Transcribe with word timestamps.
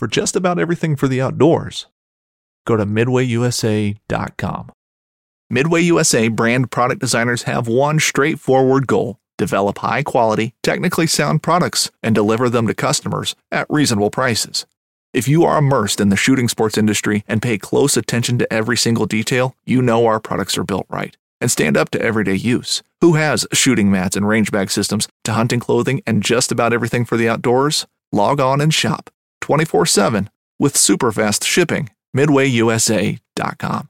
for 0.00 0.08
just 0.08 0.34
about 0.34 0.58
everything 0.58 0.96
for 0.96 1.08
the 1.08 1.20
outdoors. 1.20 1.86
Go 2.66 2.74
to 2.74 2.86
midwayusa.com. 2.86 4.72
Midway 5.50 5.82
USA 5.82 6.28
brand 6.28 6.70
product 6.70 7.02
designers 7.02 7.42
have 7.42 7.68
one 7.68 8.00
straightforward 8.00 8.86
goal 8.86 9.18
develop 9.36 9.76
high 9.78 10.02
quality, 10.02 10.54
technically 10.62 11.06
sound 11.06 11.42
products 11.42 11.90
and 12.02 12.14
deliver 12.14 12.48
them 12.48 12.66
to 12.66 12.74
customers 12.74 13.34
at 13.52 13.66
reasonable 13.68 14.10
prices. 14.10 14.64
If 15.12 15.28
you 15.28 15.44
are 15.44 15.58
immersed 15.58 16.00
in 16.00 16.08
the 16.08 16.16
shooting 16.16 16.48
sports 16.48 16.78
industry 16.78 17.22
and 17.28 17.42
pay 17.42 17.58
close 17.58 17.98
attention 17.98 18.38
to 18.38 18.50
every 18.50 18.78
single 18.78 19.04
detail, 19.04 19.54
you 19.66 19.82
know 19.82 20.06
our 20.06 20.20
products 20.20 20.56
are 20.56 20.64
built 20.64 20.86
right 20.88 21.14
and 21.42 21.50
stand 21.50 21.76
up 21.76 21.90
to 21.90 22.00
everyday 22.00 22.36
use. 22.36 22.82
Who 23.02 23.14
has 23.14 23.46
shooting 23.52 23.90
mats 23.90 24.16
and 24.16 24.26
range 24.26 24.50
bag 24.50 24.70
systems 24.70 25.08
to 25.24 25.32
hunting 25.34 25.60
clothing 25.60 26.00
and 26.06 26.22
just 26.22 26.50
about 26.50 26.72
everything 26.72 27.04
for 27.04 27.18
the 27.18 27.28
outdoors? 27.28 27.86
Log 28.12 28.40
on 28.40 28.62
and 28.62 28.72
shop 28.72 29.10
24 29.40 29.86
7 29.86 30.30
with 30.58 30.76
super 30.76 31.12
fast 31.12 31.44
shipping. 31.44 31.90
MidwayUSA.com. 32.16 33.89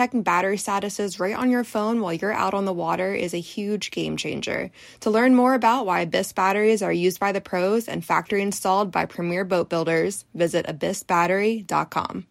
checking 0.00 0.22
battery 0.22 0.56
statuses 0.56 1.20
right 1.20 1.36
on 1.36 1.50
your 1.50 1.62
phone 1.62 2.00
while 2.00 2.14
you're 2.14 2.32
out 2.32 2.54
on 2.54 2.64
the 2.64 2.72
water 2.72 3.12
is 3.12 3.34
a 3.34 3.38
huge 3.38 3.90
game 3.90 4.16
changer. 4.16 4.70
To 5.00 5.10
learn 5.10 5.34
more 5.34 5.52
about 5.52 5.84
why 5.84 6.00
Abyss 6.00 6.32
batteries 6.32 6.80
are 6.80 6.90
used 6.90 7.20
by 7.20 7.32
the 7.32 7.40
pros 7.42 7.86
and 7.86 8.02
factory 8.02 8.40
installed 8.40 8.90
by 8.90 9.04
premier 9.04 9.44
boat 9.44 9.68
builders, 9.68 10.24
visit 10.32 10.64
abyssbattery.com. 10.66 12.26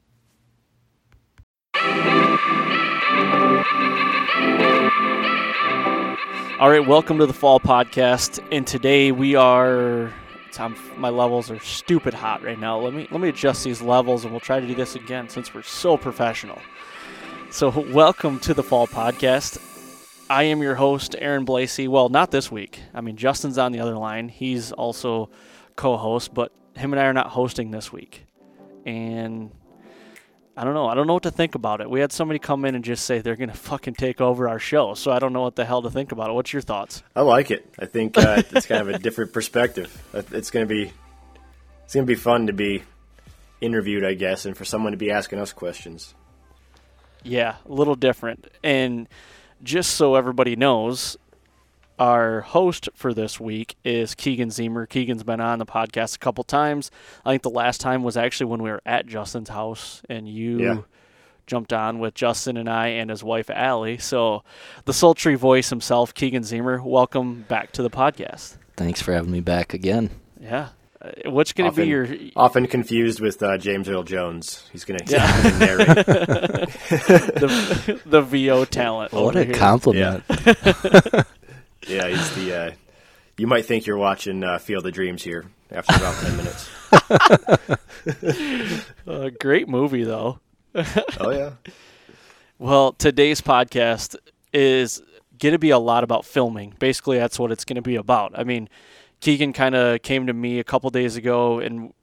All 6.59 6.71
right, 6.71 6.87
welcome 6.87 7.19
to 7.19 7.27
the 7.27 7.33
Fall 7.33 7.59
Podcast, 7.59 8.43
and 8.51 8.65
today 8.65 9.11
we 9.11 9.35
are. 9.35 10.11
I'm, 10.57 10.75
my 10.97 11.09
levels 11.09 11.51
are 11.51 11.59
stupid 11.59 12.15
hot 12.15 12.41
right 12.41 12.59
now. 12.59 12.79
Let 12.79 12.95
me 12.95 13.07
let 13.11 13.21
me 13.21 13.29
adjust 13.29 13.63
these 13.63 13.83
levels, 13.83 14.23
and 14.23 14.33
we'll 14.33 14.39
try 14.39 14.59
to 14.59 14.65
do 14.65 14.73
this 14.73 14.95
again 14.95 15.29
since 15.29 15.53
we're 15.53 15.61
so 15.61 15.97
professional. 15.97 16.59
So, 17.51 17.69
welcome 17.91 18.39
to 18.41 18.53
the 18.53 18.61
Fall 18.61 18.85
Podcast. 18.85 19.57
I 20.29 20.43
am 20.43 20.61
your 20.61 20.75
host, 20.75 21.15
Aaron 21.17 21.47
Blasey. 21.47 21.87
Well, 21.87 22.07
not 22.07 22.29
this 22.29 22.51
week. 22.51 22.79
I 22.93 23.01
mean, 23.01 23.17
Justin's 23.17 23.57
on 23.57 23.71
the 23.71 23.79
other 23.79 23.97
line. 23.97 24.29
He's 24.29 24.71
also 24.71 25.31
co-host, 25.75 26.31
but 26.31 26.51
him 26.75 26.93
and 26.93 26.99
I 26.99 27.05
are 27.05 27.13
not 27.13 27.27
hosting 27.27 27.71
this 27.71 27.91
week. 27.91 28.27
And 28.85 29.51
I 30.55 30.63
don't 30.63 30.75
know. 30.75 30.85
I 30.87 30.93
don't 30.93 31.07
know 31.07 31.15
what 31.15 31.23
to 31.23 31.31
think 31.31 31.55
about 31.55 31.81
it. 31.81 31.89
We 31.89 31.99
had 31.99 32.11
somebody 32.11 32.37
come 32.37 32.65
in 32.65 32.75
and 32.75 32.83
just 32.83 33.03
say 33.05 33.19
they're 33.19 33.35
going 33.35 33.49
to 33.49 33.57
fucking 33.57 33.95
take 33.95 34.21
over 34.21 34.47
our 34.47 34.59
show. 34.59 34.93
So 34.93 35.11
I 35.11 35.17
don't 35.17 35.33
know 35.33 35.41
what 35.41 35.55
the 35.55 35.65
hell 35.65 35.81
to 35.81 35.89
think 35.89 36.11
about 36.11 36.29
it. 36.29 36.33
What's 36.33 36.53
your 36.53 36.61
thoughts? 36.61 37.01
I 37.15 37.21
like 37.21 37.49
it. 37.49 37.67
I 37.79 37.87
think 37.87 38.15
uh, 38.15 38.43
it's 38.51 38.67
kind 38.67 38.81
of 38.81 38.89
a 38.89 38.99
different 38.99 39.33
perspective. 39.33 40.03
It's 40.13 40.51
going 40.51 40.67
to 40.67 40.69
be 40.69 40.93
it's 41.83 41.95
going 41.95 42.05
to 42.05 42.11
be 42.11 42.15
fun 42.15 42.45
to 42.47 42.53
be 42.53 42.83
interviewed, 43.59 44.05
I 44.05 44.13
guess, 44.13 44.45
and 44.45 44.55
for 44.55 44.65
someone 44.65 44.91
to 44.91 44.97
be 44.97 45.09
asking 45.09 45.39
us 45.39 45.51
questions. 45.51 46.13
Yeah, 47.23 47.55
a 47.67 47.71
little 47.73 47.95
different. 47.95 48.47
And 48.63 49.07
just 49.63 49.91
so 49.95 50.15
everybody 50.15 50.55
knows, 50.55 51.17
our 51.97 52.41
host 52.41 52.87
for 52.95 53.13
this 53.13 53.39
week 53.39 53.75
is 53.83 54.15
Keegan 54.15 54.49
Ziemer. 54.49 54.87
Keegan's 54.87 55.23
been 55.23 55.41
on 55.41 55.59
the 55.59 55.65
podcast 55.65 56.15
a 56.15 56.19
couple 56.19 56.43
times. 56.45 56.91
I 57.25 57.31
think 57.31 57.43
the 57.43 57.49
last 57.49 57.81
time 57.81 58.03
was 58.03 58.15
actually 58.15 58.45
when 58.45 58.63
we 58.63 58.69
were 58.71 58.81
at 58.85 59.05
Justin's 59.05 59.49
house 59.49 60.01
and 60.09 60.27
you 60.29 60.59
Yeah. 60.59 60.77
jumped 61.45 61.73
on 61.73 61.99
with 61.99 62.13
Justin 62.13 62.55
and 62.55 62.69
I 62.69 62.87
and 62.87 63.09
his 63.09 63.21
wife 63.23 63.49
Allie. 63.49 63.97
So 63.97 64.43
the 64.85 64.93
sultry 64.93 65.35
voice 65.35 65.69
himself, 65.69 66.13
Keegan 66.13 66.43
Ziemer, 66.43 66.81
welcome 66.81 67.43
back 67.49 67.73
to 67.73 67.83
the 67.83 67.89
podcast. 67.89 68.55
Thanks 68.77 69.01
for 69.01 69.11
having 69.13 69.31
me 69.31 69.41
back 69.41 69.73
again. 69.73 70.09
Yeah. 70.39 70.69
Uh, 71.01 71.29
What's 71.29 71.53
going 71.53 71.71
to 71.71 71.75
be 71.75 71.87
your 71.87 72.07
Often 72.35 72.67
confused 72.67 73.21
with 73.21 73.41
uh, 73.41 73.57
James 73.57 73.87
Earl 73.87 74.03
Jones. 74.03 74.67
He's 74.71 74.83
going 74.83 74.99
to 74.99 75.11
Yeah. 75.13 75.57
narrate. 75.57 75.87
the, 77.37 78.01
the 78.05 78.21
VO 78.21 78.65
talent? 78.65 79.13
What 79.13 79.35
a 79.37 79.45
here. 79.45 79.53
compliment. 79.53 80.23
Yeah, 81.87 82.07
he's 82.09 82.35
the. 82.35 82.53
Uh, 82.53 82.71
you 83.37 83.47
might 83.47 83.65
think 83.65 83.85
you're 83.85 83.97
watching 83.97 84.43
uh, 84.43 84.57
Field 84.59 84.85
of 84.85 84.91
Dreams 84.93 85.23
here 85.23 85.45
after 85.71 85.95
about 85.95 86.15
ten 86.21 86.37
minutes. 86.37 86.69
Uh, 89.07 89.29
great 89.39 89.67
movie 89.67 90.03
though. 90.03 90.39
Oh 91.19 91.31
yeah. 91.31 91.51
Well, 92.59 92.93
today's 92.93 93.41
podcast 93.41 94.15
is 94.53 95.01
going 95.39 95.53
to 95.53 95.59
be 95.59 95.69
a 95.71 95.79
lot 95.79 96.03
about 96.03 96.25
filming. 96.25 96.73
Basically, 96.79 97.17
that's 97.17 97.39
what 97.39 97.51
it's 97.51 97.63
going 97.65 97.77
to 97.77 97.81
be 97.81 97.95
about. 97.95 98.33
I 98.37 98.43
mean, 98.43 98.67
Keegan 99.21 99.51
kind 99.53 99.75
of 99.75 100.01
came 100.01 100.27
to 100.27 100.33
me 100.33 100.59
a 100.59 100.63
couple 100.63 100.89
days 100.89 101.17
ago, 101.17 101.59
and 101.59 101.93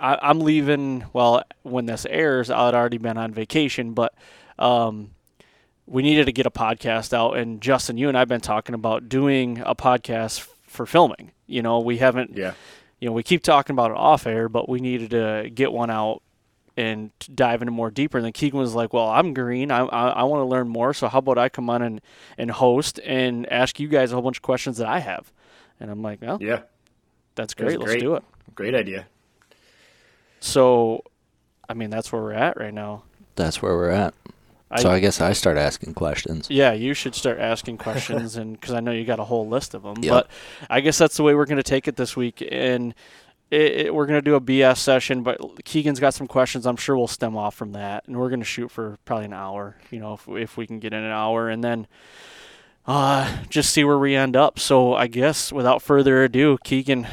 I, 0.00 0.18
I'm 0.20 0.40
leaving. 0.40 1.04
Well, 1.12 1.42
when 1.62 1.86
this 1.86 2.04
airs, 2.08 2.50
I'd 2.50 2.74
already 2.74 2.98
been 2.98 3.16
on 3.16 3.32
vacation, 3.32 3.92
but 3.94 4.12
um, 4.58 5.12
we 5.86 6.02
needed 6.02 6.26
to 6.26 6.32
get 6.32 6.46
a 6.46 6.50
podcast 6.50 7.12
out. 7.12 7.36
And 7.36 7.60
Justin, 7.60 7.96
you 7.96 8.08
and 8.08 8.18
I've 8.18 8.28
been 8.28 8.40
talking 8.40 8.74
about 8.74 9.08
doing 9.08 9.62
a 9.64 9.74
podcast 9.76 10.40
f- 10.40 10.48
for 10.66 10.84
filming. 10.84 11.30
You 11.46 11.62
know, 11.62 11.78
we 11.78 11.98
haven't 11.98 12.36
Yeah. 12.36 12.54
you 12.98 13.08
know, 13.08 13.12
we 13.12 13.22
keep 13.22 13.42
talking 13.44 13.74
about 13.74 13.90
it 13.92 13.96
off 13.96 14.26
air, 14.26 14.48
but 14.48 14.68
we 14.68 14.80
needed 14.80 15.10
to 15.10 15.50
get 15.54 15.72
one 15.72 15.90
out 15.90 16.22
and 16.76 17.12
dive 17.32 17.62
into 17.62 17.70
more 17.70 17.90
deeper. 17.92 18.18
And 18.18 18.24
then 18.24 18.32
Keegan 18.32 18.58
was 18.58 18.74
like, 18.74 18.92
"Well, 18.92 19.08
I'm 19.08 19.32
green. 19.32 19.70
I 19.70 19.84
I, 19.84 20.08
I 20.08 20.22
want 20.24 20.40
to 20.40 20.46
learn 20.46 20.66
more. 20.68 20.92
So 20.92 21.06
how 21.06 21.18
about 21.20 21.38
I 21.38 21.48
come 21.48 21.70
on 21.70 21.82
and 21.82 22.00
and 22.36 22.50
host 22.50 22.98
and 23.04 23.46
ask 23.52 23.78
you 23.78 23.86
guys 23.86 24.10
a 24.10 24.16
whole 24.16 24.22
bunch 24.22 24.38
of 24.38 24.42
questions 24.42 24.78
that 24.78 24.88
I 24.88 24.98
have?" 24.98 25.30
And 25.80 25.90
I'm 25.90 26.02
like, 26.02 26.20
"Well, 26.22 26.38
Yeah. 26.40 26.60
that's 27.34 27.52
It 27.54 27.64
was 27.64 27.74
great. 27.74 27.78
Let's 27.80 27.92
great. 27.92 28.00
do 28.00 28.14
it." 28.14 28.24
Great 28.54 28.74
idea. 28.74 29.06
So, 30.40 31.02
I 31.68 31.74
mean, 31.74 31.90
that's 31.90 32.12
where 32.12 32.22
we're 32.22 32.32
at 32.32 32.56
right 32.58 32.74
now. 32.74 33.04
That's 33.36 33.62
where 33.62 33.74
we're 33.76 33.90
at. 33.90 34.14
I, 34.70 34.80
so 34.82 34.90
I 34.90 34.98
guess 34.98 35.20
I 35.20 35.32
start 35.32 35.56
asking 35.56 35.94
questions. 35.94 36.48
yeah, 36.50 36.72
you 36.72 36.94
should 36.94 37.14
start 37.14 37.38
asking 37.38 37.78
questions, 37.78 38.36
and 38.36 38.58
because 38.58 38.74
I 38.74 38.80
know 38.80 38.90
you 38.90 39.04
got 39.04 39.20
a 39.20 39.24
whole 39.24 39.46
list 39.48 39.74
of 39.74 39.82
them. 39.82 39.96
Yep. 40.02 40.10
But 40.10 40.30
I 40.68 40.80
guess 40.80 40.98
that's 40.98 41.16
the 41.16 41.22
way 41.22 41.34
we're 41.34 41.46
going 41.46 41.58
to 41.58 41.62
take 41.62 41.86
it 41.86 41.96
this 41.96 42.16
week, 42.16 42.42
and 42.50 42.94
it, 43.50 43.86
it, 43.86 43.94
we're 43.94 44.06
going 44.06 44.18
to 44.18 44.24
do 44.24 44.34
a 44.34 44.40
BS 44.40 44.78
session. 44.78 45.22
But 45.22 45.64
Keegan's 45.64 46.00
got 46.00 46.14
some 46.14 46.26
questions. 46.26 46.66
I'm 46.66 46.76
sure 46.76 46.96
we'll 46.96 47.06
stem 47.06 47.36
off 47.36 47.54
from 47.54 47.72
that, 47.72 48.04
and 48.08 48.16
we're 48.18 48.30
going 48.30 48.40
to 48.40 48.46
shoot 48.46 48.70
for 48.70 48.98
probably 49.04 49.26
an 49.26 49.32
hour. 49.32 49.76
You 49.90 50.00
know, 50.00 50.14
if 50.14 50.26
if 50.28 50.56
we 50.56 50.66
can 50.66 50.80
get 50.80 50.92
in 50.92 51.02
an 51.02 51.12
hour, 51.12 51.48
and 51.48 51.62
then 51.62 51.86
uh, 52.86 53.38
just 53.48 53.70
see 53.70 53.84
where 53.84 53.98
we 53.98 54.14
end 54.14 54.36
up. 54.36 54.58
So 54.58 54.94
I 54.94 55.06
guess 55.06 55.52
without 55.52 55.82
further 55.82 56.24
ado, 56.24 56.58
Keegan. 56.64 57.06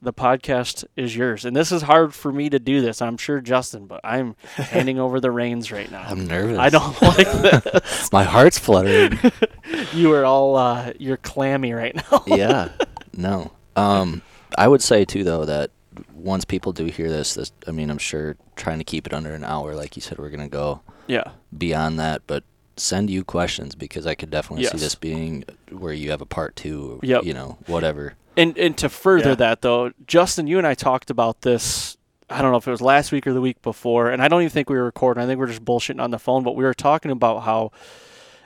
The 0.00 0.12
podcast 0.12 0.84
is 0.94 1.16
yours, 1.16 1.44
and 1.44 1.56
this 1.56 1.72
is 1.72 1.82
hard 1.82 2.14
for 2.14 2.30
me 2.30 2.48
to 2.50 2.60
do 2.60 2.80
this. 2.80 3.02
I'm 3.02 3.16
sure 3.16 3.40
Justin, 3.40 3.86
but 3.86 4.00
I'm 4.04 4.36
handing 4.54 5.00
over 5.00 5.18
the 5.18 5.32
reins 5.32 5.72
right 5.72 5.90
now. 5.90 6.04
I'm 6.06 6.24
nervous. 6.24 6.56
I 6.56 6.68
don't 6.68 7.02
like 7.02 7.26
this. 7.42 8.12
My 8.12 8.22
heart's 8.22 8.60
fluttering. 8.60 9.18
you 9.92 10.12
are 10.12 10.24
all 10.24 10.54
uh, 10.54 10.92
you're 11.00 11.16
clammy 11.16 11.72
right 11.72 11.96
now. 11.96 12.22
yeah. 12.28 12.68
No. 13.12 13.50
Um, 13.74 14.22
I 14.56 14.68
would 14.68 14.82
say 14.82 15.04
too 15.04 15.24
though 15.24 15.44
that 15.46 15.72
once 16.14 16.44
people 16.44 16.72
do 16.72 16.84
hear 16.84 17.08
this, 17.10 17.34
this 17.34 17.50
I 17.66 17.72
mean, 17.72 17.90
I'm 17.90 17.98
sure 17.98 18.36
trying 18.54 18.78
to 18.78 18.84
keep 18.84 19.04
it 19.04 19.12
under 19.12 19.34
an 19.34 19.42
hour, 19.42 19.74
like 19.74 19.96
you 19.96 20.02
said, 20.02 20.18
we're 20.18 20.30
gonna 20.30 20.48
go 20.48 20.80
yeah. 21.08 21.32
beyond 21.56 21.98
that, 21.98 22.22
but 22.28 22.44
send 22.80 23.10
you 23.10 23.24
questions 23.24 23.74
because 23.74 24.06
I 24.06 24.14
could 24.14 24.30
definitely 24.30 24.64
Yes. 24.64 24.72
see 24.72 24.78
this 24.78 24.94
being 24.94 25.44
where 25.70 25.92
you 25.92 26.10
have 26.10 26.20
a 26.20 26.26
part 26.26 26.56
two. 26.56 27.00
Yep. 27.02 27.24
You 27.24 27.34
know, 27.34 27.58
whatever. 27.66 28.14
And 28.36 28.56
and 28.58 28.76
to 28.78 28.88
further 28.88 29.30
Yeah. 29.30 29.34
that 29.36 29.62
though, 29.62 29.92
Justin, 30.06 30.46
you 30.46 30.58
and 30.58 30.66
I 30.66 30.74
talked 30.74 31.10
about 31.10 31.42
this. 31.42 31.96
I 32.30 32.42
don't 32.42 32.50
know 32.52 32.58
if 32.58 32.68
it 32.68 32.70
was 32.70 32.82
last 32.82 33.10
week 33.10 33.26
or 33.26 33.32
the 33.32 33.40
week 33.40 33.62
before, 33.62 34.10
and 34.10 34.22
I 34.22 34.28
don't 34.28 34.42
even 34.42 34.50
think 34.50 34.68
we 34.68 34.76
were 34.76 34.84
recording. 34.84 35.22
I 35.22 35.26
think 35.26 35.38
we 35.38 35.44
are 35.44 35.48
just 35.48 35.64
bullshitting 35.64 36.00
on 36.02 36.10
the 36.10 36.18
phone, 36.18 36.42
but 36.44 36.54
we 36.56 36.62
were 36.64 36.74
talking 36.74 37.10
about 37.10 37.40
how, 37.44 37.72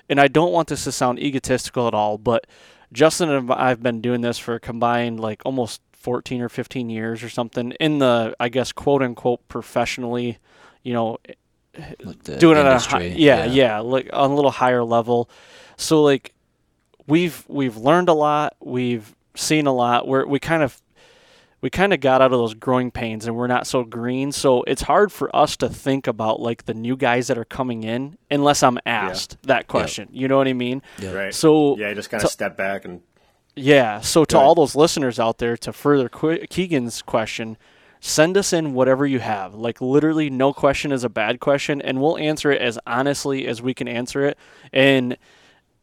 and 0.09 0.21
I 0.21 0.29
don't 0.29 0.53
want 0.53 0.69
this 0.69 0.85
to 0.85 0.93
sound 0.93 1.19
egotistical 1.19 1.89
at 1.89 1.95
all, 1.95 2.17
but 2.17 2.47
Justin 2.93 3.29
and 3.31 3.53
I've 3.53 3.83
been 3.83 4.01
doing 4.01 4.21
this 4.21 4.39
for 4.39 4.55
a 4.55 4.61
combined 4.61 5.19
like 5.19 5.43
almost 5.45 5.81
14 5.95 6.41
or 6.43 6.49
15 6.49 6.91
years 6.91 7.25
or 7.25 7.29
something 7.29 7.73
in 7.81 7.99
the, 7.99 8.35
I 8.39 8.49
guess, 8.51 8.71
quote 8.71 9.03
unquote, 9.03 9.47
professionally, 9.49 10.39
you 10.85 10.93
know, 10.93 11.19
Like 12.05 12.23
the 12.25 12.37
doing 12.37 12.57
it 12.59 12.61
industry. 12.61 12.97
at 12.97 13.03
a 13.03 13.11
hi- 13.11 13.17
yeah, 13.17 13.45
yeah, 13.47 13.79
like 13.81 14.11
on 14.13 14.31
a 14.31 14.35
little 14.35 14.51
higher 14.51 14.85
level. 14.85 15.31
So 15.77 16.03
like 16.03 16.35
we've 17.07 17.45
we've 17.49 17.77
learned 17.77 18.09
a 18.09 18.13
lot, 18.15 18.57
we've 18.61 19.15
seen 19.35 19.67
a 19.67 19.73
lot. 19.73 20.07
We're 20.07 20.27
we 20.27 20.39
kind 20.39 20.63
of 20.63 20.81
we 21.63 21.71
kind 21.71 21.93
of 21.95 22.01
got 22.01 22.21
out 22.21 22.33
of 22.33 22.39
those 22.39 22.55
growing 22.55 22.91
pains 22.91 23.25
and 23.27 23.37
we're 23.37 23.47
not 23.47 23.67
so 23.67 23.85
green. 23.85 24.33
So 24.33 24.65
it's 24.65 24.83
hard 24.83 25.13
for 25.13 25.35
us 25.35 25.57
to 25.59 25.69
think 25.69 26.07
about 26.07 26.41
like 26.41 26.65
the 26.65 26.75
new 26.75 26.97
guys 26.97 27.29
that 27.29 27.39
are 27.39 27.45
coming 27.45 27.85
in 27.85 28.19
unless 28.31 28.63
I'm 28.63 28.79
asked 28.85 29.39
that 29.45 29.69
question. 29.69 30.09
You 30.13 30.29
know 30.29 30.37
what 30.37 30.49
I 30.49 30.53
mean? 30.55 30.83
Right. 31.03 31.33
So 31.33 31.77
yeah, 31.79 31.91
you 31.91 31.95
just 31.95 32.11
kind 32.11 32.23
of 32.23 32.31
step 32.31 32.57
back 32.57 32.85
and 32.85 33.01
yeah. 33.55 34.01
So 34.01 34.25
to 34.25 34.37
ahead. 34.37 34.47
all 34.47 34.55
those 34.55 34.75
listeners 34.75 35.19
out 35.21 35.39
there, 35.39 35.57
to 35.59 35.73
further 35.73 36.09
Qu- 36.09 36.47
Keegan's 36.51 37.01
question, 37.01 37.57
send 38.05 38.37
us 38.37 38.53
in 38.53 38.75
whatever 38.75 39.07
you 39.07 39.21
have. 39.21 39.55
Like 39.55 39.81
literally, 39.81 40.29
no 40.29 40.53
question 40.53 40.91
is 40.91 41.05
a 41.05 41.09
bad 41.09 41.39
question, 41.39 41.81
and 41.81 42.01
we'll 42.03 42.19
answer 42.19 42.51
it 42.51 42.61
as 42.61 42.79
honestly 42.85 43.47
as 43.47 43.63
we 43.63 43.73
can 43.75 43.87
answer 43.87 44.27
it. 44.27 44.37
And 44.73 45.17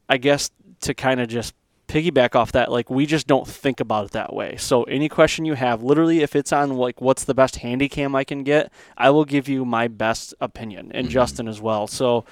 I 0.10 0.18
guess 0.18 0.52
to 0.82 0.94
kind 0.94 1.22
of 1.22 1.30
just 1.30 1.56
piggyback 1.88 2.36
off 2.36 2.52
that, 2.52 2.72
like 2.72 2.90
we 2.90 3.06
just 3.06 3.26
don't 3.26 3.48
think 3.48 3.80
about 3.80 4.06
it 4.08 4.12
that 4.12 4.34
way. 4.34 4.58
So 4.58 4.84
any 4.84 5.08
question 5.08 5.46
you 5.46 5.54
have, 5.54 5.82
literally, 5.82 6.20
if 6.22 6.36
it's 6.36 6.52
on 6.52 6.76
like 6.76 7.00
what's 7.00 7.24
the 7.24 7.34
best 7.34 7.56
handy 7.56 7.88
cam 7.88 8.16
I 8.16 8.26
can 8.26 8.44
get, 8.44 8.70
I 8.98 9.12
will 9.12 9.26
give 9.26 9.48
you 9.48 9.64
my 9.64 9.88
best 9.88 10.34
opinion, 10.42 10.92
and 10.94 11.10
Justin 11.10 11.48
as 11.48 11.62
well. 11.62 11.88
So. 11.88 12.26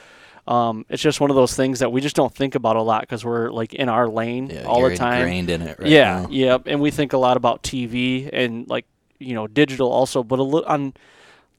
Um, 0.49 0.85
it's 0.87 1.01
just 1.03 1.19
one 1.19 1.29
of 1.29 1.35
those 1.35 1.53
things 1.57 1.79
that 1.79 1.91
we 1.91 1.99
just 1.99 2.15
don't 2.15 2.33
think 2.33 2.55
about 2.55 2.77
a 2.77 2.81
lot 2.81 3.01
because 3.01 3.25
we're 3.25 3.51
like 3.51 3.73
in 3.73 3.89
our 3.89 4.07
lane 4.07 4.49
Yeah, 4.49 4.63
all 4.63 4.81
the 4.81 4.95
time. 4.95 5.15
ingrained 5.19 5.49
in 5.49 5.61
it 5.61 5.77
right 5.77 5.89
yeah, 5.89 6.21
now. 6.21 6.29
yep. 6.29 6.61
And 6.67 6.79
we 6.79 6.89
think 6.89 7.11
a 7.11 7.17
lot 7.17 7.35
about 7.35 7.63
TV 7.63 8.29
and 8.31 8.65
like 8.69 8.85
you 9.19 9.33
know 9.33 9.47
digital 9.47 9.91
also, 9.91 10.23
but 10.23 10.39
a 10.39 10.43
little 10.43 10.67
on 10.67 10.93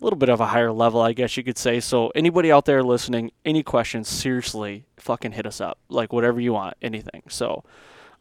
a 0.01 0.05
little 0.05 0.19
bit 0.19 0.29
of 0.29 0.41
a 0.41 0.47
higher 0.47 0.73
level, 0.73 1.01
I 1.01 1.13
guess 1.13 1.37
you 1.37 1.43
could 1.43 1.59
say. 1.59 1.81
So 1.81 2.09
anybody 2.15 2.53
out 2.53 2.65
there 2.67 2.83
listening, 2.83 3.33
any 3.45 3.63
questions, 3.63 4.09
seriously, 4.09 4.85
fucking 4.97 5.33
hit 5.33 5.47
us 5.47 5.61
up. 5.61 5.79
Like 5.89 6.13
whatever 6.13 6.41
you 6.41 6.53
want, 6.53 6.77
anything. 6.81 7.23
So 7.29 7.65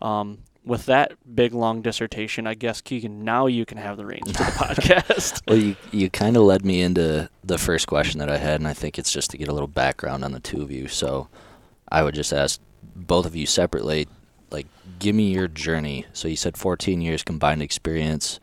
um, 0.02 0.40
with 0.66 0.88
that 0.88 1.14
big 1.36 1.54
long 1.54 1.82
dissertation, 1.82 2.48
I 2.48 2.56
guess 2.56 2.82
Keegan, 2.82 3.24
now 3.24 3.46
you 3.46 3.66
can 3.66 3.78
have 3.78 3.98
the 3.98 4.06
reins 4.06 4.32
to 4.32 4.34
the 4.34 4.44
podcast. 4.44 5.42
Well, 5.48 5.58
you 5.58 5.76
you 5.92 6.10
kind 6.10 6.36
of 6.36 6.44
led 6.44 6.66
me 6.66 6.82
into 6.82 7.30
the 7.44 7.58
first 7.58 7.88
question 7.88 8.20
that 8.20 8.30
I 8.30 8.38
had, 8.38 8.60
and 8.60 8.68
I 8.68 8.74
think 8.74 8.98
it's 8.98 9.12
just 9.12 9.30
to 9.32 9.38
get 9.38 9.48
a 9.48 9.54
little 9.54 9.68
background 9.68 10.24
on 10.24 10.32
the 10.32 10.40
two 10.40 10.62
of 10.62 10.72
you. 10.72 10.88
So, 10.88 11.28
I 11.90 12.04
would 12.04 12.16
just 12.16 12.34
ask 12.34 12.60
both 12.96 13.26
of 13.26 13.36
you 13.36 13.46
separately, 13.46 14.08
like, 14.52 14.68
give 15.00 15.16
me 15.16 15.32
your 15.32 15.48
journey. 15.48 16.06
So 16.14 16.28
you 16.28 16.36
said 16.36 16.58
14 16.58 17.02
years 17.02 17.24
combined 17.24 17.62
experience. 17.62 18.40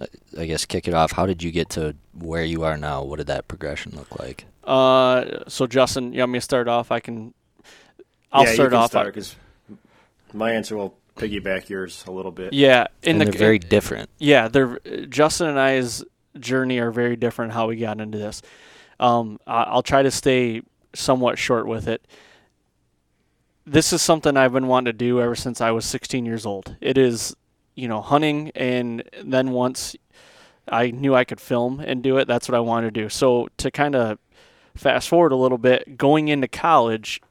I- 0.00 0.42
I 0.42 0.46
guess 0.46 0.64
kick 0.64 0.86
it 0.88 0.94
off. 0.94 1.12
How 1.12 1.26
did 1.26 1.42
you 1.42 1.50
get 1.50 1.68
to 1.70 1.96
where 2.12 2.44
you 2.44 2.62
are 2.64 2.76
now? 2.76 3.02
What 3.02 3.16
did 3.18 3.26
that 3.28 3.48
progression 3.48 3.92
look 3.96 4.18
like? 4.18 4.44
Uh, 4.64 5.40
so 5.48 5.66
Justin, 5.66 6.12
you 6.12 6.20
want 6.20 6.32
me 6.32 6.38
to 6.38 6.44
start 6.44 6.68
off? 6.68 6.90
I 6.92 7.00
can. 7.00 7.34
I'll 8.32 8.44
yeah, 8.44 8.52
start 8.52 8.66
you 8.66 8.70
can 8.70 8.78
off. 8.78 8.90
start, 8.90 9.14
'cause 9.14 9.34
my 10.32 10.52
answer 10.52 10.76
will 10.76 10.94
piggyback 11.16 11.68
yours 11.68 12.04
a 12.06 12.10
little 12.10 12.30
bit. 12.30 12.52
yeah, 12.52 12.86
in 13.02 13.12
and 13.12 13.20
the 13.22 13.24
they're 13.26 13.38
very 13.38 13.58
different. 13.58 14.10
yeah, 14.18 14.46
they're 14.48 14.78
Justin 15.08 15.48
and 15.48 15.58
I's 15.58 16.04
journey 16.38 16.78
are 16.78 16.90
very 16.90 17.16
different. 17.16 17.52
How 17.52 17.66
we 17.68 17.76
got 17.76 18.00
into 18.00 18.18
this. 18.18 18.42
Um, 19.00 19.38
I'll 19.46 19.82
try 19.82 20.02
to 20.02 20.10
stay 20.10 20.62
somewhat 20.94 21.38
short 21.38 21.66
with 21.66 21.88
it. 21.88 22.06
This 23.66 23.92
is 23.92 24.00
something 24.02 24.36
I've 24.36 24.52
been 24.52 24.66
wanting 24.66 24.92
to 24.92 24.96
do 24.96 25.20
ever 25.20 25.34
since 25.34 25.60
I 25.60 25.70
was 25.72 25.84
16 25.84 26.24
years 26.24 26.46
old. 26.46 26.76
It 26.80 26.96
is, 26.96 27.34
you 27.78 27.86
know, 27.86 28.02
hunting, 28.02 28.50
and 28.56 29.04
then 29.22 29.52
once 29.52 29.94
I 30.66 30.90
knew 30.90 31.14
I 31.14 31.22
could 31.22 31.40
film 31.40 31.78
and 31.78 32.02
do 32.02 32.18
it, 32.18 32.26
that's 32.26 32.48
what 32.48 32.56
I 32.56 32.60
wanted 32.60 32.92
to 32.92 33.02
do. 33.02 33.08
So 33.08 33.46
to 33.58 33.70
kind 33.70 33.94
of 33.94 34.18
fast 34.74 35.08
forward 35.08 35.30
a 35.30 35.36
little 35.36 35.58
bit, 35.58 35.96
going 35.96 36.26
into 36.26 36.48
college, 36.48 37.22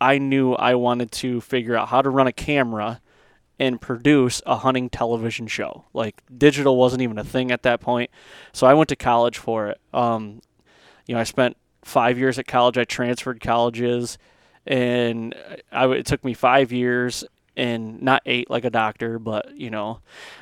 I 0.00 0.16
knew 0.16 0.54
I 0.54 0.76
wanted 0.76 1.12
to 1.12 1.42
figure 1.42 1.76
out 1.76 1.88
how 1.88 2.00
to 2.00 2.08
run 2.08 2.26
a 2.26 2.32
camera 2.32 3.02
and 3.58 3.82
produce 3.82 4.40
a 4.46 4.56
hunting 4.56 4.88
television 4.88 5.46
show. 5.46 5.84
Like 5.92 6.22
digital 6.38 6.78
wasn't 6.78 7.02
even 7.02 7.18
a 7.18 7.24
thing 7.24 7.50
at 7.50 7.62
that 7.64 7.82
point, 7.82 8.10
so 8.54 8.66
I 8.66 8.72
went 8.72 8.88
to 8.88 8.96
college 8.96 9.36
for 9.36 9.68
it. 9.68 9.80
Um, 9.92 10.40
you 11.06 11.14
know, 11.14 11.20
I 11.20 11.24
spent 11.24 11.58
five 11.84 12.18
years 12.18 12.38
at 12.38 12.46
college. 12.46 12.78
I 12.78 12.84
transferred 12.84 13.42
colleges, 13.42 14.16
and 14.66 15.34
I, 15.70 15.86
it 15.88 16.06
took 16.06 16.24
me 16.24 16.32
five 16.32 16.72
years 16.72 17.26
and 17.56 18.00
not 18.02 18.22
eight 18.26 18.48
like 18.50 18.64
a 18.64 18.70
doctor, 18.70 19.18
but 19.18 19.56
you 19.56 19.70
know, 19.70 20.00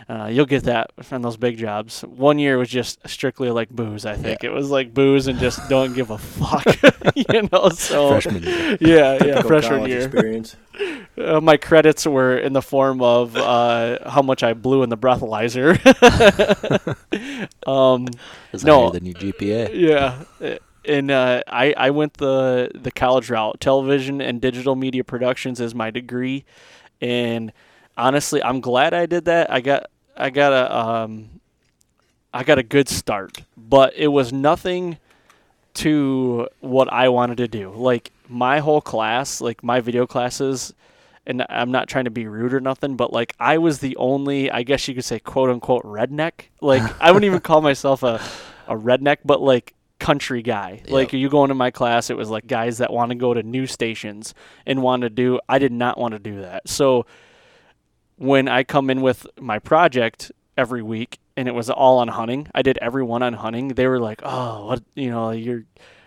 uh, 0.08 0.28
you'll 0.30 0.46
get 0.46 0.64
that 0.64 0.90
from 1.02 1.22
those 1.22 1.36
big 1.36 1.58
jobs. 1.58 2.02
One 2.02 2.38
year 2.38 2.56
was 2.58 2.68
just 2.68 3.00
strictly 3.08 3.50
like 3.50 3.68
booze. 3.70 4.06
I 4.06 4.14
think 4.14 4.44
it 4.44 4.50
was 4.50 4.70
like 4.70 4.94
booze 4.94 5.26
and 5.26 5.38
just 5.38 5.68
don't 5.68 5.92
give 5.94 6.10
a 6.10 6.18
fuck, 6.18 6.64
you 7.16 7.48
know. 7.52 7.68
So 7.70 8.08
Freshman 8.10 8.42
year. 8.44 8.78
yeah, 8.80 9.24
yeah, 9.24 9.42
freshman 9.42 9.86
year. 9.86 10.02
experience. 10.06 10.56
Uh, 11.18 11.40
my 11.40 11.56
credits 11.56 12.06
were 12.06 12.38
in 12.38 12.52
the 12.54 12.62
form 12.62 13.02
of 13.02 13.36
uh, 13.36 14.08
how 14.08 14.22
much 14.22 14.42
I 14.42 14.54
blew 14.54 14.82
in 14.82 14.88
the 14.88 14.96
breathalyzer. 14.96 15.76
um, 17.66 18.06
No. 18.64 18.82
higher 18.82 18.90
than 18.92 19.04
your 19.06 19.14
GPA. 19.14 19.70
yeah, 19.74 20.56
and 20.84 21.10
uh, 21.10 21.42
I 21.46 21.74
I 21.76 21.90
went 21.90 22.14
the 22.14 22.70
the 22.74 22.90
college 22.90 23.28
route. 23.30 23.60
Television 23.60 24.20
and 24.20 24.40
digital 24.40 24.76
media 24.76 25.04
productions 25.04 25.60
is 25.60 25.74
my 25.74 25.90
degree, 25.90 26.44
and 27.00 27.52
honestly, 27.96 28.42
I'm 28.42 28.60
glad 28.60 28.94
I 28.94 29.06
did 29.06 29.26
that. 29.26 29.50
I 29.50 29.60
got 29.60 29.90
I 30.16 30.30
got 30.30 30.52
a 30.52 30.76
um, 30.76 31.40
I 32.32 32.44
got 32.44 32.58
a 32.58 32.62
good 32.62 32.88
start, 32.88 33.42
but 33.56 33.94
it 33.96 34.08
was 34.08 34.32
nothing 34.32 34.98
to 35.74 36.48
what 36.60 36.92
I 36.92 37.08
wanted 37.08 37.38
to 37.38 37.48
do. 37.48 37.70
Like 37.70 38.12
my 38.28 38.58
whole 38.60 38.80
class, 38.80 39.40
like 39.40 39.62
my 39.62 39.80
video 39.80 40.06
classes, 40.06 40.74
and 41.26 41.44
I'm 41.48 41.70
not 41.70 41.88
trying 41.88 42.04
to 42.04 42.10
be 42.10 42.26
rude 42.26 42.54
or 42.54 42.60
nothing, 42.60 42.96
but 42.96 43.12
like 43.12 43.34
I 43.38 43.58
was 43.58 43.78
the 43.78 43.96
only, 43.96 44.50
I 44.50 44.62
guess 44.62 44.86
you 44.88 44.94
could 44.94 45.04
say, 45.04 45.18
quote 45.18 45.50
unquote, 45.50 45.84
redneck. 45.84 46.48
Like 46.60 46.82
I 47.00 47.10
wouldn't 47.10 47.26
even 47.26 47.40
call 47.48 47.60
myself 47.60 48.02
a, 48.02 48.20
a 48.66 48.76
redneck, 48.76 49.18
but 49.24 49.40
like 49.40 49.74
country 50.00 50.42
guy. 50.42 50.82
Like 50.88 51.12
you 51.12 51.28
go 51.28 51.44
into 51.44 51.54
my 51.54 51.70
class, 51.70 52.10
it 52.10 52.16
was 52.16 52.28
like 52.30 52.46
guys 52.48 52.78
that 52.78 52.92
want 52.92 53.10
to 53.10 53.14
go 53.14 53.32
to 53.34 53.42
new 53.42 53.66
stations 53.66 54.34
and 54.66 54.82
want 54.82 55.02
to 55.02 55.10
do. 55.10 55.38
I 55.48 55.58
did 55.60 55.72
not 55.72 55.98
want 55.98 56.12
to 56.14 56.18
do 56.18 56.40
that. 56.40 56.68
So 56.68 57.06
when 58.16 58.48
I 58.48 58.64
come 58.64 58.90
in 58.90 59.00
with 59.00 59.26
my 59.40 59.58
project 59.58 60.32
every 60.56 60.82
week 60.82 61.18
and 61.36 61.48
it 61.48 61.52
was 61.54 61.70
all 61.70 61.98
on 61.98 62.08
hunting, 62.08 62.48
I 62.54 62.62
did 62.62 62.78
every 62.78 63.02
one 63.02 63.22
on 63.22 63.34
hunting. 63.34 63.68
They 63.68 63.86
were 63.86 64.00
like, 64.00 64.20
"Oh, 64.24 64.66
what 64.66 64.82
you 64.94 65.10
know, 65.10 65.30
you're 65.30 65.64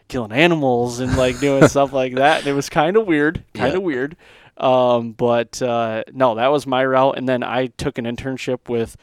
killing 0.10 0.32
animals 0.32 1.00
and 1.00 1.16
like 1.18 1.40
doing 1.40 1.68
stuff 1.68 1.94
like 2.02 2.16
that." 2.16 2.40
And 2.40 2.48
it 2.48 2.54
was 2.54 2.70
kind 2.70 2.98
of 2.98 3.08
weird, 3.08 3.44
kind 3.54 3.70
of 3.76 3.82
Yeah. 3.82 3.86
weird. 3.86 4.18
Um, 4.58 5.14
but 5.14 5.60
uh, 5.62 6.04
no, 6.14 6.36
that 6.36 6.48
was 6.52 6.68
my 6.68 6.86
route. 6.86 7.18
And 7.18 7.28
then 7.28 7.42
I 7.42 7.68
took 7.68 7.98
an 7.98 8.06
internship 8.06 8.70
with, 8.70 8.96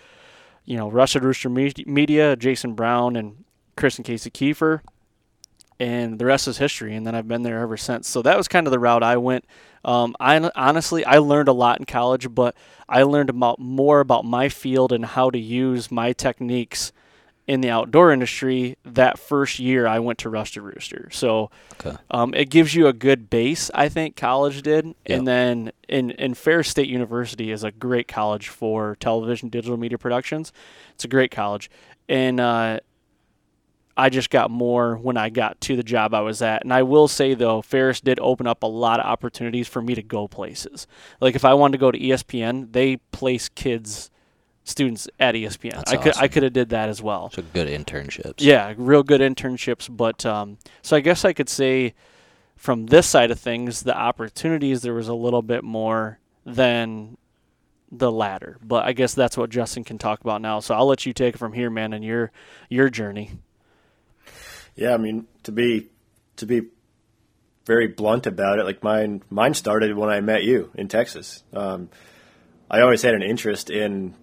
you 0.64 0.76
know, 0.76 0.88
Rusted 0.88 1.24
Rooster 1.24 1.48
Media, 1.50 2.36
Jason 2.36 2.74
Brown, 2.74 3.16
and 3.16 3.44
Chris 3.80 3.96
and 3.96 4.04
Casey 4.04 4.30
Keefer 4.30 4.82
and 5.80 6.18
the 6.18 6.26
rest 6.26 6.46
is 6.46 6.58
history. 6.58 6.94
And 6.94 7.06
then 7.06 7.14
I've 7.14 7.26
been 7.26 7.42
there 7.42 7.60
ever 7.60 7.78
since. 7.78 8.06
So 8.06 8.20
that 8.22 8.36
was 8.36 8.46
kind 8.46 8.66
of 8.66 8.70
the 8.70 8.78
route 8.78 9.02
I 9.02 9.16
went. 9.16 9.46
Um, 9.84 10.14
I 10.20 10.36
honestly 10.54 11.04
I 11.06 11.18
learned 11.18 11.48
a 11.48 11.54
lot 11.54 11.78
in 11.80 11.86
college, 11.86 12.32
but 12.32 12.54
I 12.88 13.02
learned 13.02 13.30
about 13.30 13.58
more 13.58 14.00
about 14.00 14.26
my 14.26 14.50
field 14.50 14.92
and 14.92 15.04
how 15.04 15.30
to 15.30 15.38
use 15.38 15.90
my 15.90 16.12
techniques 16.12 16.92
in 17.46 17.62
the 17.62 17.70
outdoor 17.70 18.12
industry 18.12 18.76
that 18.84 19.18
first 19.18 19.58
year 19.58 19.86
I 19.86 19.98
went 19.98 20.18
to 20.18 20.28
Rusted 20.28 20.62
Rooster. 20.62 21.08
So 21.10 21.50
Okay. 21.80 21.96
um, 22.10 22.34
it 22.34 22.50
gives 22.50 22.74
you 22.74 22.86
a 22.86 22.92
good 22.92 23.30
base, 23.30 23.70
I 23.74 23.88
think 23.88 24.14
college 24.14 24.60
did. 24.62 24.84
Yep. 24.84 24.94
And 25.08 25.26
then 25.26 25.72
in, 25.88 26.10
in 26.12 26.34
Ferris 26.34 26.68
State 26.68 26.88
University 26.88 27.50
is 27.50 27.64
a 27.64 27.72
great 27.72 28.06
college 28.06 28.48
for 28.48 28.96
television, 29.00 29.48
digital 29.48 29.78
media 29.78 29.98
productions. 29.98 30.52
It's 30.94 31.04
a 31.04 31.08
great 31.08 31.30
college. 31.30 31.70
And 32.08 32.38
uh, 32.38 32.80
I 34.00 34.08
just 34.08 34.30
got 34.30 34.50
more 34.50 34.96
when 34.96 35.16
I 35.16 35.28
got 35.28 35.60
to 35.62 35.76
the 35.76 35.82
job 35.82 36.14
I 36.14 36.22
was 36.22 36.40
at. 36.40 36.62
And 36.62 36.72
I 36.72 36.82
will 36.82 37.06
say 37.06 37.34
though, 37.34 37.60
Ferris 37.60 38.00
did 38.00 38.18
open 38.20 38.46
up 38.46 38.62
a 38.62 38.66
lot 38.66 38.98
of 38.98 39.06
opportunities 39.06 39.68
for 39.68 39.82
me 39.82 39.94
to 39.94 40.02
go 40.02 40.26
places. 40.26 40.86
Like 41.20 41.34
if 41.34 41.44
I 41.44 41.52
wanted 41.54 41.72
to 41.72 41.78
go 41.78 41.90
to 41.90 41.98
ESPN, 41.98 42.72
they 42.72 42.96
place 42.96 43.50
kids, 43.50 44.10
students 44.64 45.06
at 45.18 45.34
ESPN. 45.34 45.74
That's 45.74 45.92
I 45.92 45.96
could 45.98 46.16
I 46.16 46.28
could 46.28 46.42
have 46.42 46.54
did 46.54 46.70
that 46.70 46.88
as 46.88 47.02
well. 47.02 47.30
So 47.30 47.42
good 47.52 47.68
internships. 47.68 48.36
Yeah, 48.38 48.72
real 48.76 49.02
good 49.02 49.20
internships. 49.20 49.94
But 49.94 50.24
um, 50.24 50.56
so 50.80 50.96
I 50.96 51.00
guess 51.00 51.24
I 51.26 51.34
could 51.34 51.50
say 51.50 51.92
from 52.56 52.86
this 52.86 53.06
side 53.06 53.30
of 53.30 53.38
things, 53.38 53.82
the 53.82 53.96
opportunities 53.96 54.80
there 54.80 54.94
was 54.94 55.08
a 55.08 55.14
little 55.14 55.42
bit 55.42 55.62
more 55.62 56.20
than 56.46 57.18
the 57.92 58.10
latter. 58.10 58.56
But 58.62 58.86
I 58.86 58.92
guess 58.92 59.14
that's 59.14 59.36
what 59.36 59.50
Justin 59.50 59.84
can 59.84 59.98
talk 59.98 60.20
about 60.20 60.40
now. 60.40 60.60
So 60.60 60.74
I'll 60.74 60.86
let 60.86 61.04
you 61.04 61.12
take 61.12 61.34
it 61.34 61.38
from 61.38 61.52
here, 61.52 61.68
man, 61.68 61.92
and 61.92 62.02
your 62.02 62.30
your 62.70 62.88
journey. 62.88 63.32
Yeah, 64.80 64.94
I 64.94 64.96
mean 64.96 65.26
to 65.42 65.52
be 65.52 65.90
to 66.36 66.46
be 66.46 66.62
very 67.66 67.86
blunt 67.86 68.26
about 68.26 68.58
it, 68.58 68.64
like 68.64 68.82
mine 68.82 69.22
mine 69.28 69.52
started 69.52 69.94
when 69.94 70.08
I 70.08 70.22
met 70.22 70.42
you 70.42 70.70
in 70.74 70.88
Texas. 70.88 71.44
Um, 71.52 71.90
I 72.70 72.80
always 72.80 73.02
had 73.02 73.14
an 73.14 73.22
interest 73.22 73.68
in 73.68 74.14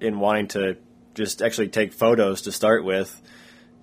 in 0.00 0.20
wanting 0.20 0.46
to 0.48 0.76
just 1.14 1.42
actually 1.42 1.68
take 1.68 1.92
photos 1.92 2.42
to 2.42 2.52
start 2.52 2.84
with, 2.84 3.20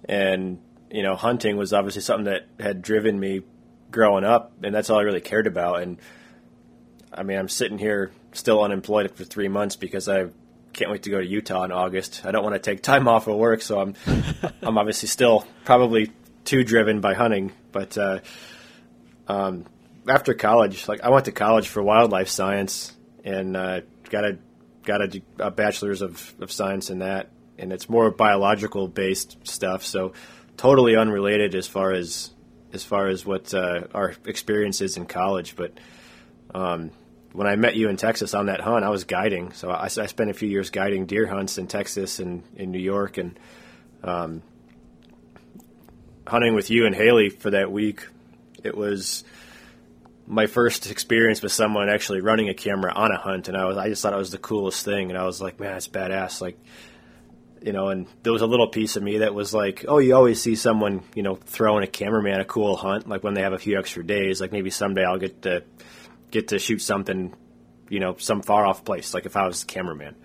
and 0.08 0.62
you 0.90 1.04
know, 1.04 1.18
hunting 1.18 1.58
was 1.58 1.74
obviously 1.74 2.02
something 2.02 2.26
that 2.32 2.48
had 2.62 2.82
driven 2.82 3.20
me 3.20 3.42
growing 3.92 4.24
up, 4.24 4.54
and 4.64 4.74
that's 4.74 4.90
all 4.90 5.00
I 5.00 5.02
really 5.02 5.20
cared 5.20 5.48
about. 5.48 5.82
And 5.82 5.98
I 7.12 7.24
mean, 7.24 7.38
I'm 7.38 7.50
sitting 7.50 7.78
here 7.78 8.14
still 8.32 8.64
unemployed 8.64 9.12
for 9.12 9.26
three 9.26 9.50
months 9.50 9.76
because 9.76 10.08
I 10.08 10.28
can't 10.76 10.92
wait 10.92 11.04
to 11.04 11.10
go 11.10 11.20
to 11.20 11.26
Utah 11.26 11.64
in 11.64 11.72
August. 11.72 12.22
I 12.26 12.32
don't 12.32 12.44
want 12.44 12.56
to 12.56 12.60
take 12.60 12.84
time 12.84 13.08
off 13.08 13.28
of 13.28 13.38
work, 13.38 13.62
so 13.62 13.80
I'm 13.80 13.96
I'm 14.62 14.78
obviously 14.78 15.08
still 15.08 15.48
probably 15.64 16.12
too 16.44 16.64
driven 16.64 17.02
by 17.02 17.14
hunting. 17.14 17.54
But 17.72 17.98
uh, 17.98 18.20
um, 19.28 19.66
after 20.08 20.34
college, 20.34 20.88
like 20.88 21.02
I 21.02 21.10
went 21.10 21.26
to 21.26 21.32
college 21.32 21.68
for 21.70 21.82
wildlife 21.82 22.28
science 22.28 22.94
and 23.24 23.56
uh, 23.56 23.82
got 24.10 24.26
a 24.26 24.38
got 24.84 25.02
a, 25.02 25.22
a 25.40 25.52
bachelor's 25.52 26.02
of, 26.02 26.34
of 26.40 26.52
science 26.52 26.90
in 26.90 27.00
that, 27.00 27.32
and 27.58 27.72
it's 27.72 27.90
more 27.90 28.12
biological 28.12 28.88
based 28.88 29.38
stuff. 29.48 29.84
So 29.84 30.14
totally 30.58 30.96
unrelated 30.96 31.56
as 31.56 31.68
far 31.68 31.94
as 31.94 32.32
as 32.74 32.84
far 32.84 33.08
as 33.08 33.26
what 33.26 33.54
uh, 33.54 33.88
our 33.94 34.14
experience 34.26 34.82
is 34.82 34.98
in 34.98 35.06
college. 35.06 35.56
But 35.56 35.80
um, 36.54 36.92
when 37.36 37.48
I 37.48 37.56
met 37.56 37.76
you 37.76 37.90
in 37.90 37.98
Texas 37.98 38.34
on 38.34 38.46
that 38.48 38.62
hunt, 38.62 38.86
I 38.86 38.90
was 38.90 39.04
guiding. 39.04 39.52
So 39.52 39.70
I, 39.70 39.84
I, 39.84 39.88
spent 39.88 40.30
a 40.30 40.34
few 40.34 40.48
years 40.48 40.70
guiding 40.70 41.06
deer 41.06 41.28
hunts 41.28 41.58
in 41.58 41.68
Texas 41.68 42.20
and 42.20 42.44
in 42.56 42.72
New 42.72 42.80
York, 42.80 43.18
and 43.18 43.38
um, 44.04 44.42
hunting 46.26 46.56
with 46.56 46.70
you 46.70 46.86
and 46.86 46.96
Haley 46.96 47.30
for 47.30 47.52
that 47.52 47.72
week. 47.72 48.08
It 48.64 48.76
was 48.76 49.24
my 50.26 50.48
first 50.48 50.90
experience 50.90 51.42
with 51.42 51.52
someone 51.52 51.90
actually 51.90 52.22
running 52.22 52.50
a 52.50 52.54
camera 52.54 52.92
on 52.94 53.12
a 53.12 53.18
hunt, 53.18 53.48
and 53.48 53.58
I 53.58 53.66
was 53.66 53.78
I 53.78 53.90
just 53.90 54.02
thought 54.02 54.14
it 54.14 54.18
was 54.18 54.32
the 54.32 54.38
coolest 54.38 54.86
thing, 54.86 55.10
and 55.10 55.18
I 55.18 55.26
was 55.26 55.42
like, 55.42 55.60
man, 55.60 55.76
it's 55.76 55.88
badass. 55.88 56.42
Like 56.42 56.58
you 57.62 57.74
know, 57.74 57.90
and 57.90 58.06
there 58.24 58.32
was 58.32 58.44
a 58.44 58.48
little 58.48 58.68
piece 58.68 58.96
of 58.96 59.04
me 59.04 59.20
that 59.20 59.34
was 59.34 59.54
like, 59.54 59.86
oh, 59.88 59.98
you 59.98 60.16
always 60.16 60.40
see 60.40 60.56
someone, 60.56 61.04
you 61.16 61.24
know, 61.24 61.36
throwing 61.36 61.84
a 61.84 61.88
cameraman 61.88 62.40
a 62.40 62.46
cool 62.46 62.76
hunt, 62.76 63.10
like 63.10 63.24
when 63.24 63.34
they 63.34 63.42
have 63.42 63.54
a 63.54 63.58
few 63.58 63.80
extra 63.80 64.06
days. 64.06 64.40
Like 64.40 64.52
maybe 64.52 64.70
someday 64.70 65.04
I'll 65.04 65.18
get 65.18 65.42
to 65.42 65.64
get 66.36 66.50
to 66.50 66.60
shoot 66.60 66.82
something, 66.82 67.34
you 67.90 68.00
know, 68.00 68.18
some 68.18 68.42
far 68.42 68.66
off 68.66 68.84
place. 68.84 69.14
Like 69.14 69.26
if 69.26 69.38
I 69.38 69.48
was 69.48 69.64
a 69.64 69.66
cameraman, 69.66 70.16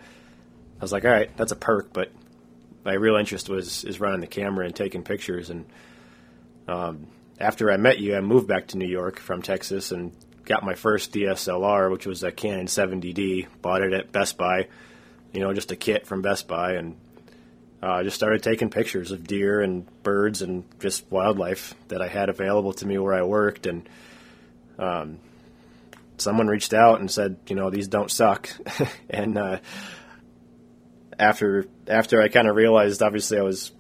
I 0.79 0.83
was 0.83 0.93
like, 0.93 1.05
all 1.05 1.11
right, 1.11 1.35
that's 1.37 1.53
a 1.53 1.57
perk. 1.57 1.93
But 1.93 2.11
my 2.85 2.95
real 2.95 3.17
interest 3.17 3.49
was 3.49 3.85
is 3.85 4.01
running 4.01 4.21
the 4.21 4.27
camera 4.27 4.67
and 4.67 4.75
taking 4.75 5.05
pictures. 5.05 5.51
And 5.51 5.67
um, 6.67 7.07
after 7.39 7.71
I 7.71 7.77
met 7.77 8.01
you, 8.01 8.17
I 8.17 8.21
moved 8.21 8.49
back 8.49 8.69
to 8.69 8.79
New 8.79 8.89
York 8.89 9.21
from 9.21 9.41
Texas 9.41 9.93
and 9.93 10.13
got 10.45 10.65
my 10.65 10.75
first 10.75 11.13
DSLR, 11.13 11.93
which 11.93 12.07
was 12.07 12.25
a 12.25 12.33
Canon 12.33 12.67
70D. 12.67 13.47
Bought 13.63 13.83
it 13.83 13.93
at 13.93 14.11
Best 14.11 14.37
Buy, 14.37 14.67
you 15.33 15.41
know, 15.41 15.55
just 15.55 15.71
a 15.71 15.77
kit 15.77 16.09
from 16.09 16.23
Best 16.23 16.49
Buy, 16.49 16.73
and 16.73 16.97
uh, 17.81 17.93
I 17.93 18.03
just 18.03 18.17
started 18.17 18.43
taking 18.43 18.69
pictures 18.69 19.13
of 19.13 19.29
deer 19.29 19.61
and 19.61 19.87
birds 20.03 20.43
and 20.43 20.65
just 20.81 21.09
wildlife 21.09 21.75
that 21.87 22.03
I 22.03 22.09
had 22.09 22.29
available 22.29 22.73
to 22.75 22.87
me 22.87 22.99
where 22.99 23.15
I 23.15 23.23
worked. 23.23 23.67
And 23.67 23.89
um, 24.77 25.19
someone 26.21 26.49
reached 26.49 26.75
out 26.75 27.01
and 27.01 27.11
said, 27.11 27.37
you 27.49 27.57
know, 27.57 27.71
these 27.71 27.89
don't 27.89 28.11
suck. 28.11 28.51
and 29.11 29.37
uh, 29.37 29.59
after 31.19 31.67
after 31.87 32.21
I 32.21 32.29
kind 32.29 32.49
of 32.49 32.57
realized, 32.57 33.03
obviously, 33.03 33.39
I 33.39 33.43
was 33.43 33.73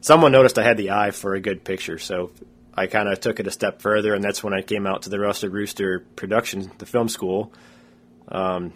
someone 0.00 0.32
noticed 0.32 0.58
I 0.58 0.64
had 0.64 0.76
the 0.76 0.90
eye 0.90 1.10
for 1.10 1.34
a 1.34 1.40
good 1.40 1.64
picture, 1.64 1.98
so 1.98 2.30
I 2.74 2.86
kind 2.86 3.08
of 3.08 3.20
took 3.20 3.40
it 3.40 3.46
a 3.46 3.50
step 3.50 3.80
further, 3.80 4.14
and 4.14 4.22
that's 4.22 4.44
when 4.44 4.52
I 4.52 4.62
came 4.62 4.86
out 4.86 5.02
to 5.02 5.10
the 5.10 5.18
Rusted 5.18 5.52
Rooster 5.52 6.00
production, 6.00 6.70
the 6.78 6.86
film 6.86 7.08
school. 7.08 7.52
Um, 8.28 8.72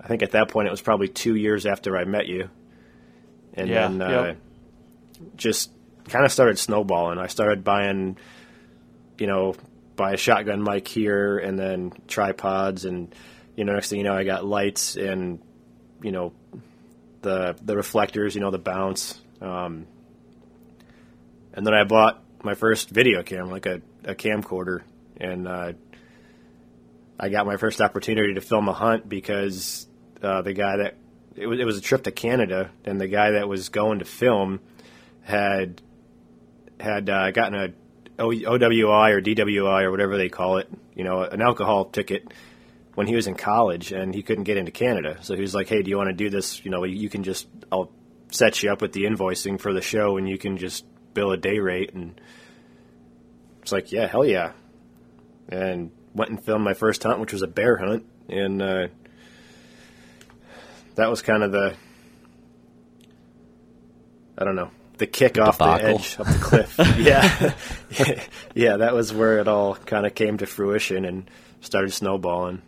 I 0.00 0.08
think 0.08 0.22
at 0.22 0.32
that 0.32 0.48
point 0.48 0.68
it 0.68 0.70
was 0.70 0.82
probably 0.82 1.08
two 1.08 1.36
years 1.36 1.66
after 1.66 1.96
I 1.96 2.04
met 2.04 2.26
you, 2.26 2.50
and 3.54 3.68
yeah, 3.68 3.88
then 3.88 4.02
uh, 4.02 4.10
yep. 4.10 4.36
just 5.36 5.70
kind 6.08 6.24
of 6.24 6.32
started 6.32 6.58
snowballing. 6.58 7.18
I 7.18 7.28
started 7.28 7.64
buying, 7.64 8.18
you 9.18 9.26
know, 9.26 9.54
buy 9.96 10.12
a 10.12 10.16
shotgun 10.16 10.62
mic 10.62 10.88
here, 10.88 11.38
and 11.38 11.58
then 11.58 11.92
tripods, 12.08 12.84
and 12.84 13.14
you 13.56 13.64
know, 13.64 13.72
next 13.74 13.90
thing 13.90 13.98
you 13.98 14.04
know, 14.04 14.14
I 14.14 14.24
got 14.24 14.44
lights 14.44 14.96
and 14.96 15.40
you 16.02 16.12
know, 16.12 16.32
the 17.22 17.56
the 17.62 17.76
reflectors, 17.76 18.34
you 18.34 18.40
know, 18.40 18.50
the 18.50 18.58
bounce, 18.58 19.20
um, 19.40 19.86
and 21.52 21.66
then 21.66 21.74
I 21.74 21.84
bought 21.84 22.22
my 22.42 22.54
first 22.54 22.90
video 22.90 23.22
camera, 23.22 23.48
like 23.48 23.66
a, 23.66 23.80
a 24.04 24.14
camcorder, 24.14 24.82
and 25.16 25.48
uh, 25.48 25.72
I 27.18 27.28
got 27.30 27.46
my 27.46 27.56
first 27.56 27.80
opportunity 27.80 28.34
to 28.34 28.40
film 28.40 28.68
a 28.68 28.72
hunt 28.72 29.08
because 29.08 29.86
uh, 30.22 30.42
the 30.42 30.52
guy 30.52 30.76
that 30.76 30.96
it 31.36 31.46
was, 31.46 31.58
it 31.58 31.64
was 31.64 31.78
a 31.78 31.80
trip 31.80 32.04
to 32.04 32.12
Canada, 32.12 32.70
and 32.84 33.00
the 33.00 33.08
guy 33.08 33.32
that 33.32 33.48
was 33.48 33.68
going 33.70 34.00
to 34.00 34.04
film 34.04 34.60
had 35.22 35.80
had 36.78 37.08
uh, 37.08 37.30
gotten 37.30 37.54
a 37.54 37.68
OWI 38.18 39.10
or 39.10 39.20
DWI 39.20 39.82
or 39.82 39.90
whatever 39.90 40.16
they 40.16 40.28
call 40.28 40.58
it, 40.58 40.68
you 40.94 41.04
know, 41.04 41.22
an 41.22 41.42
alcohol 41.42 41.86
ticket 41.86 42.32
when 42.94 43.06
he 43.06 43.16
was 43.16 43.26
in 43.26 43.34
college, 43.34 43.90
and 43.92 44.14
he 44.14 44.22
couldn't 44.22 44.44
get 44.44 44.56
into 44.56 44.70
Canada. 44.70 45.18
So 45.22 45.34
he 45.34 45.40
was 45.40 45.54
like, 45.54 45.68
"Hey, 45.68 45.82
do 45.82 45.90
you 45.90 45.96
want 45.96 46.10
to 46.10 46.14
do 46.14 46.30
this? 46.30 46.64
You 46.64 46.70
know, 46.70 46.84
you 46.84 47.08
can 47.08 47.24
just 47.24 47.48
I'll 47.72 47.90
set 48.30 48.62
you 48.62 48.70
up 48.70 48.80
with 48.80 48.92
the 48.92 49.04
invoicing 49.04 49.60
for 49.60 49.72
the 49.72 49.82
show, 49.82 50.16
and 50.16 50.28
you 50.28 50.38
can 50.38 50.56
just 50.56 50.84
bill 51.12 51.32
a 51.32 51.36
day 51.36 51.58
rate." 51.58 51.92
And 51.92 52.20
it's 53.62 53.72
like, 53.72 53.90
"Yeah, 53.90 54.06
hell 54.06 54.24
yeah!" 54.24 54.52
And 55.48 55.90
went 56.14 56.30
and 56.30 56.44
filmed 56.44 56.64
my 56.64 56.74
first 56.74 57.02
hunt, 57.02 57.18
which 57.18 57.32
was 57.32 57.42
a 57.42 57.48
bear 57.48 57.76
hunt, 57.76 58.06
and 58.28 58.62
uh, 58.62 58.88
that 60.94 61.10
was 61.10 61.20
kind 61.20 61.42
of 61.42 61.50
the 61.50 61.74
I 64.38 64.44
don't 64.44 64.56
know 64.56 64.70
the 64.98 65.06
kick 65.06 65.38
off 65.38 65.58
the 65.58 65.64
edge 65.64 66.16
of 66.18 66.26
the 66.26 66.38
cliff. 66.40 66.74
yeah, 66.98 67.54
yeah, 68.54 68.76
that 68.76 68.94
was 68.94 69.12
where 69.12 69.38
it 69.38 69.48
all 69.48 69.74
kind 69.74 70.06
of 70.06 70.14
came 70.14 70.38
to 70.38 70.46
fruition 70.46 71.04
and 71.04 71.30
started 71.60 71.92
snowballing. 71.92 72.62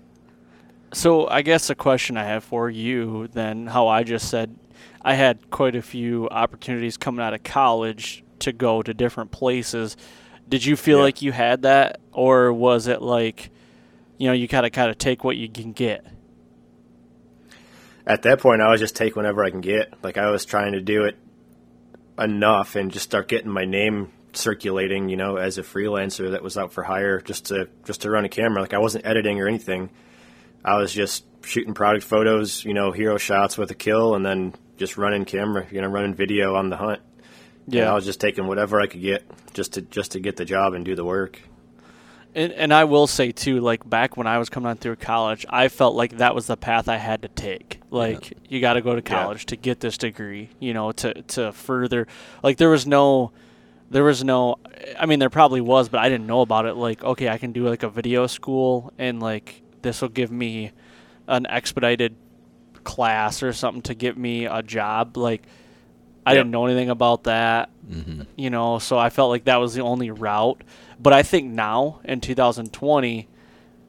So 0.92 1.28
I 1.28 1.42
guess 1.42 1.70
a 1.70 1.74
question 1.74 2.16
I 2.16 2.24
have 2.24 2.44
for 2.44 2.70
you 2.70 3.28
then, 3.28 3.66
how 3.66 3.88
I 3.88 4.02
just 4.02 4.28
said, 4.28 4.56
I 5.02 5.14
had 5.14 5.50
quite 5.50 5.76
a 5.76 5.82
few 5.82 6.28
opportunities 6.30 6.96
coming 6.96 7.24
out 7.24 7.34
of 7.34 7.42
college 7.42 8.24
to 8.40 8.52
go 8.52 8.82
to 8.82 8.94
different 8.94 9.30
places. 9.30 9.96
Did 10.48 10.64
you 10.64 10.76
feel 10.76 10.98
yeah. 10.98 11.04
like 11.04 11.22
you 11.22 11.32
had 11.32 11.62
that, 11.62 12.00
or 12.12 12.52
was 12.52 12.86
it 12.86 13.02
like, 13.02 13.50
you 14.18 14.28
know, 14.28 14.32
you 14.32 14.48
kind 14.48 14.64
of 14.64 14.72
kind 14.72 14.90
of 14.90 14.98
take 14.98 15.24
what 15.24 15.36
you 15.36 15.48
can 15.48 15.72
get? 15.72 16.06
at 18.06 18.22
that 18.22 18.40
point, 18.40 18.62
I 18.62 18.70
was 18.70 18.80
just 18.80 18.94
take 18.94 19.16
whenever 19.16 19.44
I 19.44 19.50
can 19.50 19.60
get. 19.60 19.92
Like 20.02 20.16
I 20.16 20.30
was 20.30 20.44
trying 20.44 20.72
to 20.72 20.80
do 20.80 21.04
it 21.04 21.16
enough 22.18 22.76
and 22.76 22.90
just 22.90 23.04
start 23.04 23.28
getting 23.28 23.50
my 23.50 23.64
name 23.64 24.12
circulating, 24.32 25.08
you 25.08 25.16
know, 25.16 25.36
as 25.36 25.58
a 25.58 25.62
freelancer 25.62 26.32
that 26.32 26.42
was 26.42 26.56
out 26.56 26.72
for 26.72 26.82
hire 26.82 27.20
just 27.20 27.46
to 27.46 27.68
just 27.84 28.02
to 28.02 28.10
run 28.10 28.24
a 28.24 28.28
camera. 28.28 28.60
Like 28.60 28.74
I 28.74 28.78
wasn't 28.78 29.06
editing 29.06 29.40
or 29.40 29.48
anything. 29.48 29.90
I 30.64 30.76
was 30.76 30.92
just 30.92 31.24
shooting 31.42 31.74
product 31.74 32.04
photos, 32.04 32.64
you 32.64 32.74
know, 32.74 32.90
hero 32.90 33.18
shots 33.18 33.56
with 33.56 33.70
a 33.70 33.74
kill, 33.74 34.14
and 34.14 34.26
then 34.26 34.54
just 34.76 34.96
running 34.96 35.24
camera, 35.24 35.66
you 35.70 35.80
know, 35.80 35.88
running 35.88 36.14
video 36.14 36.54
on 36.56 36.70
the 36.70 36.76
hunt. 36.76 37.00
Yeah, 37.68 37.82
and 37.82 37.90
I 37.90 37.94
was 37.94 38.04
just 38.04 38.20
taking 38.20 38.46
whatever 38.46 38.80
I 38.80 38.86
could 38.86 39.00
get 39.00 39.24
just 39.54 39.74
to 39.74 39.82
just 39.82 40.12
to 40.12 40.20
get 40.20 40.36
the 40.36 40.44
job 40.44 40.74
and 40.74 40.84
do 40.84 40.94
the 40.94 41.04
work. 41.04 41.40
And, 42.36 42.52
and 42.52 42.74
I 42.74 42.84
will 42.84 43.06
say 43.06 43.32
too, 43.32 43.60
like 43.60 43.88
back 43.88 44.18
when 44.18 44.26
I 44.26 44.36
was 44.36 44.50
coming 44.50 44.68
on 44.68 44.76
through 44.76 44.96
college, 44.96 45.46
I 45.48 45.68
felt 45.68 45.96
like 45.96 46.18
that 46.18 46.34
was 46.34 46.46
the 46.46 46.56
path 46.58 46.86
I 46.86 46.98
had 46.98 47.22
to 47.22 47.28
take. 47.28 47.80
Like 47.90 48.30
yeah. 48.30 48.38
you 48.50 48.60
got 48.60 48.74
to 48.74 48.82
go 48.82 48.94
to 48.94 49.00
college 49.00 49.44
yeah. 49.44 49.46
to 49.46 49.56
get 49.56 49.80
this 49.80 49.96
degree, 49.96 50.50
you 50.60 50.74
know, 50.74 50.92
to 50.92 51.22
to 51.22 51.50
further. 51.52 52.06
Like 52.42 52.58
there 52.58 52.68
was 52.68 52.86
no, 52.86 53.32
there 53.90 54.04
was 54.04 54.22
no. 54.22 54.56
I 54.98 55.06
mean, 55.06 55.18
there 55.18 55.30
probably 55.30 55.62
was, 55.62 55.88
but 55.88 56.00
I 56.00 56.10
didn't 56.10 56.26
know 56.26 56.42
about 56.42 56.66
it. 56.66 56.74
Like, 56.74 57.02
okay, 57.02 57.30
I 57.30 57.38
can 57.38 57.52
do 57.52 57.66
like 57.66 57.82
a 57.82 57.88
video 57.88 58.26
school, 58.26 58.92
and 58.98 59.18
like 59.18 59.62
this 59.80 60.02
will 60.02 60.10
give 60.10 60.30
me 60.30 60.72
an 61.26 61.46
expedited 61.46 62.16
class 62.84 63.42
or 63.42 63.54
something 63.54 63.80
to 63.82 63.94
get 63.94 64.18
me 64.18 64.44
a 64.44 64.62
job. 64.62 65.16
Like, 65.16 65.42
I 66.26 66.32
yep. 66.32 66.40
didn't 66.40 66.50
know 66.50 66.66
anything 66.66 66.90
about 66.90 67.24
that, 67.24 67.70
mm-hmm. 67.88 68.24
you 68.36 68.50
know. 68.50 68.78
So 68.78 68.98
I 68.98 69.08
felt 69.08 69.30
like 69.30 69.44
that 69.44 69.56
was 69.56 69.72
the 69.72 69.80
only 69.80 70.10
route. 70.10 70.62
But 70.98 71.12
I 71.12 71.22
think 71.22 71.52
now 71.52 72.00
in 72.04 72.20
2020, 72.20 73.28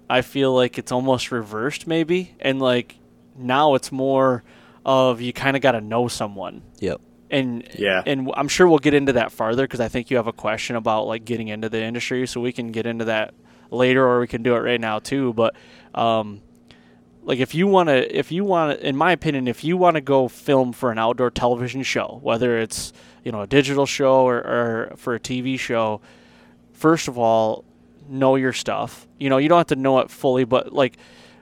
I 0.09 0.21
feel 0.21 0.53
like 0.53 0.77
it's 0.77 0.91
almost 0.91 1.31
reversed 1.31 1.87
maybe, 1.87 2.35
and 2.39 2.59
like 2.59 2.97
now 3.35 3.75
it's 3.75 3.91
more 3.91 4.43
of 4.85 5.21
you 5.21 5.33
kind 5.33 5.55
of 5.55 5.61
got 5.61 5.73
to 5.73 5.81
know 5.81 6.07
someone. 6.07 6.63
Yep. 6.79 7.01
And 7.29 7.67
yeah, 7.77 8.03
and 8.05 8.31
I'm 8.35 8.47
sure 8.47 8.67
we'll 8.69 8.79
get 8.79 8.93
into 8.93 9.13
that 9.13 9.33
farther 9.33 9.63
because 9.63 9.81
I 9.81 9.89
think 9.89 10.09
you 10.09 10.15
have 10.15 10.27
a 10.27 10.33
question 10.33 10.77
about 10.77 11.07
like 11.07 11.25
getting 11.25 11.49
into 11.49 11.67
the 11.67 11.83
industry, 11.83 12.25
so 12.25 12.39
we 12.39 12.53
can 12.53 12.71
get 12.71 12.85
into 12.85 13.05
that 13.05 13.33
later, 13.69 14.07
or 14.07 14.21
we 14.21 14.27
can 14.27 14.43
do 14.43 14.55
it 14.55 14.59
right 14.59 14.79
now 14.79 14.99
too. 14.99 15.33
But 15.33 15.53
um, 15.93 16.41
like 17.23 17.39
if 17.39 17.53
you 17.53 17.67
want 17.67 17.89
to, 17.89 18.17
if 18.17 18.31
you 18.31 18.45
want, 18.45 18.79
in 18.79 18.95
my 18.95 19.11
opinion, 19.11 19.49
if 19.49 19.65
you 19.65 19.75
want 19.75 19.95
to 19.95 20.01
go 20.01 20.29
film 20.29 20.71
for 20.71 20.89
an 20.89 20.97
outdoor 20.97 21.29
television 21.29 21.83
show, 21.83 22.19
whether 22.23 22.57
it's 22.57 22.93
you 23.25 23.33
know 23.33 23.41
a 23.41 23.47
digital 23.47 23.85
show 23.85 24.25
or, 24.25 24.37
or 24.37 24.93
for 24.95 25.15
a 25.15 25.19
TV 25.19 25.59
show, 25.59 25.99
first 26.77 27.07
of 27.07 27.17
all, 27.17 27.65
know 28.07 28.35
your 28.35 28.53
stuff. 28.53 29.07
You 29.17 29.29
know, 29.29 29.37
you 29.37 29.49
don't 29.49 29.57
have 29.57 29.67
to 29.67 29.75
know 29.75 29.99
it 29.99 30.09
fully, 30.09 30.45
but 30.45 30.71
like 30.71 30.97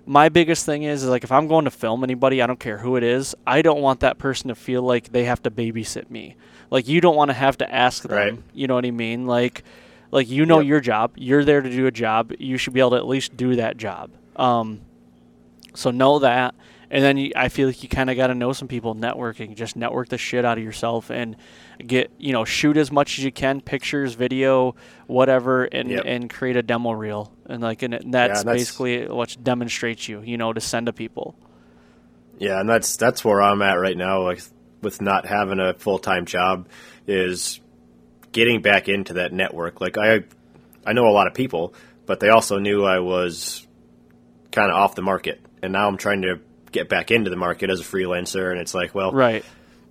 my 0.05 0.29
biggest 0.29 0.65
thing 0.65 0.83
is, 0.83 1.03
is 1.03 1.09
like 1.09 1.23
if 1.23 1.31
I'm 1.31 1.47
going 1.47 1.65
to 1.65 1.71
film 1.71 2.03
anybody, 2.03 2.41
I 2.41 2.47
don't 2.47 2.59
care 2.59 2.77
who 2.77 2.95
it 2.95 3.03
is, 3.03 3.35
I 3.45 3.61
don't 3.61 3.81
want 3.81 3.99
that 3.99 4.17
person 4.17 4.47
to 4.47 4.55
feel 4.55 4.81
like 4.81 5.11
they 5.11 5.25
have 5.25 5.43
to 5.43 5.51
babysit 5.51 6.09
me. 6.09 6.35
Like 6.71 6.87
you 6.87 7.01
don't 7.01 7.15
want 7.15 7.29
to 7.29 7.33
have 7.33 7.57
to 7.57 7.73
ask 7.73 8.03
them. 8.03 8.11
Right. 8.11 8.43
You 8.53 8.67
know 8.67 8.75
what 8.75 8.85
I 8.85 8.91
mean? 8.91 9.27
Like 9.27 9.63
like 10.11 10.29
you 10.29 10.45
know 10.45 10.59
yep. 10.59 10.69
your 10.69 10.79
job. 10.79 11.11
You're 11.15 11.43
there 11.43 11.61
to 11.61 11.69
do 11.69 11.85
a 11.87 11.91
job. 11.91 12.33
You 12.39 12.57
should 12.57 12.73
be 12.73 12.79
able 12.79 12.91
to 12.91 12.97
at 12.97 13.07
least 13.07 13.35
do 13.35 13.57
that 13.57 13.77
job. 13.77 14.11
Um, 14.35 14.81
so 15.73 15.91
know 15.91 16.19
that. 16.19 16.55
And 16.95 17.03
then 17.03 17.17
you, 17.17 17.31
I 17.35 17.49
feel 17.49 17.67
like 17.67 17.83
you 17.83 17.89
kind 17.89 18.09
of 18.09 18.15
got 18.15 18.27
to 18.27 18.33
know 18.35 18.53
some 18.53 18.69
people 18.69 18.95
networking. 18.95 19.53
Just 19.53 19.75
network 19.75 20.07
the 20.07 20.17
shit 20.17 20.45
out 20.45 20.57
of 20.57 20.63
yourself 20.63 21.09
and 21.11 21.35
get 21.85 22.09
you 22.17 22.31
know 22.31 22.45
shoot 22.45 22.77
as 22.77 22.89
much 22.89 23.19
as 23.19 23.25
you 23.25 23.33
can, 23.33 23.59
pictures, 23.59 24.13
video, 24.13 24.75
whatever, 25.07 25.65
and 25.65 25.89
Yep. 25.89 26.03
and 26.05 26.29
create 26.29 26.55
a 26.55 26.63
demo 26.63 26.91
reel. 26.91 27.33
And 27.47 27.61
like 27.61 27.81
and 27.83 27.93
that's, 27.93 28.03
and 28.05 28.13
that's- 28.13 28.43
basically 28.45 29.07
what 29.07 29.35
demonstrates 29.43 30.07
you, 30.07 30.21
you 30.21 30.37
know, 30.37 30.53
to 30.53 30.61
send 30.61 30.85
to 30.85 30.93
people. 30.93 31.35
Yeah, 32.39 32.61
and 32.61 32.69
that's 32.69 32.95
that's 32.95 33.25
where 33.25 33.41
I'm 33.41 33.61
at 33.61 33.73
right 33.73 33.97
now. 33.97 34.21
Like 34.23 34.41
with 34.81 35.01
not 35.01 35.25
having 35.25 35.59
a 35.59 35.73
full 35.73 35.99
time 35.99 36.25
job, 36.25 36.67
is 37.07 37.59
getting 38.31 38.61
back 38.61 38.87
into 38.87 39.13
that 39.15 39.33
network. 39.33 39.81
Like 39.81 39.97
I, 39.97 40.23
I 40.85 40.93
know 40.93 41.07
a 41.07 41.11
lot 41.11 41.27
of 41.27 41.33
people, 41.33 41.73
but 42.05 42.19
they 42.21 42.29
also 42.29 42.57
knew 42.57 42.85
I 42.85 42.99
was 42.99 43.67
kind 44.51 44.71
of 44.71 44.77
off 44.77 44.95
the 44.95 45.01
market, 45.01 45.41
and 45.61 45.73
now 45.73 45.87
I'm 45.89 45.97
trying 45.97 46.21
to 46.21 46.39
get 46.75 46.89
back 46.89 47.09
into 47.09 47.29
the 47.29 47.35
market 47.35 47.69
as 47.69 47.79
a 47.79 47.83
freelancer. 47.83 48.51
And 48.51 48.59
it's 48.59 48.73
like, 48.73 48.93
well, 48.93 49.11
Right. 49.11 49.43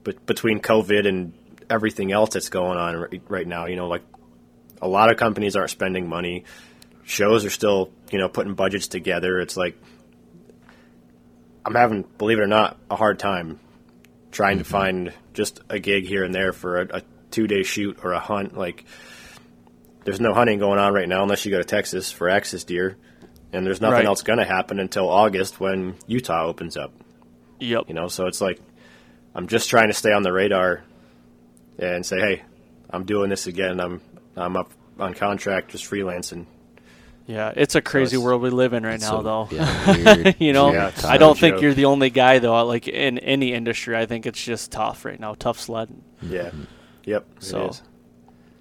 but 0.05 0.25
between 0.27 0.61
COVID 0.61 1.09
and 1.09 1.33
everything 1.69 2.13
else 2.13 2.35
that's 2.35 2.51
going 2.51 2.79
on 2.79 2.97
right, 2.97 3.23
right 3.29 3.47
now, 3.47 3.67
you 3.67 3.75
know, 3.75 3.89
like 3.89 4.03
a 4.81 4.87
lot 4.87 5.11
of 5.11 5.17
companies 5.17 5.57
aren't 5.57 5.71
spending 5.71 6.09
money. 6.09 6.45
Shows 7.05 7.45
are 7.45 7.51
still, 7.51 7.91
you 8.13 8.19
know, 8.19 8.29
putting 8.29 8.55
budgets 8.55 8.87
together. 8.87 9.41
It's 9.41 9.57
like 9.57 9.77
I'm 11.65 11.75
having, 11.75 12.05
believe 12.19 12.39
it 12.39 12.43
or 12.43 12.47
not, 12.47 12.79
a 12.91 12.97
hard 12.97 13.19
time 13.19 13.59
trying 14.31 14.59
to 14.59 14.65
mm-hmm. 14.65 14.73
find 14.73 15.13
just 15.33 15.61
a 15.71 15.79
gig 15.79 16.07
here 16.07 16.25
and 16.25 16.35
there 16.35 16.53
for 16.53 16.83
a, 16.83 16.99
a 16.99 17.03
two 17.31 17.47
day 17.47 17.63
shoot 17.63 17.99
or 18.03 18.13
a 18.13 18.21
hunt. 18.21 18.57
Like, 18.57 18.85
there's 20.05 20.21
no 20.21 20.35
hunting 20.35 20.59
going 20.59 20.79
on 20.79 20.93
right 20.93 21.09
now 21.09 21.23
unless 21.23 21.45
you 21.45 21.51
go 21.51 21.59
to 21.59 21.65
Texas 21.65 22.13
for 22.13 22.29
axis 22.29 22.65
deer, 22.65 22.97
and 23.55 23.67
there's 23.67 23.81
nothing 23.81 23.95
Right. 23.99 24.05
else 24.07 24.23
going 24.23 24.39
to 24.39 24.45
happen 24.45 24.79
until 24.81 25.09
August 25.09 25.61
when 25.61 25.95
Utah 26.07 26.45
opens 26.47 26.77
up. 26.77 26.93
Yep. 27.61 27.85
You 27.89 27.95
know, 27.95 28.09
so 28.09 28.27
it's 28.27 28.41
like 28.41 28.61
I'm 29.35 29.47
just 29.47 29.71
trying 29.71 29.89
to 29.89 29.95
stay 29.95 30.13
on 30.13 30.23
the 30.23 30.33
radar 30.33 30.83
and 31.79 32.05
say, 32.05 32.19
hey, 32.19 32.43
I'm 32.91 33.05
doing 33.05 33.31
this 33.31 33.47
again. 33.47 33.81
I'm 33.81 34.01
I'm 34.37 34.57
up 34.57 34.71
on 34.99 35.15
contract, 35.15 35.71
just 35.71 35.85
freelancing. 35.91 36.47
Yeah, 37.27 37.53
it's 37.57 37.75
a 37.75 37.81
crazy 37.81 38.17
it's- 38.17 38.25
world 38.25 38.43
we 38.43 38.51
live 38.51 38.75
in 38.75 38.85
right 38.85 39.01
now, 39.01 39.09
So, 39.11 39.23
though. 39.23 39.49
yeah, 39.51 40.33
you 40.39 40.53
know, 40.53 40.73
Yeah, 40.73 40.91
I 41.07 41.17
don't 41.17 41.39
think 41.39 41.55
joke. 41.57 41.63
you're 41.63 41.73
the 41.75 41.87
only 41.87 42.11
guy 42.11 42.39
though. 42.39 42.65
Like 42.67 42.87
in 42.87 43.19
any 43.19 43.55
industry, 43.55 43.97
I 43.97 44.05
think 44.07 44.27
it's 44.27 44.43
just 44.45 44.71
tough 44.73 45.05
right 45.07 45.19
now, 45.19 45.33
tough 45.35 45.59
sledding. 45.59 46.03
Yeah. 46.21 46.51
Yep. 47.05 47.27
So. 47.41 47.71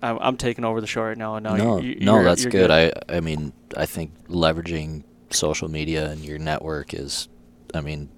I'm, 0.04 0.18
I'm 0.20 0.38
taking 0.38 0.66
over 0.66 0.82
the 0.82 0.88
show 0.88 1.02
right 1.04 1.18
now, 1.18 1.36
and 1.36 1.44
now 1.46 1.56
no, 1.56 1.78
you, 1.80 1.92
you, 2.00 2.06
no, 2.06 2.24
that's 2.24 2.44
you're 2.44 2.52
good. 2.52 2.70
I, 2.70 2.92
I 3.10 3.20
mean, 3.22 3.54
I 3.78 3.86
think 3.86 4.12
leveraging 4.28 5.04
social 5.30 5.70
media 5.70 6.12
and 6.12 6.20
your 6.24 6.38
network 6.38 6.94
is, 6.94 7.28
I 7.74 7.82
mean, 7.82 8.10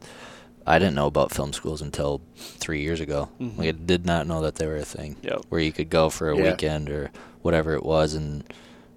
I 0.67 0.79
didn't 0.79 0.95
know 0.95 1.05
about 1.07 1.31
film 1.31 1.53
schools 1.53 1.81
until 1.81 2.21
three 2.35 2.81
years 2.81 2.99
ago. 2.99 3.29
Mhm. 3.39 3.57
Like, 3.57 3.67
I 3.67 3.71
did 3.71 4.05
not 4.05 4.25
know 4.27 4.41
that 4.41 4.55
they 4.55 4.65
were 4.65 4.77
a 4.77 4.83
thing. 4.85 5.15
Yep. 5.21 5.43
Where 5.49 5.61
you 5.61 5.71
could 5.71 5.89
go 5.91 6.09
for 6.09 6.31
a 6.31 6.35
Yeah. 6.37 6.51
weekend 6.51 6.89
or 6.89 7.11
whatever 7.43 7.75
it 7.75 7.83
was, 7.83 8.15
and 8.15 8.43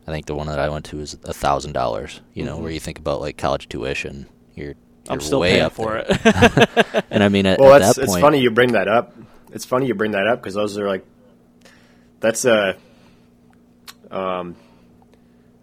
I 0.07 0.11
think 0.11 0.25
the 0.27 0.35
one 0.35 0.47
that 0.47 0.59
I 0.59 0.69
went 0.71 0.87
to 0.87 0.97
was 0.97 1.15
a 1.25 1.35
thousand 1.35 1.75
dollars. 1.75 2.21
You 2.33 2.45
know, 2.45 2.57
Mhm. 2.57 2.63
where 2.63 2.73
you 2.73 2.81
think 2.81 2.99
about 2.99 3.21
like 3.21 3.37
college 3.37 3.69
tuition, 3.69 4.27
you're, 4.55 4.67
you're 4.69 4.75
I'm 5.11 5.21
still 5.21 5.41
way 5.41 5.51
paying 5.53 5.63
up 5.65 5.73
for 5.75 5.93
there. 5.93 6.07
it. 6.09 7.05
And 7.11 7.23
I 7.23 7.29
mean, 7.29 7.45
at, 7.45 7.59
Well, 7.61 7.75
at 7.75 7.81
that's 7.81 7.97
that 7.97 8.05
it's 8.05 8.19
funny 8.19 8.41
you 8.41 8.51
bring 8.51 8.73
that 8.73 8.89
up. 8.89 9.15
It's 9.53 9.67
funny 9.67 9.87
you 9.87 9.95
bring 9.95 10.13
that 10.13 10.27
up 10.27 10.41
because 10.41 10.55
those 10.55 10.79
are 10.79 10.89
like 10.89 11.05
that's 12.21 12.45
a 12.45 12.77
um 14.11 14.57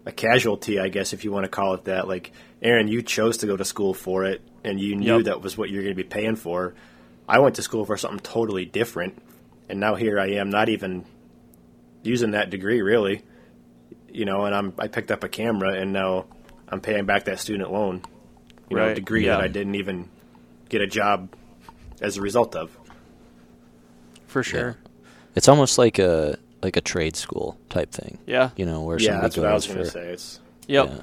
a 0.04 0.12
casualty, 0.12 0.78
I 0.78 0.88
guess, 0.88 1.12
if 1.12 1.24
you 1.24 1.32
want 1.32 1.44
to 1.44 1.48
call 1.50 1.74
it 1.74 1.84
that. 1.86 2.06
Like 2.06 2.32
Aaron, 2.62 2.86
you 2.88 3.02
chose 3.02 3.38
to 3.38 3.46
go 3.46 3.56
to 3.56 3.64
school 3.64 3.92
for 3.94 4.24
it, 4.24 4.40
and 4.64 4.80
you 4.80 4.94
knew 4.96 5.16
Yep. 5.16 5.24
that 5.24 5.40
was 5.42 5.58
what 5.58 5.68
you're 5.70 5.82
going 5.82 5.96
to 5.96 6.02
be 6.02 6.08
paying 6.08 6.36
for. 6.36 6.74
I 7.28 7.40
went 7.40 7.56
to 7.56 7.62
school 7.62 7.84
for 7.84 7.96
something 7.96 8.20
totally 8.20 8.64
different, 8.64 9.20
and 9.68 9.80
now 9.80 9.96
here 9.96 10.20
I 10.20 10.28
am, 10.34 10.48
not 10.50 10.68
even 10.68 11.04
using 12.02 12.32
that 12.32 12.50
degree 12.50 12.82
really. 12.82 13.22
You 14.12 14.24
know, 14.24 14.44
and 14.46 14.54
I'm 14.54 14.72
I 14.78 14.86
picked 14.88 15.10
up 15.10 15.24
a 15.24 15.28
camera, 15.28 15.72
and 15.74 15.92
now 15.92 16.26
I'm 16.68 16.80
paying 16.80 17.04
back 17.04 17.24
that 17.24 17.40
student 17.40 17.72
loan. 17.72 18.02
You 18.70 18.76
know, 18.76 18.86
Right, 18.86 18.94
degree 18.94 19.26
yeah. 19.26 19.36
that 19.36 19.40
I 19.44 19.48
didn't 19.48 19.74
even 19.74 20.08
get 20.68 20.80
a 20.80 20.86
job 20.86 21.34
as 22.00 22.16
a 22.16 22.20
result 22.22 22.54
of. 22.56 22.76
for 24.26 24.42
sure. 24.42 24.76
it's 25.34 25.48
almost 25.48 25.78
like 25.78 25.98
a 25.98 26.38
like 26.62 26.76
a 26.76 26.80
trade 26.80 27.16
school 27.16 27.58
type 27.68 27.90
thing. 27.92 28.18
Yeah. 28.26 28.50
You 28.56 28.66
know, 28.66 28.82
where 28.82 28.98
yeah, 28.98 29.06
somebody 29.06 29.22
that's 29.22 29.36
what 29.36 29.46
I 29.46 29.54
was 29.54 29.66
going 29.66 29.78
to 29.78 29.84
for- 29.84 29.90
say. 29.90 30.06
It's 30.08 30.40
Yep. 30.68 30.88
Yeah. 30.88 31.02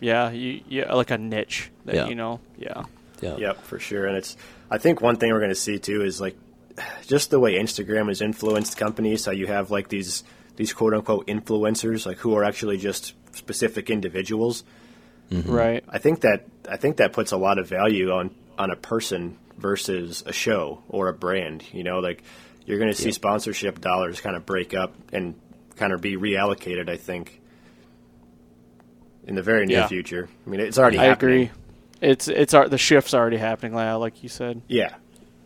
Yeah. 0.00 0.30
You. 0.30 0.60
Yeah. 0.68 0.92
Like 0.94 1.10
a 1.10 1.18
niche. 1.18 1.70
That, 1.84 1.94
Yeah. 1.94 2.08
You 2.08 2.14
know. 2.14 2.40
Yeah. 2.56 2.84
Yeah. 3.20 3.36
yep 3.36 3.62
for 3.62 3.78
sure, 3.78 4.06
and 4.06 4.16
it's. 4.16 4.36
I 4.70 4.78
think 4.78 5.00
one 5.00 5.16
thing 5.16 5.30
we're 5.32 5.38
going 5.38 5.50
to 5.50 5.54
see 5.54 5.78
too 5.78 6.02
is 6.02 6.20
like 6.20 6.36
just 7.06 7.30
the 7.30 7.38
way 7.40 7.54
Instagram 7.54 8.08
has 8.08 8.20
influenced 8.20 8.76
companies. 8.76 9.24
How 9.24 9.32
you 9.32 9.46
have 9.46 9.70
like 9.70 9.88
these 9.88 10.24
these 10.56 10.72
quote 10.72 10.94
unquote 10.94 11.26
influencers, 11.26 12.06
like 12.06 12.18
who 12.18 12.36
are 12.36 12.44
actually 12.44 12.78
just 12.78 13.14
specific 13.34 13.90
individuals. 13.90 14.64
Mm-hmm. 15.30 15.50
Right. 15.50 15.84
I 15.88 15.98
think 15.98 16.20
that 16.20 16.44
I 16.68 16.76
think 16.76 16.96
that 16.98 17.12
puts 17.12 17.32
a 17.32 17.36
lot 17.36 17.58
of 17.58 17.68
value 17.68 18.10
on 18.10 18.34
on 18.58 18.70
a 18.70 18.76
person 18.76 19.38
versus 19.56 20.22
a 20.26 20.32
show 20.32 20.82
or 20.88 21.08
a 21.08 21.14
brand. 21.14 21.64
You 21.72 21.84
know, 21.84 22.00
like 22.00 22.22
you're 22.66 22.78
going 22.78 22.90
to 22.90 22.96
see 22.96 23.12
sponsorship 23.12 23.80
dollars 23.80 24.20
kind 24.20 24.36
of 24.36 24.46
break 24.46 24.74
up 24.74 24.94
and 25.12 25.34
kind 25.76 25.92
of 25.92 26.00
be 26.00 26.16
reallocated. 26.16 26.88
I 26.88 26.96
think 26.96 27.40
in 29.26 29.34
the 29.34 29.42
very 29.42 29.66
near 29.66 29.80
Yeah. 29.80 29.86
future. 29.88 30.28
I 30.46 30.50
mean, 30.50 30.60
it's 30.60 30.78
already. 30.78 30.98
I 30.98 31.04
happening. 31.06 31.42
agree. 31.42 31.50
It's 32.00 32.28
it's 32.28 32.52
the 32.52 32.78
shift's 32.78 33.14
already 33.14 33.36
happening, 33.38 33.72
like 33.74 33.96
like 33.98 34.22
you 34.22 34.28
said. 34.28 34.62
Yeah. 34.68 34.94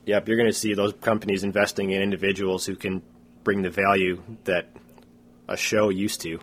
Yep. 0.07 0.27
You're 0.29 0.37
going 0.37 0.49
to 0.49 0.53
see 0.55 0.75
those 0.75 0.95
companies 0.95 1.45
investing 1.45 1.91
in 1.91 2.03
individuals 2.03 2.65
who 2.67 2.75
can 2.77 3.03
bring 3.45 3.63
the 3.63 3.71
value 3.71 4.23
that 4.45 4.69
a 5.49 5.57
show 5.57 5.89
used 5.91 6.23
to, 6.23 6.41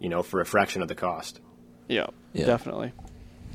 you 0.00 0.08
know, 0.08 0.22
for 0.22 0.40
a 0.40 0.46
fraction 0.46 0.82
of 0.82 0.88
the 0.88 0.94
cost. 0.94 1.40
Yeah. 1.88 2.06
Yeah. 2.32 2.46
Definitely. 2.46 2.92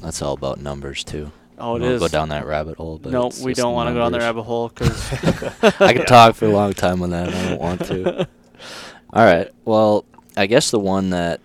That's 0.02 0.22
all 0.22 0.34
about 0.34 0.60
numbers 0.60 1.04
too. 1.04 1.32
Oh, 1.58 1.76
it 1.76 1.84
is. 1.84 2.00
Go 2.00 2.08
down 2.08 2.30
that 2.30 2.46
rabbit 2.46 2.78
hole, 2.78 2.98
but 2.98 3.12
no, 3.12 3.32
we 3.44 3.54
don't 3.54 3.74
want 3.74 3.89
to 3.89 3.94
go 3.94 4.00
down 4.00 4.12
the 4.12 4.20
rabbit 4.20 4.44
hole 4.44 4.70
because 4.70 5.13
I 5.82 5.94
could 5.94 6.08
talk 6.08 6.36
for 6.36 6.46
a 6.46 6.50
long 6.50 6.74
time 6.74 7.02
on 7.02 7.12
that. 7.12 7.28
and 7.28 7.36
I 7.36 7.50
don't 7.50 7.60
want 7.62 7.86
to. 7.86 8.28
All 9.13 9.26
right. 9.26 9.50
Well, 9.66 10.06
I 10.36 10.48
guess 10.48 10.72
the 10.72 10.80
one 10.80 11.12
that 11.12 11.39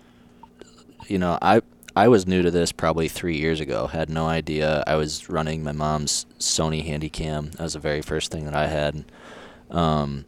you 1.07 1.17
know, 1.17 1.37
I 1.41 1.61
I 1.95 2.07
was 2.07 2.27
new 2.27 2.41
to 2.41 2.51
this 2.51 2.71
probably 2.71 3.07
three 3.07 3.37
years 3.37 3.59
ago. 3.59 3.87
Had 3.87 4.09
no 4.09 4.27
idea. 4.27 4.83
I 4.87 4.95
was 4.95 5.29
running 5.29 5.63
my 5.63 5.71
mom's 5.71 6.25
Sony 6.39 6.87
Handycam. 6.87 7.51
That 7.53 7.63
was 7.63 7.73
the 7.73 7.79
very 7.79 8.01
first 8.01 8.31
thing 8.31 8.45
that 8.45 8.55
I 8.55 8.67
had. 8.67 9.05
Um, 9.69 10.25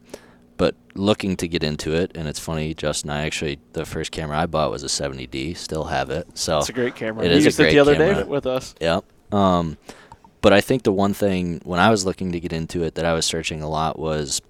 but 0.58 0.76
looking 0.94 1.38
to 1.38 1.48
get 1.48 1.64
into 1.64 1.96
it, 1.96 2.12
and 2.16 2.28
it's 2.28 2.40
funny, 2.40 2.74
Justin. 2.74 3.10
I 3.10 3.26
actually 3.26 3.60
the 3.74 3.86
first 3.86 4.12
camera 4.12 4.38
I 4.38 4.46
bought 4.46 4.72
was 4.72 4.84
a 4.84 4.88
70D. 4.88 5.56
Still 5.58 5.86
have 5.86 6.10
it. 6.10 6.38
So 6.38 6.60
it's 6.60 6.70
a 6.70 6.74
great 6.74 6.96
camera. 6.96 7.26
It 7.26 7.32
you 7.32 7.38
is 7.38 7.44
a 7.44 7.46
used 7.46 7.60
it 7.60 7.72
the 7.72 7.80
other 7.80 7.96
day 7.96 8.24
with 8.24 8.46
us. 8.46 8.76
Yep. 8.82 9.06
Um, 9.32 9.78
but 10.42 10.54
I 10.54 10.62
think 10.62 10.84
the 10.84 10.92
one 10.92 11.14
thing 11.14 11.62
when 11.64 11.80
I 11.80 11.90
was 11.90 12.06
looking 12.06 12.32
to 12.32 12.40
get 12.40 12.52
into 12.54 12.84
it 12.84 12.96
that 12.96 13.06
I 13.06 13.14
was 13.14 13.26
searching 13.26 13.62
a 13.62 13.70
lot 13.70 14.00
was 14.00 14.42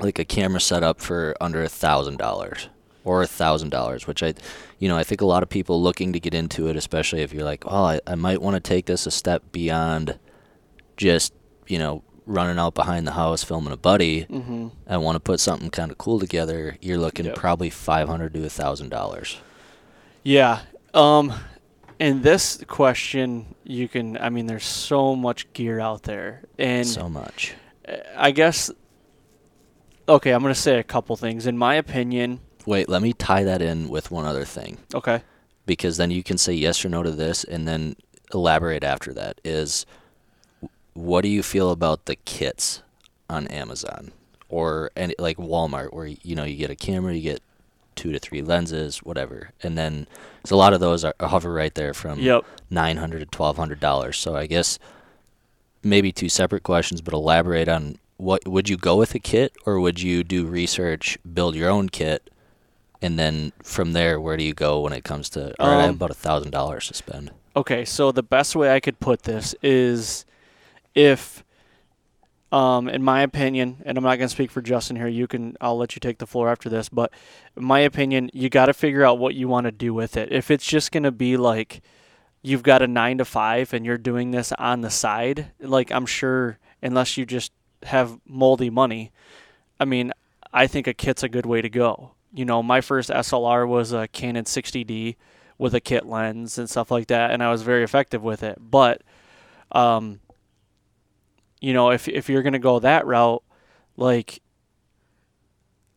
like 0.00 0.18
a 0.18 0.24
camera 0.24 0.60
setup 0.60 1.00
for 1.00 1.34
under 1.40 1.62
a 1.62 1.68
thousand 1.68 2.18
dollars 2.18 2.68
or 3.04 3.22
a 3.22 3.26
thousand 3.26 3.70
dollars, 3.70 4.06
which 4.06 4.22
I, 4.22 4.34
you 4.78 4.88
know, 4.88 4.96
I 4.96 5.04
think 5.04 5.20
a 5.20 5.26
lot 5.26 5.42
of 5.42 5.48
people 5.48 5.80
looking 5.80 6.12
to 6.14 6.20
get 6.20 6.34
into 6.34 6.68
it, 6.68 6.74
especially 6.76 7.20
if 7.22 7.32
you're 7.32 7.44
like, 7.44 7.62
oh, 7.66 7.84
I, 7.84 8.00
I 8.06 8.14
might 8.16 8.42
want 8.42 8.54
to 8.56 8.60
take 8.60 8.86
this 8.86 9.06
a 9.06 9.10
step 9.10 9.42
beyond 9.52 10.18
just, 10.96 11.32
you 11.68 11.78
know, 11.78 12.02
running 12.26 12.58
out 12.58 12.74
behind 12.74 13.06
the 13.06 13.12
house 13.12 13.44
filming 13.44 13.72
a 13.72 13.76
buddy. 13.76 14.24
Mm-hmm. 14.24 14.68
I 14.88 14.96
want 14.96 15.16
to 15.16 15.20
put 15.20 15.38
something 15.40 15.70
kind 15.70 15.90
of 15.92 15.98
cool 15.98 16.18
together. 16.18 16.76
You're 16.80 16.98
looking 16.98 17.26
Yep. 17.26 17.36
probably 17.36 17.70
five 17.70 18.08
hundred 18.08 18.32
to 18.34 18.44
a 18.44 18.48
thousand 18.50 18.88
dollars. 18.88 19.36
Yeah. 20.22 20.60
Um, 20.94 21.32
in 21.98 22.22
this 22.22 22.62
question, 22.66 23.54
you 23.64 23.88
can. 23.88 24.16
I 24.18 24.28
mean, 24.30 24.46
there's 24.46 24.64
so 24.64 25.14
much 25.16 25.52
gear 25.52 25.80
out 25.80 26.02
there, 26.04 26.42
and 26.58 26.86
So 26.86 27.08
much. 27.08 27.54
I 28.16 28.30
guess. 28.30 28.70
Okay, 30.08 30.32
I'm 30.32 30.42
gonna 30.42 30.54
say 30.54 30.78
a 30.78 30.82
couple 30.84 31.16
things. 31.16 31.46
In 31.46 31.56
my 31.56 31.74
opinion, 31.76 32.40
Wait, 32.66 32.88
let 32.88 33.02
me 33.02 33.12
tie 33.12 33.44
that 33.44 33.60
in 33.62 33.88
with 33.88 34.10
one 34.10 34.24
other 34.26 34.44
thing. 34.44 34.78
okay, 34.94 35.22
because 35.66 35.96
then 35.96 36.10
you 36.10 36.22
can 36.22 36.36
say 36.38 36.52
yes 36.52 36.84
or 36.84 36.88
no 36.88 37.02
to 37.02 37.10
this 37.10 37.44
and 37.44 37.66
then 37.68 37.96
elaborate 38.32 38.82
after 38.84 39.12
that 39.14 39.40
is 39.44 39.86
what 40.94 41.22
do 41.22 41.28
you 41.28 41.42
feel 41.42 41.70
about 41.70 42.06
the 42.06 42.16
kits 42.16 42.82
on 43.30 43.46
Amazon 43.48 44.12
or 44.48 44.90
any 44.96 45.14
like 45.18 45.36
Walmart 45.36 45.92
where 45.92 46.06
you 46.06 46.34
know 46.34 46.44
you 46.44 46.56
get 46.56 46.70
a 46.70 46.76
camera 46.76 47.14
you 47.14 47.20
get 47.22 47.42
two 47.94 48.12
to 48.12 48.18
three 48.18 48.42
lenses 48.42 48.98
whatever 48.98 49.50
and 49.62 49.76
then 49.78 50.06
so 50.44 50.54
a 50.54 50.58
lot 50.58 50.72
of 50.72 50.80
those 50.80 51.04
are 51.04 51.14
hover 51.20 51.52
right 51.52 51.74
there 51.74 51.94
from 51.94 52.18
Yep. 52.18 52.44
900 52.70 53.30
to 53.30 53.38
1200 53.38 53.80
dollars 53.80 54.18
so 54.18 54.34
I 54.36 54.46
guess 54.46 54.78
maybe 55.82 56.12
two 56.12 56.28
separate 56.28 56.62
questions 56.62 57.00
but 57.00 57.14
elaborate 57.14 57.68
on 57.68 57.98
what 58.16 58.46
would 58.46 58.68
you 58.68 58.76
go 58.76 58.96
with 58.96 59.14
a 59.14 59.18
kit 59.18 59.52
or 59.66 59.80
would 59.80 60.00
you 60.00 60.22
do 60.24 60.46
research 60.46 61.18
build 61.34 61.54
your 61.54 61.70
own 61.70 61.88
kit 61.88 62.30
and 63.02 63.18
then 63.18 63.52
from 63.62 63.92
there, 63.92 64.18
where 64.18 64.38
do 64.38 64.44
you 64.44 64.54
go 64.54 64.80
when 64.80 64.94
it 64.94 65.04
comes 65.04 65.28
to? 65.30 65.52
All 65.60 65.68
right, 65.68 65.76
I 65.76 65.80
have 65.82 65.90
Um, 65.90 65.96
about 65.96 66.10
a 66.10 66.14
thousand 66.14 66.52
dollars 66.52 66.88
to 66.88 66.94
spend. 66.94 67.32
Okay, 67.54 67.84
so 67.84 68.10
the 68.12 68.22
best 68.22 68.56
way 68.56 68.74
I 68.74 68.80
could 68.80 68.98
put 68.98 69.24
this 69.24 69.54
is 69.62 70.24
if, 70.94 71.43
um, 72.54 72.88
in 72.88 73.02
my 73.02 73.22
opinion, 73.22 73.82
and 73.84 73.98
I'm 73.98 74.04
not 74.04 74.16
going 74.16 74.28
to 74.28 74.34
speak 74.34 74.52
for 74.52 74.62
Justin 74.62 74.94
here. 74.94 75.08
You 75.08 75.26
can, 75.26 75.56
I'll 75.60 75.76
let 75.76 75.96
you 75.96 76.00
take 76.00 76.18
the 76.18 76.26
floor 76.26 76.48
after 76.48 76.68
this. 76.68 76.88
But 76.88 77.12
in 77.56 77.64
my 77.64 77.80
opinion, 77.80 78.30
you 78.32 78.48
got 78.48 78.66
to 78.66 78.72
figure 78.72 79.04
out 79.04 79.18
what 79.18 79.34
you 79.34 79.48
want 79.48 79.64
to 79.64 79.72
do 79.72 79.92
with 79.92 80.16
it. 80.16 80.30
If 80.30 80.52
it's 80.52 80.64
just 80.64 80.92
going 80.92 81.02
to 81.02 81.10
be 81.10 81.36
like 81.36 81.82
you've 82.42 82.62
got 82.62 82.80
a 82.80 82.86
nine 82.86 83.18
to 83.18 83.24
five 83.24 83.74
and 83.74 83.84
you're 83.84 83.98
doing 83.98 84.30
this 84.30 84.52
on 84.52 84.82
the 84.82 84.90
side, 84.90 85.50
like 85.58 85.90
I'm 85.90 86.06
sure, 86.06 86.60
unless 86.80 87.16
you 87.16 87.26
just 87.26 87.50
have 87.82 88.20
moldy 88.24 88.70
money, 88.70 89.10
I 89.80 89.84
mean, 89.84 90.12
I 90.52 90.68
think 90.68 90.86
a 90.86 90.94
kit's 90.94 91.24
a 91.24 91.28
good 91.28 91.46
way 91.46 91.60
to 91.60 91.68
go. 91.68 92.12
You 92.32 92.44
know, 92.44 92.62
my 92.62 92.80
first 92.80 93.10
SLR 93.10 93.66
was 93.66 93.90
a 93.90 94.06
Canon 94.06 94.44
60D 94.44 95.16
with 95.58 95.74
a 95.74 95.80
kit 95.80 96.06
lens 96.06 96.56
and 96.56 96.70
stuff 96.70 96.92
like 96.92 97.08
that, 97.08 97.32
and 97.32 97.42
I 97.42 97.50
was 97.50 97.62
very 97.62 97.82
effective 97.82 98.22
with 98.22 98.44
it. 98.44 98.58
But, 98.60 99.02
um, 99.72 100.20
you 101.60 101.72
know, 101.72 101.90
if 101.90 102.08
if 102.08 102.28
you're 102.28 102.42
gonna 102.42 102.58
go 102.58 102.78
that 102.78 103.06
route, 103.06 103.42
like, 103.96 104.40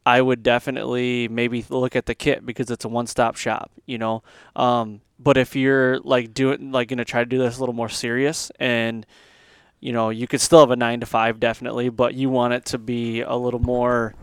I 0.06 0.22
would 0.22 0.44
definitely 0.44 1.28
maybe 1.28 1.66
look 1.70 1.96
at 1.96 2.06
the 2.06 2.16
kit 2.16 2.46
because 2.46 2.72
it's 2.72 2.86
a 2.86 2.90
one-stop 2.90 3.36
shop. 3.36 3.72
You 3.86 3.98
know, 3.98 4.24
um, 4.56 5.02
but 5.20 5.38
if 5.38 5.56
you're 5.56 6.00
like 6.00 6.34
doing 6.34 6.72
like 6.72 6.90
gonna 6.90 7.06
try 7.06 7.22
to 7.22 7.30
do 7.30 7.38
this 7.38 7.58
a 7.58 7.60
little 7.60 7.76
more 7.76 7.90
serious 7.90 8.52
and 8.60 9.06
you 9.80 9.92
know 9.92 10.10
you 10.10 10.28
could 10.28 10.42
still 10.42 10.60
have 10.60 10.72
a 10.72 10.76
nine 10.76 11.00
to 11.00 11.06
five 11.06 11.40
definitely 11.40 11.90
but 11.90 12.14
you 12.14 12.30
want 12.30 12.54
it 12.54 12.66
to 12.66 12.78
be 12.78 13.22
a 13.22 13.36
little 13.36 13.60
more 13.60 14.14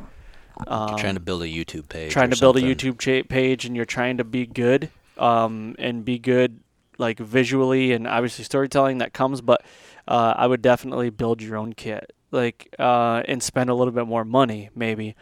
um, 0.66 0.96
trying 0.96 1.14
to 1.14 1.20
build 1.20 1.42
a 1.42 1.46
YouTube 1.46 1.88
page. 1.88 2.12
trying 2.12 2.30
to 2.30 2.38
build 2.38 2.56
a. 2.56 2.60
YouTube 2.60 3.28
page 3.28 3.64
and 3.64 3.74
you're 3.74 3.84
trying 3.84 4.18
to 4.18 4.24
be 4.24 4.46
good 4.46 4.90
um, 5.18 5.74
and 5.78 6.04
be 6.04 6.18
good 6.18 6.60
like 6.96 7.18
visually 7.18 7.92
and 7.92 8.06
obviously 8.06 8.44
storytelling 8.44 8.98
that 8.98 9.12
comes 9.12 9.40
but 9.40 9.62
uh, 10.08 10.34
I 10.36 10.46
would 10.46 10.62
definitely 10.62 11.10
build 11.10 11.42
your 11.42 11.56
own 11.56 11.72
kit 11.72 12.12
like 12.30 12.74
uh, 12.78 13.22
and 13.26 13.42
spend 13.42 13.70
a 13.70 13.74
little 13.74 13.92
bit 13.92 14.06
more 14.06 14.24
money 14.24 14.70
maybe 14.74 15.14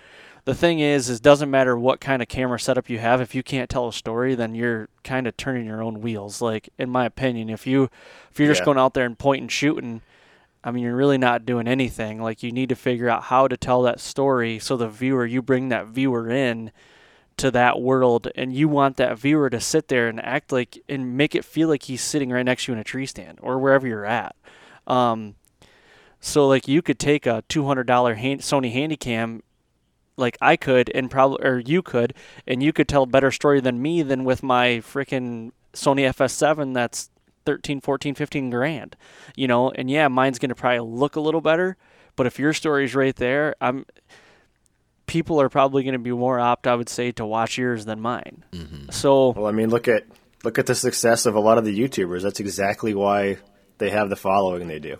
the 0.45 0.55
thing 0.55 0.81
is 0.81 1.09
is 1.09 1.21
doesn't 1.21 1.51
matter 1.51 1.79
what 1.79 2.01
kind 2.01 2.23
of 2.23 2.29
camera 2.29 2.59
setup 2.59 2.88
you 2.90 2.99
have 2.99 3.21
if 3.21 3.35
you 3.35 3.42
can't 3.42 3.71
tell 3.71 3.88
a 3.88 3.92
story 3.92 4.35
then 4.35 4.55
you're 4.55 4.88
kind 5.05 5.27
of 5.27 5.37
turning 5.37 5.66
your 5.66 5.83
own 5.83 6.01
wheels 6.01 6.40
like 6.40 6.68
in 6.79 6.90
my 6.90 7.05
opinion 7.05 7.49
if 7.51 7.66
you 7.66 7.88
if 8.31 8.38
you're 8.38 8.49
just 8.49 8.64
going 8.64 8.79
out 8.79 8.95
there 8.95 9.07
and 9.07 9.18
pointing 9.18 9.49
shooting 9.49 10.01
I 10.64 10.71
mean, 10.71 10.85
you're 10.85 10.97
really 10.97 11.18
not 11.18 11.45
doing 11.45 11.66
anything. 11.66 12.23
Like, 12.23 12.42
you 12.42 12.53
need 12.53 12.68
to 12.68 12.77
figure 12.77 13.09
out 13.09 13.25
how 13.25 13.49
to 13.49 13.57
tell 13.57 13.83
that 13.83 14.01
story 14.01 14.59
so 14.59 14.77
the 14.77 14.88
viewer, 14.88 15.27
you 15.27 15.42
bring 15.42 15.71
that 15.71 15.88
viewer 15.88 16.31
in 16.31 16.71
to 17.38 17.51
that 17.51 17.81
world, 17.81 18.29
and 18.37 18.53
you 18.53 18.68
want 18.68 18.97
that 18.99 19.18
viewer 19.18 19.51
to 19.51 19.59
sit 19.59 19.88
there 19.88 20.07
and 20.09 20.21
act 20.21 20.53
like 20.53 20.79
and 20.88 21.16
make 21.16 21.35
it 21.35 21.45
feel 21.45 21.68
like 21.68 21.85
he's 21.85 22.03
sitting 22.03 22.31
right 22.31 22.45
next 22.45 22.66
to 22.66 22.73
you 22.73 22.75
in 22.75 22.81
a 22.81 22.85
tree 22.85 23.07
stand 23.07 23.38
or 23.42 23.59
wherever 23.59 23.87
you're 23.87 24.05
at. 24.05 24.37
Um, 24.87 25.35
so, 26.21 26.47
like, 26.47 26.68
you 26.68 26.83
could 26.83 26.99
take 26.99 27.27
a 27.27 27.42
$200 27.49 28.16
hand, 28.16 28.40
Sony 28.40 28.73
Handycam, 28.73 29.40
like 30.16 30.37
I 30.40 30.57
could, 30.57 30.90
and 30.95 31.11
probably, 31.11 31.45
or 31.45 31.59
you 31.59 31.83
could, 31.83 32.14
and 32.47 32.62
you 32.62 32.73
could 32.73 32.88
tell 32.88 33.05
a 33.05 33.07
better 33.07 33.31
story 33.31 33.61
than 33.61 33.83
me 33.83 34.03
than 34.03 34.25
with 34.25 34.42
my 34.42 34.83
freaking 34.85 35.53
Sony 35.73 36.03
FS7 36.09 36.75
that's 36.75 37.09
13 37.45 37.81
14 37.81 38.14
15 38.14 38.51
grand 38.51 38.95
you 39.35 39.49
know? 39.49 39.71
And 39.71 39.90
yeah 39.90 40.07
mine's 40.09 40.38
going 40.38 40.51
to 40.51 40.55
probably 40.55 40.81
look 40.81 41.16
a 41.16 41.21
little 41.21 41.40
better 41.40 41.77
but 42.14 42.27
if 42.27 42.38
your 42.38 42.53
story's 42.53 42.95
right 42.95 43.16
there 43.16 43.57
i'm 43.61 43.85
people 45.07 45.40
are 45.40 45.49
probably 45.49 45.83
going 45.83 45.95
to 45.95 45.99
be 45.99 46.12
more 46.12 46.38
apt 46.38 46.66
i 46.66 46.75
would 46.75 46.88
say 46.88 47.11
to 47.12 47.25
watch 47.27 47.59
yours 47.59 47.85
than 47.85 48.01
mine. 48.01 48.45
So 48.90 49.31
Well, 49.31 49.47
I 49.47 49.53
mean, 49.53 49.71
look 49.71 49.88
at 49.88 50.05
look 50.45 50.59
at 50.59 50.66
the 50.66 50.75
success 50.75 51.27
of 51.27 51.35
a 51.35 51.40
lot 51.40 51.59
of 51.59 51.64
the 51.64 51.77
YouTubers. 51.77 52.23
That's 52.23 52.40
exactly 52.40 52.95
why 52.95 53.38
they 53.83 53.90
have 53.90 54.09
the 54.09 54.16
following 54.16 54.68
they 54.68 54.79
do. 54.79 54.97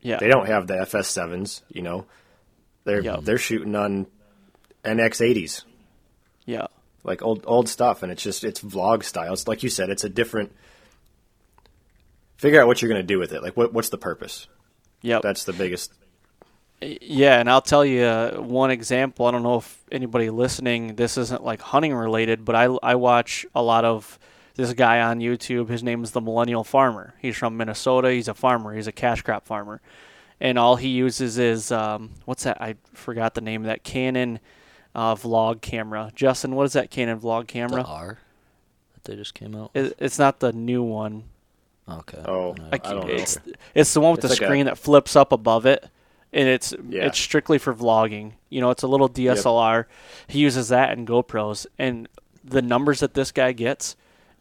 yeah 0.00 0.18
They 0.18 0.28
don't 0.28 0.46
have 0.46 0.66
the 0.66 0.74
FS7s, 0.74 1.62
you 1.68 1.82
know. 1.82 2.06
They're 2.84 3.00
Yep. 3.00 3.20
they're 3.22 3.38
shooting 3.38 3.76
on 3.76 4.06
NX80s, 4.84 5.64
yeah 6.46 6.66
like 7.04 7.22
old 7.22 7.44
old 7.46 7.68
stuff, 7.68 8.02
and 8.02 8.12
it's 8.12 8.22
just 8.22 8.44
it's 8.44 8.60
vlog 8.60 9.02
style. 9.02 9.32
It's 9.32 9.48
like 9.48 9.62
you 9.62 9.70
said, 9.70 9.90
it's 9.90 10.04
a 10.04 10.08
different. 10.08 10.52
Figure 12.36 12.60
out 12.60 12.66
what 12.68 12.80
you're 12.80 12.88
going 12.88 13.00
to 13.02 13.06
do 13.06 13.18
with 13.18 13.32
it. 13.32 13.42
Like, 13.42 13.56
what 13.56 13.72
what's 13.72 13.88
the 13.88 13.98
purpose? 13.98 14.46
Yeah. 15.02 15.20
That's 15.22 15.44
the 15.44 15.52
biggest. 15.52 15.92
Yeah, 16.80 17.40
and 17.40 17.50
I'll 17.50 17.62
tell 17.62 17.84
you 17.84 18.02
uh, 18.02 18.36
one 18.36 18.70
example. 18.70 19.26
I 19.26 19.32
don't 19.32 19.42
know 19.42 19.56
if 19.56 19.84
anybody 19.90 20.30
listening, 20.30 20.94
this 20.94 21.18
isn't 21.18 21.42
like 21.42 21.60
hunting 21.60 21.92
related, 21.92 22.44
but 22.44 22.54
I, 22.54 22.64
I 22.82 22.94
watch 22.94 23.44
a 23.54 23.62
lot 23.62 23.84
of 23.84 24.16
this 24.58 24.74
guy 24.74 25.00
on 25.00 25.20
YouTube. 25.20 25.70
His 25.70 25.82
name 25.82 26.04
is 26.04 26.10
the 26.10 26.20
Millennial 26.20 26.64
Farmer. 26.64 27.14
He's 27.18 27.36
from 27.36 27.56
Minnesota. 27.56 28.10
He's 28.12 28.28
a 28.28 28.34
farmer. 28.34 28.74
He's 28.74 28.86
a 28.88 28.92
cash 28.92 29.22
crop 29.22 29.46
farmer, 29.46 29.80
and 30.40 30.58
all 30.58 30.76
he 30.76 30.88
uses 30.88 31.38
is 31.38 31.72
um, 31.72 32.10
what's 32.26 32.42
that? 32.44 32.60
I 32.60 32.74
forgot 32.92 33.34
the 33.34 33.40
name 33.40 33.62
of 33.62 33.66
that 33.68 33.84
Canon 33.84 34.40
uh, 34.94 35.14
vlog 35.14 35.60
camera. 35.62 36.10
Justin, 36.14 36.54
what 36.54 36.64
is 36.64 36.74
that 36.74 36.90
Canon 36.90 37.18
vlog 37.20 37.42
The 37.42 37.52
camera? 37.52 37.82
R 37.84 38.18
that 38.94 39.04
they 39.04 39.16
just 39.16 39.32
came 39.34 39.54
out. 39.54 39.70
It, 39.74 39.94
it's 39.98 40.18
not 40.18 40.40
the 40.40 40.52
new 40.52 40.82
one. 40.82 41.24
okay. 41.88 42.22
Oh, 42.26 42.54
I 42.72 42.74
I 42.74 42.78
don't 42.78 43.06
know. 43.06 43.12
it's 43.14 43.38
it's 43.74 43.94
the 43.94 44.00
one 44.00 44.10
with 44.12 44.24
It's 44.24 44.34
the 44.34 44.34
like 44.34 44.42
a- 44.42 44.44
screen 44.46 44.66
that 44.66 44.76
flips 44.76 45.14
up 45.16 45.30
above 45.32 45.66
it, 45.66 45.88
and 46.32 46.48
it's 46.48 46.74
Yeah. 46.88 47.06
it's 47.06 47.18
strictly 47.18 47.58
for 47.58 47.72
vlogging. 47.72 48.32
You 48.50 48.60
know, 48.60 48.70
it's 48.70 48.82
a 48.82 48.88
little 48.88 49.08
DSLR. 49.08 49.84
He 50.26 50.40
uses 50.40 50.68
that 50.70 50.90
and 50.98 51.06
GoPros, 51.06 51.66
and 51.78 52.08
the 52.44 52.60
numbers 52.62 53.00
that 53.00 53.14
this 53.14 53.30
guy 53.30 53.52
gets, 53.52 53.94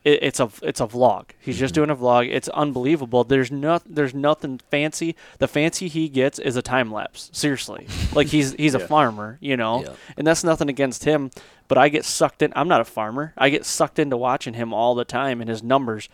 it, 0.07 0.19
it's 0.23 0.39
a 0.39 0.49
it's 0.61 0.79
a 0.79 0.87
vlog. 0.87 1.25
He's 1.39 1.59
just 1.59 1.73
mm-hmm. 1.73 1.85
doing 1.85 1.89
a 1.89 1.95
vlog. 1.95 2.29
It's 2.31 2.47
unbelievable. 2.49 3.23
There's 3.25 3.51
no 3.51 3.79
there's 3.85 4.13
nothing 4.13 4.59
fancy. 4.71 5.15
The 5.39 5.47
fancy 5.47 5.87
he 5.89 6.07
gets 6.07 6.39
is 6.39 6.55
a 6.55 6.61
time 6.61 6.91
lapse. 6.91 7.29
Seriously, 7.33 7.87
like 8.13 8.27
he's 8.27 8.53
he's 8.53 8.73
a 8.73 8.79
farmer, 8.93 9.37
you 9.41 9.57
know, 9.57 9.83
Yeah. 9.83 9.93
and 10.15 10.25
that's 10.25 10.43
nothing 10.43 10.69
against 10.69 11.03
him. 11.03 11.31
But 11.67 11.77
I 11.77 11.89
get 11.89 12.05
sucked 12.05 12.41
in. 12.41 12.53
I'm 12.55 12.69
not 12.69 12.79
a 12.79 12.85
farmer. 12.85 13.33
I 13.37 13.49
get 13.49 13.65
sucked 13.65 13.99
into 13.99 14.15
watching 14.15 14.53
him 14.53 14.73
all 14.73 14.95
the 14.95 15.03
time 15.05 15.41
and 15.41 15.49
his 15.49 15.61
numbers. 15.61 16.07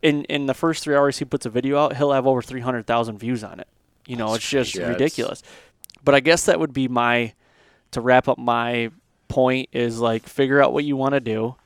In 0.00 0.24
in 0.24 0.46
the 0.46 0.54
first 0.54 0.84
three 0.84 0.94
hours 0.94 1.18
he 1.18 1.24
puts 1.24 1.44
a 1.44 1.50
video 1.50 1.76
out, 1.78 1.96
he'll 1.96 2.12
have 2.12 2.26
over 2.26 2.42
three 2.42 2.60
hundred 2.60 2.86
thousand 2.86 3.18
views 3.18 3.42
on 3.42 3.58
it. 3.58 3.66
You 4.06 4.16
know, 4.16 4.34
it's 4.34 4.48
just 4.48 4.74
Yeah, 4.74 4.82
it's- 4.82 4.94
ridiculous. 4.94 5.42
But 6.02 6.14
I 6.14 6.20
guess 6.20 6.46
that 6.46 6.58
would 6.60 6.72
be 6.72 6.88
my 6.88 7.34
to 7.90 8.00
wrap 8.00 8.28
up 8.28 8.38
my 8.38 8.90
point 9.28 9.68
is 9.72 9.98
like 10.00 10.26
figure 10.26 10.62
out 10.62 10.72
what 10.72 10.84
you 10.84 10.96
want 10.96 11.14
to 11.14 11.20
do. 11.20 11.56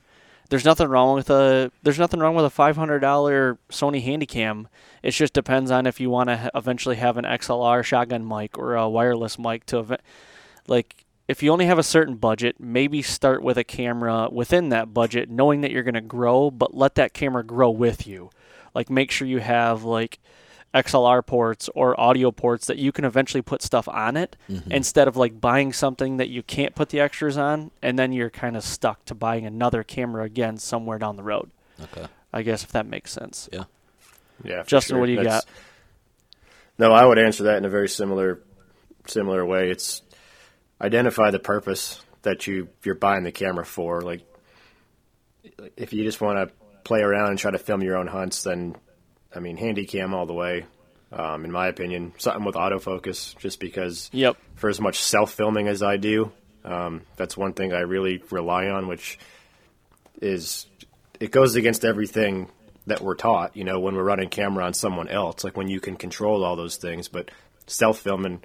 There's 0.55 0.65
nothing 0.65 0.87
wrong 0.87 1.17
with 1.17 1.31
a 1.31 1.73
there's 1.83 1.99
nothing 1.99 2.21
wrong 2.21 2.37
with 2.37 2.45
a 2.45 2.49
five 2.49 2.77
hundred 2.77 3.01
dollar 3.01 3.59
Sony 3.71 4.01
Handycam. 4.01 4.67
It 5.03 5.11
just 5.11 5.33
depends 5.33 5.73
on 5.73 5.85
if 5.85 5.99
you 5.99 6.11
want 6.11 6.29
to 6.29 6.49
eventually 6.55 6.95
have 6.95 7.17
an 7.17 7.25
XLR 7.25 7.83
shotgun 7.83 8.25
mic 8.25 8.57
or 8.57 8.77
a 8.77 8.89
wireless 8.89 9.37
mic 9.37 9.67
to 9.67 9.81
event. 9.81 10.01
Like 10.69 11.07
if 11.27 11.43
you 11.43 11.51
only 11.51 11.67
have 11.67 11.81
a 11.81 11.83
certain 11.83 12.15
budget, 12.15 12.61
maybe 12.61 13.03
start 13.03 13.43
with 13.43 13.59
a 13.59 13.65
camera 13.65 14.29
within 14.31 14.69
that 14.69 14.95
budget, 14.95 15.29
knowing 15.29 15.63
that 15.63 15.73
you're 15.73 15.83
going 15.83 15.95
to 15.95 16.01
grow, 16.01 16.53
but 16.53 16.73
let 16.73 16.95
that 16.95 17.15
camera 17.15 17.43
grow 17.43 17.71
with 17.73 18.07
you. 18.07 18.31
Like 18.77 18.89
make 18.89 19.11
sure 19.11 19.27
you 19.27 19.41
have 19.41 19.83
like 19.83 20.21
XLR 20.75 21.25
ports 21.25 21.71
or 21.75 21.99
audio 21.99 22.31
ports 22.31 22.67
that 22.67 22.79
you 22.79 22.91
can 22.91 23.05
eventually 23.05 23.43
put 23.43 23.63
stuff 23.63 23.89
on 23.89 24.17
it 24.17 24.37
mm-hmm. 24.51 24.73
instead 24.73 25.07
of 25.07 25.17
like 25.17 25.41
buying 25.41 25.73
something 25.73 26.17
that 26.17 26.29
you 26.29 26.43
can't 26.43 26.75
put 26.75 26.89
the 26.89 27.01
extras 27.01 27.37
on 27.39 27.71
and 27.81 27.99
then 27.99 28.13
you're 28.13 28.31
kind 28.31 28.57
of 28.57 28.65
stuck 28.65 29.05
to 29.05 29.15
buying 29.15 29.47
another 29.47 29.83
camera 29.83 30.25
again 30.25 30.57
somewhere 30.57 30.99
down 30.99 31.17
the 31.17 31.23
road. 31.23 31.51
Okay. 31.81 32.07
I 32.33 32.43
guess 32.43 32.65
if 32.65 32.73
that 32.73 32.87
makes 32.87 33.13
sense. 33.13 33.49
Yeah. 33.53 33.65
Yeah, 34.43 34.65
Justin, 34.65 34.95
sure. 34.95 35.01
what 35.01 35.07
do 35.07 35.13
you 35.13 35.19
That's- 35.19 35.45
got? 35.45 35.51
No, 36.77 36.93
I 36.93 37.05
would 37.05 37.19
answer 37.19 37.45
that 37.45 37.59
in 37.59 37.65
a 37.65 37.69
very 37.69 37.89
similar 37.89 38.41
similar 39.07 39.45
way. 39.47 39.71
It's 39.71 40.03
identify 40.81 41.31
the 41.31 41.39
purpose 41.39 42.01
that 42.23 42.47
you 42.47 42.69
you're 42.83 42.97
buying 42.97 43.23
the 43.23 43.31
camera 43.31 43.65
for. 43.65 44.01
Like, 44.01 44.23
if 45.77 45.93
you 45.93 46.03
just 46.03 46.21
want 46.21 46.39
to 46.39 46.55
play 46.83 47.01
around 47.01 47.31
and 47.31 47.39
try 47.39 47.53
to 47.53 47.59
film 47.59 47.83
your 47.83 47.97
own 47.97 48.09
hunts, 48.09 48.43
then 48.43 48.75
I 49.35 49.41
mean, 49.41 49.57
handy 49.57 49.85
cam 49.87 50.15
all 50.15 50.27
the 50.27 50.33
way. 50.35 50.67
Um, 51.13 51.45
in 51.45 51.53
my 51.53 51.69
opinion, 51.69 52.13
something 52.19 52.45
with 52.45 52.57
autofocus, 52.57 53.37
just 53.39 53.61
because 53.61 54.11
Yep. 54.13 54.37
for 54.57 54.69
as 54.69 54.81
much 54.81 55.01
self 55.01 55.33
filming 55.33 55.69
as 55.69 55.81
I 55.83 55.97
do, 55.97 56.33
um, 56.65 57.03
that's 57.17 57.37
one 57.37 57.53
thing 57.53 57.73
I 57.73 57.81
really 57.81 58.21
rely 58.31 58.67
on, 58.67 58.89
which 58.89 59.19
is 60.21 60.67
it 61.21 61.31
goes 61.31 61.55
against 61.55 61.85
everything 61.85 62.49
that 62.87 63.01
we're 63.01 63.15
taught, 63.15 63.57
you 63.57 63.65
know, 63.65 63.79
when 63.81 63.95
we're 63.95 64.03
running 64.03 64.29
camera 64.29 64.65
on 64.65 64.75
someone 64.75 65.09
else, 65.09 65.45
like 65.45 65.57
when 65.57 65.69
you 65.69 65.81
can 65.81 65.97
control 65.97 66.45
all 66.45 66.57
those 66.57 66.77
things. 66.77 67.09
But 67.09 67.31
self 67.67 67.99
filming, 68.01 68.43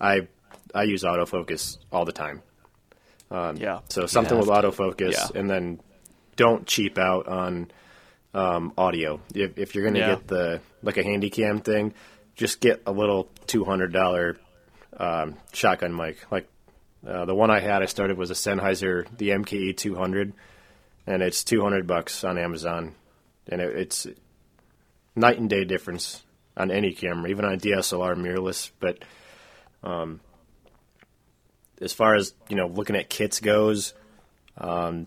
I 0.00 0.26
I 0.74 0.82
use 0.84 1.04
autofocus 1.04 1.78
all 1.92 2.04
the 2.04 2.12
time. 2.12 2.42
Yeah. 3.30 3.80
So 3.90 4.06
something 4.06 4.38
with 4.38 4.48
autofocus, 4.48 5.12
Yeah. 5.12 5.40
and 5.40 5.48
then 5.48 5.80
don't 6.36 6.66
cheap 6.66 6.98
out 6.98 7.28
on 7.28 7.70
um, 8.38 8.72
audio. 8.78 9.20
If, 9.34 9.58
if 9.58 9.74
you're 9.74 9.84
going 9.84 9.94
to 9.94 10.00
Yeah. 10.00 10.14
get 10.14 10.26
the 10.28 10.60
like 10.82 10.96
a 10.96 11.02
handy 11.02 11.30
cam 11.30 11.60
thing, 11.60 11.94
just 12.36 12.60
get 12.60 12.82
a 12.86 12.92
little 12.92 13.28
two 13.46 13.64
hundred 13.64 13.92
dollar 13.92 14.36
um, 14.96 15.36
shotgun 15.52 15.94
mic. 15.94 16.18
Like 16.30 16.48
uh, 17.06 17.24
the 17.24 17.34
one 17.34 17.50
I 17.50 17.60
had, 17.60 17.82
I 17.82 17.86
started 17.86 18.16
was 18.16 18.30
a 18.30 18.34
Sennheiser, 18.34 19.06
the 19.16 19.30
MKE 19.30 19.76
two 19.76 19.94
hundred, 19.96 20.32
and 21.06 21.22
it's 21.22 21.42
two 21.44 21.62
hundred 21.62 21.86
bucks 21.86 22.22
on 22.24 22.38
Amazon, 22.38 22.94
and 23.48 23.60
it, 23.60 23.76
it's 23.76 24.06
night 25.16 25.38
and 25.38 25.50
day 25.50 25.64
difference. 25.64 26.22
on 26.56 26.70
any 26.72 26.92
camera, 26.92 27.30
even 27.30 27.44
on 27.44 27.54
a 27.54 27.56
DSLR 27.56 28.16
mirrorless. 28.16 28.70
But 28.80 28.98
um, 29.84 30.20
as 31.80 31.92
far 31.92 32.16
as 32.16 32.34
you 32.48 32.56
know, 32.56 32.66
looking 32.66 32.96
at 32.96 33.08
kits 33.08 33.38
goes, 33.40 33.94
um, 34.56 35.06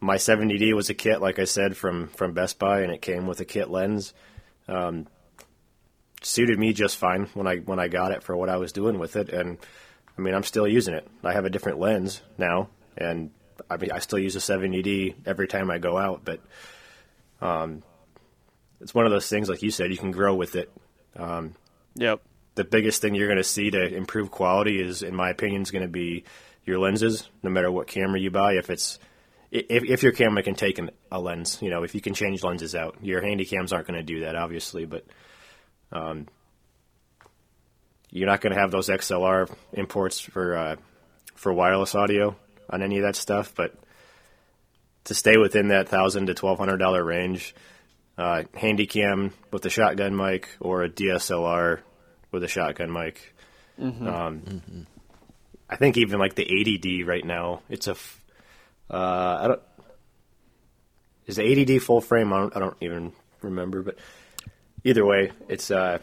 my 0.00 0.16
70D 0.16 0.74
was 0.74 0.90
a 0.90 0.94
kit, 0.94 1.20
like 1.20 1.38
I 1.38 1.44
said, 1.44 1.76
from 1.76 2.08
from 2.08 2.32
Best 2.32 2.58
Buy, 2.58 2.80
and 2.82 2.92
it 2.92 3.02
came 3.02 3.26
with 3.26 3.40
a 3.40 3.44
kit 3.44 3.70
lens. 3.70 4.12
Um, 4.68 5.06
suited 6.22 6.58
me 6.58 6.72
just 6.72 6.96
fine 6.96 7.26
when 7.34 7.46
I 7.46 7.58
when 7.58 7.78
I 7.78 7.88
got 7.88 8.12
it 8.12 8.22
for 8.22 8.36
what 8.36 8.48
I 8.48 8.56
was 8.56 8.72
doing 8.72 8.98
with 8.98 9.16
it, 9.16 9.28
and 9.30 9.58
I 10.16 10.20
mean 10.20 10.34
I'm 10.34 10.42
still 10.42 10.66
using 10.68 10.94
it. 10.94 11.06
I 11.24 11.32
have 11.32 11.44
a 11.44 11.50
different 11.50 11.78
lens 11.78 12.20
now, 12.38 12.68
and 12.96 13.30
I 13.70 13.76
mean 13.76 13.92
I 13.92 14.00
still 14.00 14.18
use 14.18 14.36
a 14.36 14.40
70D 14.40 15.14
every 15.24 15.48
time 15.48 15.70
I 15.70 15.78
go 15.78 15.96
out, 15.96 16.22
but 16.24 16.40
um, 17.40 17.82
it's 18.80 18.94
one 18.94 19.06
of 19.06 19.12
those 19.12 19.28
things, 19.28 19.48
like 19.48 19.62
you 19.62 19.70
said, 19.70 19.90
you 19.90 19.98
can 19.98 20.10
grow 20.10 20.34
with 20.34 20.56
it. 20.56 20.70
Um, 21.16 21.54
Yep. 21.94 22.20
the 22.56 22.64
biggest 22.64 23.00
thing 23.00 23.14
you're 23.14 23.28
going 23.28 23.38
to 23.38 23.44
see 23.44 23.70
to 23.70 23.94
improve 23.94 24.30
quality 24.30 24.80
is, 24.82 25.02
in 25.02 25.14
my 25.14 25.30
opinion, 25.30 25.62
is 25.62 25.70
going 25.70 25.82
to 25.84 25.88
be 25.88 26.24
your 26.64 26.78
lenses. 26.78 27.28
No 27.42 27.50
matter 27.50 27.70
what 27.70 27.86
camera 27.86 28.20
you 28.20 28.30
buy, 28.30 28.54
if 28.54 28.68
it's 28.68 28.98
if, 29.50 29.84
if 29.84 30.02
your 30.02 30.12
camera 30.12 30.42
can 30.42 30.54
take 30.54 30.78
an, 30.78 30.90
a 31.10 31.20
lens, 31.20 31.58
you 31.60 31.70
know, 31.70 31.82
if 31.82 31.94
you 31.94 32.00
can 32.00 32.14
change 32.14 32.42
lenses 32.42 32.74
out, 32.74 32.96
your 33.02 33.22
handy 33.22 33.44
cams 33.44 33.72
aren't 33.72 33.86
going 33.86 33.98
to 33.98 34.04
do 34.04 34.20
that, 34.20 34.34
obviously, 34.34 34.84
but 34.84 35.04
um, 35.92 36.26
you're 38.10 38.26
not 38.26 38.40
going 38.40 38.52
to 38.54 38.60
have 38.60 38.70
those 38.70 38.88
XLR 38.88 39.52
imports 39.72 40.20
for 40.20 40.56
uh, 40.56 40.76
for 41.34 41.52
wireless 41.52 41.94
audio 41.94 42.36
on 42.70 42.82
any 42.82 42.98
of 42.98 43.04
that 43.04 43.16
stuff. 43.16 43.54
But 43.54 43.74
to 45.04 45.14
stay 45.14 45.36
within 45.36 45.68
that 45.68 45.88
thousand 45.88 46.26
to 46.26 46.34
twelve 46.34 46.58
hundred 46.58 46.78
dollar 46.78 47.04
range, 47.04 47.54
uh, 48.18 48.44
handy 48.54 48.86
cam 48.86 49.32
with 49.50 49.64
a 49.64 49.70
shotgun 49.70 50.16
mic 50.16 50.48
or 50.60 50.82
a 50.82 50.88
DSLR 50.88 51.80
with 52.32 52.42
a 52.42 52.48
shotgun 52.48 52.92
mic. 52.92 53.34
Um, 54.08 54.86
I 55.68 55.76
think 55.76 55.96
even 55.96 56.18
like 56.18 56.34
the 56.34 56.44
80D 56.44 57.06
right 57.06 57.24
now, 57.24 57.62
it's 57.68 57.88
a. 57.88 57.92
F- 57.92 58.20
uh, 58.90 59.38
I 59.42 59.48
don't. 59.48 59.60
Is 61.26 61.36
the 61.36 61.42
80D 61.42 61.82
full 61.82 62.00
frame? 62.00 62.32
I 62.32 62.38
don't, 62.40 62.56
I 62.56 62.60
don't 62.60 62.76
even 62.80 63.12
remember, 63.42 63.82
but 63.82 63.98
either 64.84 65.04
way, 65.04 65.32
it's. 65.48 65.70
Uh, 65.70 65.98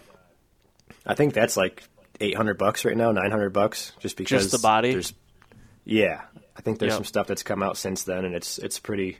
I 1.05 1.15
think 1.15 1.33
that's 1.33 1.55
like 1.57 1.83
800 2.19 2.57
bucks 2.57 2.85
right 2.85 2.95
now, 2.95 3.11
900 3.11 3.51
bucks, 3.51 3.93
just 3.99 4.17
because 4.17 4.51
the 4.51 4.59
body? 4.59 4.91
There's, 4.91 5.13
yeah, 5.85 6.21
I 6.57 6.61
think 6.61 6.79
there's 6.79 6.91
Yep. 6.91 6.97
some 6.97 7.05
stuff 7.05 7.27
that's 7.27 7.43
come 7.43 7.63
out 7.63 7.77
since 7.77 8.03
then, 8.03 8.25
and 8.25 8.35
it's 8.35 8.57
it's 8.57 8.79
pretty. 8.79 9.17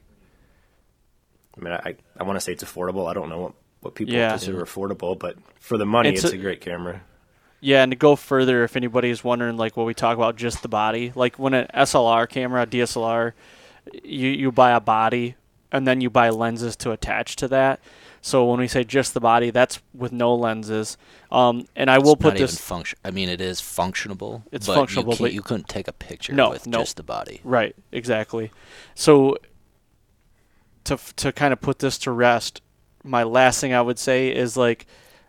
I 1.58 1.62
mean, 1.64 1.74
I 1.74 1.96
I 2.20 2.24
want 2.24 2.36
to 2.38 2.42
say 2.42 2.52
it's 2.54 2.64
affordable. 2.64 3.10
I 3.10 3.14
don't 3.14 3.30
know 3.30 3.40
what 3.40 3.54
what 3.82 3.96
people 3.96 4.14
Yeah. 4.14 4.30
consider 4.30 4.62
affordable, 4.64 5.18
but 5.18 5.38
for 5.60 5.78
the 5.78 5.86
money, 5.86 6.10
It's 6.10 6.24
it's, 6.24 6.34
a- 6.34 6.38
a, 6.38 6.40
great 6.40 6.62
camera. 6.62 7.02
Yeah, 7.66 7.82
and 7.84 7.94
to 7.94 7.96
go 7.96 8.18
further, 8.18 8.66
if 8.66 8.76
anybody's 8.76 9.24
wondering, 9.24 9.56
like 9.56 9.78
what 9.78 9.86
we 9.86 9.94
talk 9.94 10.18
about, 10.18 10.36
just 10.36 10.62
the 10.64 10.68
body. 10.68 11.14
Like 11.16 11.40
when 11.40 11.54
an 11.54 11.68
SLR 11.74 12.28
camera, 12.28 12.68
DSLR, 12.68 13.32
you 14.04 14.28
you 14.30 14.52
buy 14.52 14.72
a 14.72 14.82
body, 14.82 15.36
and 15.72 15.88
then 15.88 16.02
you 16.02 16.10
buy 16.10 16.30
lenses 16.30 16.76
to 16.78 16.92
attach 16.92 17.38
to 17.38 17.48
that. 17.48 17.80
So 18.22 18.46
when 18.46 18.60
we 18.60 18.68
say 18.68 18.84
just 18.84 19.14
the 19.14 19.22
body, 19.22 19.50
that's 19.50 19.80
with 19.94 20.12
no 20.12 20.36
lenses. 20.36 20.98
Um, 21.32 21.66
and 21.76 21.90
I 21.90 22.00
will 22.00 22.14
It's 22.14 22.22
put 22.22 22.34
not 22.34 22.38
this 22.40 22.54
even 22.54 22.62
function. 22.64 23.00
I 23.06 23.12
mean, 23.12 23.30
it 23.30 23.40
is 23.40 23.62
functionable. 23.62 24.44
It's 24.52 24.68
but 24.68 24.78
functionable, 24.78 25.14
You, 25.14 25.18
but- 25.26 25.34
you 25.34 25.42
couldn't 25.42 25.68
take 25.70 25.88
a 25.88 25.94
picture 25.94 26.34
No, 26.34 26.50
with 26.50 26.68
no. 26.68 26.80
just 26.80 26.98
the 26.98 27.04
body. 27.04 27.40
Right, 27.46 27.76
exactly. 27.94 28.52
So 28.96 29.38
to 30.84 30.98
to 31.16 31.32
kind 31.32 31.54
of 31.54 31.62
put 31.62 31.80
this 31.80 31.98
to 32.00 32.12
rest, 32.12 32.62
my 33.04 33.24
last 33.24 33.62
thing 33.62 33.74
I 33.74 33.82
would 33.82 34.00
say 34.00 34.34
is 34.36 34.58
like 34.58 34.86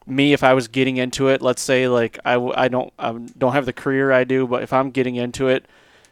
me 0.07 0.33
if 0.33 0.43
I 0.45 0.55
was 0.55 0.69
getting 0.69 0.97
into 0.97 1.29
it, 1.29 1.41
let's 1.43 1.63
say 1.63 1.89
like 1.89 2.19
I, 2.25 2.35
I 2.37 2.69
don't 2.69 2.93
I 2.99 3.13
don't 3.13 3.53
have 3.53 3.67
the 3.67 3.73
career 3.73 4.13
I 4.13 4.25
do, 4.25 4.47
but 4.47 4.63
if 4.63 4.73
I'm 4.73 4.91
getting 4.91 5.17
into 5.17 5.49
it, 5.49 5.67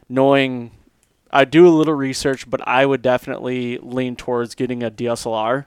knowing 0.09 0.71
I 1.35 1.45
do 1.45 1.67
a 1.67 1.69
little 1.69 1.95
research, 1.95 2.47
but 2.47 2.61
I 2.67 2.85
would 2.85 3.01
definitely 3.01 3.79
lean 3.79 4.15
towards 4.15 4.53
getting 4.53 4.83
a 4.83 4.91
DSLR 4.91 5.65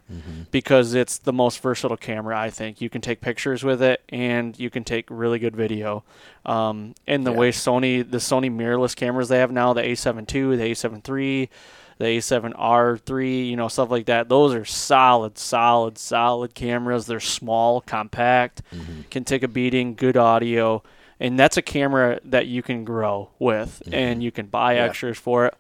because 0.52 0.94
it's 0.94 1.18
the 1.18 1.32
most 1.32 1.60
versatile 1.60 1.96
camera. 1.96 2.38
I 2.38 2.50
think 2.50 2.80
you 2.80 2.88
can 2.88 3.00
take 3.00 3.20
pictures 3.20 3.64
with 3.64 3.82
it 3.82 4.00
and 4.10 4.56
you 4.60 4.70
can 4.70 4.84
take 4.84 5.06
really 5.10 5.40
good 5.40 5.56
video. 5.56 6.04
Um, 6.44 6.94
and 7.08 7.26
the 7.26 7.32
Yeah. 7.32 7.36
way 7.38 7.50
Sony, 7.50 8.08
the 8.08 8.18
Sony 8.18 8.48
mirrorless 8.48 8.94
cameras 8.94 9.28
they 9.28 9.38
have 9.38 9.50
now, 9.50 9.72
the 9.72 9.82
A7 9.82 10.32
II, 10.32 10.56
the 10.56 10.70
A7 10.70 11.02
III, 11.08 11.50
the 11.98 12.04
A7 12.04 12.52
R3, 12.54 13.48
you 13.48 13.56
know, 13.56 13.68
stuff 13.68 13.90
like 13.90 14.06
that. 14.06 14.28
Those 14.28 14.54
are 14.54 14.64
solid, 14.64 15.38
solid, 15.38 15.96
solid 15.98 16.54
cameras. 16.54 17.06
They're 17.06 17.20
small, 17.20 17.80
compact, 17.80 18.62
can 19.10 19.24
take 19.24 19.42
a 19.42 19.48
beating, 19.48 19.94
good 19.94 20.16
audio, 20.16 20.82
and 21.18 21.38
that's 21.38 21.56
a 21.56 21.62
camera 21.62 22.20
that 22.24 22.46
you 22.46 22.62
can 22.62 22.84
grow 22.84 23.30
with, 23.38 23.82
and 23.90 24.22
you 24.22 24.30
can 24.30 24.46
buy 24.46 24.74
Yeah. 24.74 24.84
extras 24.84 25.16
for 25.18 25.46
it. 25.46 25.54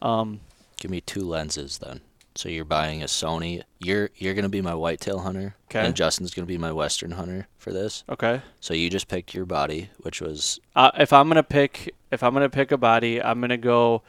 Um, 0.00 0.40
Give 0.80 0.90
me 0.90 1.00
two 1.00 1.20
lenses 1.20 1.78
then. 1.78 2.00
So 2.34 2.48
you're 2.48 2.64
buying 2.64 3.02
a 3.02 3.06
Sony. 3.06 3.62
You're 3.78 4.08
you're 4.16 4.32
gonna 4.32 4.48
be 4.48 4.62
my 4.62 4.74
whitetail 4.74 5.18
hunter, 5.18 5.54
'Kay. 5.68 5.80
and 5.84 5.94
Justin's 5.94 6.32
gonna 6.32 6.46
be 6.46 6.56
my 6.56 6.72
western 6.72 7.10
hunter 7.10 7.46
for 7.58 7.72
this. 7.72 8.04
okay. 8.08 8.40
So 8.58 8.72
you 8.72 8.88
just 8.88 9.06
picked 9.06 9.34
your 9.34 9.44
body, 9.44 9.90
which 9.98 10.22
was 10.22 10.58
Uh, 10.74 10.90
if 10.98 11.12
I'm 11.12 11.28
gonna 11.28 11.42
pick, 11.42 11.94
if 12.10 12.22
I'm 12.22 12.32
gonna 12.32 12.48
pick 12.48 12.72
a 12.72 12.78
body, 12.78 13.22
I'm 13.22 13.42
gonna 13.42 13.58
go. 13.58 14.02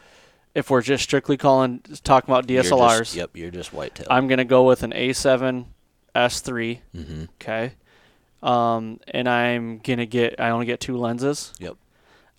If 0.55 0.69
we're 0.69 0.81
just 0.81 1.03
strictly 1.03 1.35
calling 1.37 1.79
talking 2.03 2.31
about 2.31 2.49
you're 2.49 2.63
DSLRs, 2.63 2.97
just- 2.99 3.15
yep, 3.15 3.31
you're 3.33 3.51
just 3.51 3.73
whitetail. 3.73 4.07
I'm 4.09 4.27
gonna 4.27 4.45
go 4.45 4.63
with 4.63 4.83
an 4.83 4.91
A7 4.91 5.65
S3. 6.15 6.79
mm-hmm. 6.95 7.23
Okay. 7.41 7.73
Um, 8.43 8.99
and 9.07 9.27
I'm 9.27 9.79
gonna 9.79 10.05
get. 10.05 10.39
I 10.39 10.49
only 10.49 10.65
get 10.65 10.79
two 10.79 10.97
lenses. 10.97 11.53
Yep. 11.59 11.75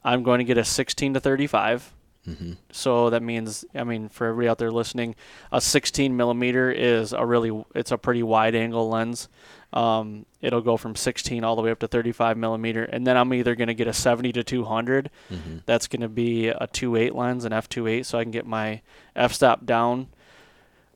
I'm 0.05 0.23
going 0.23 0.39
to 0.39 0.45
get 0.45 0.59
a 0.59 0.65
16 0.65 1.15
to 1.15 1.21
35. 1.21 1.95
Mm-hmm. 2.29 2.53
So 2.73 3.11
that 3.11 3.23
means, 3.23 3.65
I 3.75 3.85
mean, 3.85 4.09
for 4.09 4.27
everybody 4.27 4.49
out 4.49 4.59
there 4.59 4.71
listening, 4.71 5.15
a 5.53 5.61
16 5.61 6.17
millimeter 6.17 6.71
is 6.71 7.13
a 7.13 7.25
really, 7.25 7.65
it's 7.75 7.91
a 7.91 7.99
pretty 7.99 8.23
wide 8.23 8.55
angle 8.55 8.89
lens. 8.89 9.29
Um, 9.75 10.25
it'll 10.41 10.61
go 10.61 10.77
from 10.77 10.95
16 10.95 11.43
all 11.43 11.57
the 11.57 11.63
way 11.63 11.71
up 11.71 11.81
to 11.81 11.89
35 11.89 12.37
millimeter, 12.37 12.85
and 12.85 13.07
then 13.07 13.17
I'm 13.17 13.35
either 13.35 13.57
going 13.57 13.69
to 13.69 13.75
get 13.75 13.89
a 13.89 13.93
70 13.93 14.33
to 14.33 14.45
200. 14.45 15.11
Mm-hmm. 15.31 15.59
That's 15.67 15.89
going 15.89 16.03
to 16.03 16.09
be 16.09 16.49
a 16.49 16.69
2.8 16.69 17.15
lens, 17.15 17.45
an 17.45 17.53
f2.8, 17.53 18.07
so 18.07 18.19
I 18.19 18.23
can 18.23 18.31
get 18.31 18.47
my 18.47 18.81
f-stop 19.17 19.67
down. 19.67 20.09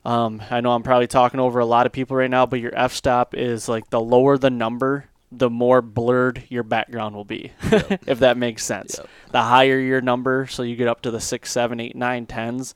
Um, 0.04 0.40
I 0.48 0.60
know 0.60 0.72
I'm 0.72 0.84
probably 0.84 1.08
talking 1.08 1.40
over 1.40 1.58
a 1.58 1.66
lot 1.66 1.86
of 1.86 1.92
people 1.92 2.16
right 2.16 2.30
now, 2.30 2.46
but 2.46 2.60
your 2.60 2.74
f-stop 2.74 3.34
is 3.34 3.68
like 3.68 3.90
the 3.90 4.00
lower 4.00 4.38
the 4.38 4.48
number, 4.48 5.06
the 5.30 5.50
more 5.50 5.82
blurred 5.82 6.44
your 6.48 6.62
background 6.62 7.14
will 7.14 7.24
be, 7.24 7.52
if 7.62 8.20
that 8.20 8.36
makes 8.36 8.64
sense. 8.64 8.96
Yep. 8.98 9.08
The 9.32 9.42
higher 9.42 9.78
your 9.78 10.00
number, 10.00 10.46
so 10.46 10.62
you 10.62 10.76
get 10.76 10.88
up 10.88 11.02
to 11.02 11.10
the 11.10 11.20
six, 11.20 11.50
seven, 11.52 11.80
eight, 11.80 11.94
nine, 11.94 12.26
tens, 12.26 12.74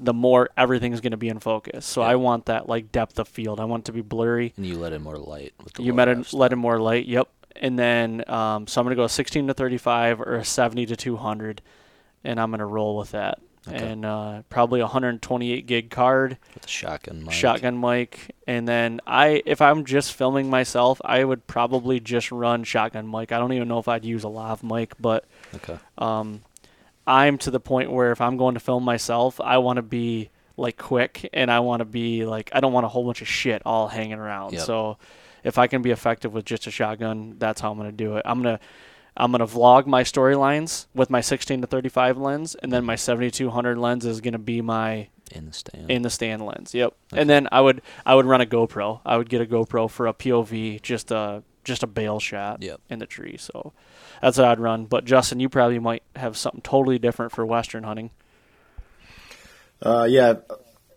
the 0.00 0.14
more 0.14 0.48
everything's 0.56 1.00
going 1.00 1.10
to 1.10 1.16
be 1.16 1.28
in 1.28 1.40
focus. 1.40 1.84
So 1.84 2.02
Yeah. 2.02 2.08
I 2.08 2.14
want 2.16 2.46
that 2.46 2.68
like 2.68 2.92
depth 2.92 3.18
of 3.18 3.26
field. 3.26 3.58
I 3.58 3.64
want 3.64 3.82
it 3.82 3.86
to 3.86 3.92
be 3.92 4.00
blurry. 4.00 4.54
And 4.56 4.64
you 4.64 4.78
let 4.78 4.92
in 4.92 5.02
more 5.02 5.16
light 5.18 5.54
with 5.62 5.72
the 5.74 5.82
You 5.82 5.92
met 5.92 6.08
it, 6.08 6.32
let 6.32 6.52
in 6.52 6.58
more 6.58 6.78
light. 6.80 7.06
Yep. 7.06 7.28
And 7.56 7.76
then 7.76 8.22
um, 8.30 8.68
so 8.68 8.80
I'm 8.80 8.86
going 8.86 8.96
to 8.96 9.02
go 9.02 9.08
16 9.08 9.48
to 9.48 9.54
35 9.54 10.20
or 10.20 10.36
a 10.36 10.44
70 10.44 10.86
to 10.86 10.96
200, 10.96 11.62
and 12.22 12.38
I'm 12.38 12.50
going 12.50 12.60
to 12.60 12.66
roll 12.66 12.96
with 12.96 13.10
that. 13.10 13.40
Okay. 13.68 13.86
And 13.92 14.04
uh, 14.04 14.42
probably 14.50 14.80
a 14.80 14.84
128 14.84 15.66
gig 15.66 15.90
card 15.90 16.38
with 16.54 16.62
the 16.62 16.68
shotgun 16.68 17.24
mic. 17.24 17.32
shotgun 17.32 17.80
mic 17.80 18.34
and 18.46 18.66
then 18.66 19.00
i 19.06 19.42
if 19.46 19.60
i'm 19.60 19.84
just 19.84 20.12
filming 20.12 20.48
myself 20.50 21.00
i 21.04 21.22
would 21.24 21.46
probably 21.46 22.00
just 22.00 22.30
run 22.32 22.64
shotgun 22.64 23.10
mic 23.10 23.30
i 23.32 23.38
don't 23.38 23.52
even 23.52 23.68
know 23.68 23.78
if 23.78 23.88
i'd 23.88 24.04
use 24.04 24.24
a 24.24 24.28
lav 24.28 24.62
mic 24.62 24.94
but 25.00 25.24
Okay. 25.54 25.78
um 25.98 26.40
i'm 27.06 27.38
to 27.38 27.50
the 27.50 27.60
point 27.60 27.90
where 27.92 28.10
if 28.12 28.20
i'm 28.20 28.36
going 28.36 28.54
to 28.54 28.60
film 28.60 28.84
myself 28.84 29.40
i 29.40 29.58
want 29.58 29.76
to 29.76 29.82
be 29.82 30.30
like 30.56 30.76
quick 30.76 31.28
and 31.32 31.50
i 31.50 31.60
want 31.60 31.80
to 31.80 31.84
be 31.84 32.24
like 32.24 32.50
i 32.52 32.60
don't 32.60 32.72
want 32.72 32.86
a 32.86 32.88
whole 32.88 33.04
bunch 33.04 33.20
of 33.22 33.28
shit 33.28 33.62
all 33.64 33.88
hanging 33.88 34.18
around 34.18 34.52
Yep. 34.54 34.62
so 34.62 34.98
if 35.44 35.58
i 35.58 35.66
can 35.66 35.82
be 35.82 35.90
effective 35.90 36.32
with 36.32 36.44
just 36.44 36.66
a 36.66 36.70
shotgun 36.70 37.36
that's 37.38 37.60
how 37.60 37.70
i'm 37.70 37.78
going 37.78 37.90
to 37.90 37.96
do 37.96 38.16
it 38.16 38.22
i'm 38.24 38.42
going 38.42 38.56
to 38.58 38.64
I'm 39.18 39.32
gonna 39.32 39.46
vlog 39.46 39.86
my 39.86 40.04
storylines 40.04 40.86
with 40.94 41.10
my 41.10 41.20
16 41.20 41.60
to 41.62 41.66
35 41.66 42.16
lens, 42.16 42.54
and 42.54 42.72
then 42.72 42.84
my 42.84 42.94
7200 42.96 43.76
lens 43.76 44.06
is 44.06 44.20
gonna 44.20 44.38
be 44.38 44.60
my 44.62 45.08
In 45.32 45.46
the 45.46 45.52
stand. 45.52 45.90
in 45.90 46.02
the 46.02 46.10
stand 46.10 46.46
lens. 46.46 46.72
Yep. 46.72 46.94
Okay. 47.12 47.20
And 47.20 47.28
then 47.28 47.48
I 47.52 47.60
would 47.60 47.82
I 48.06 48.14
would 48.14 48.26
run 48.26 48.40
a 48.40 48.46
GoPro. 48.46 49.00
I 49.04 49.16
would 49.16 49.28
get 49.28 49.40
a 49.40 49.46
GoPro 49.46 49.90
for 49.90 50.06
a 50.06 50.14
POV, 50.14 50.80
just 50.82 51.10
a 51.10 51.42
just 51.64 51.82
a 51.82 51.86
bail 51.88 52.18
shot 52.20 52.62
Yep. 52.62 52.80
in 52.88 52.98
the 53.00 53.06
tree. 53.06 53.36
So 53.36 53.72
that's 54.22 54.38
what 54.38 54.46
I'd 54.46 54.60
run. 54.60 54.86
But 54.86 55.04
Justin, 55.04 55.40
you 55.40 55.48
probably 55.48 55.78
might 55.80 56.02
have 56.16 56.36
something 56.36 56.62
totally 56.62 56.98
different 56.98 57.32
for 57.32 57.44
western 57.44 57.82
hunting. 57.82 58.10
Uh, 59.82 60.06
yeah. 60.08 60.34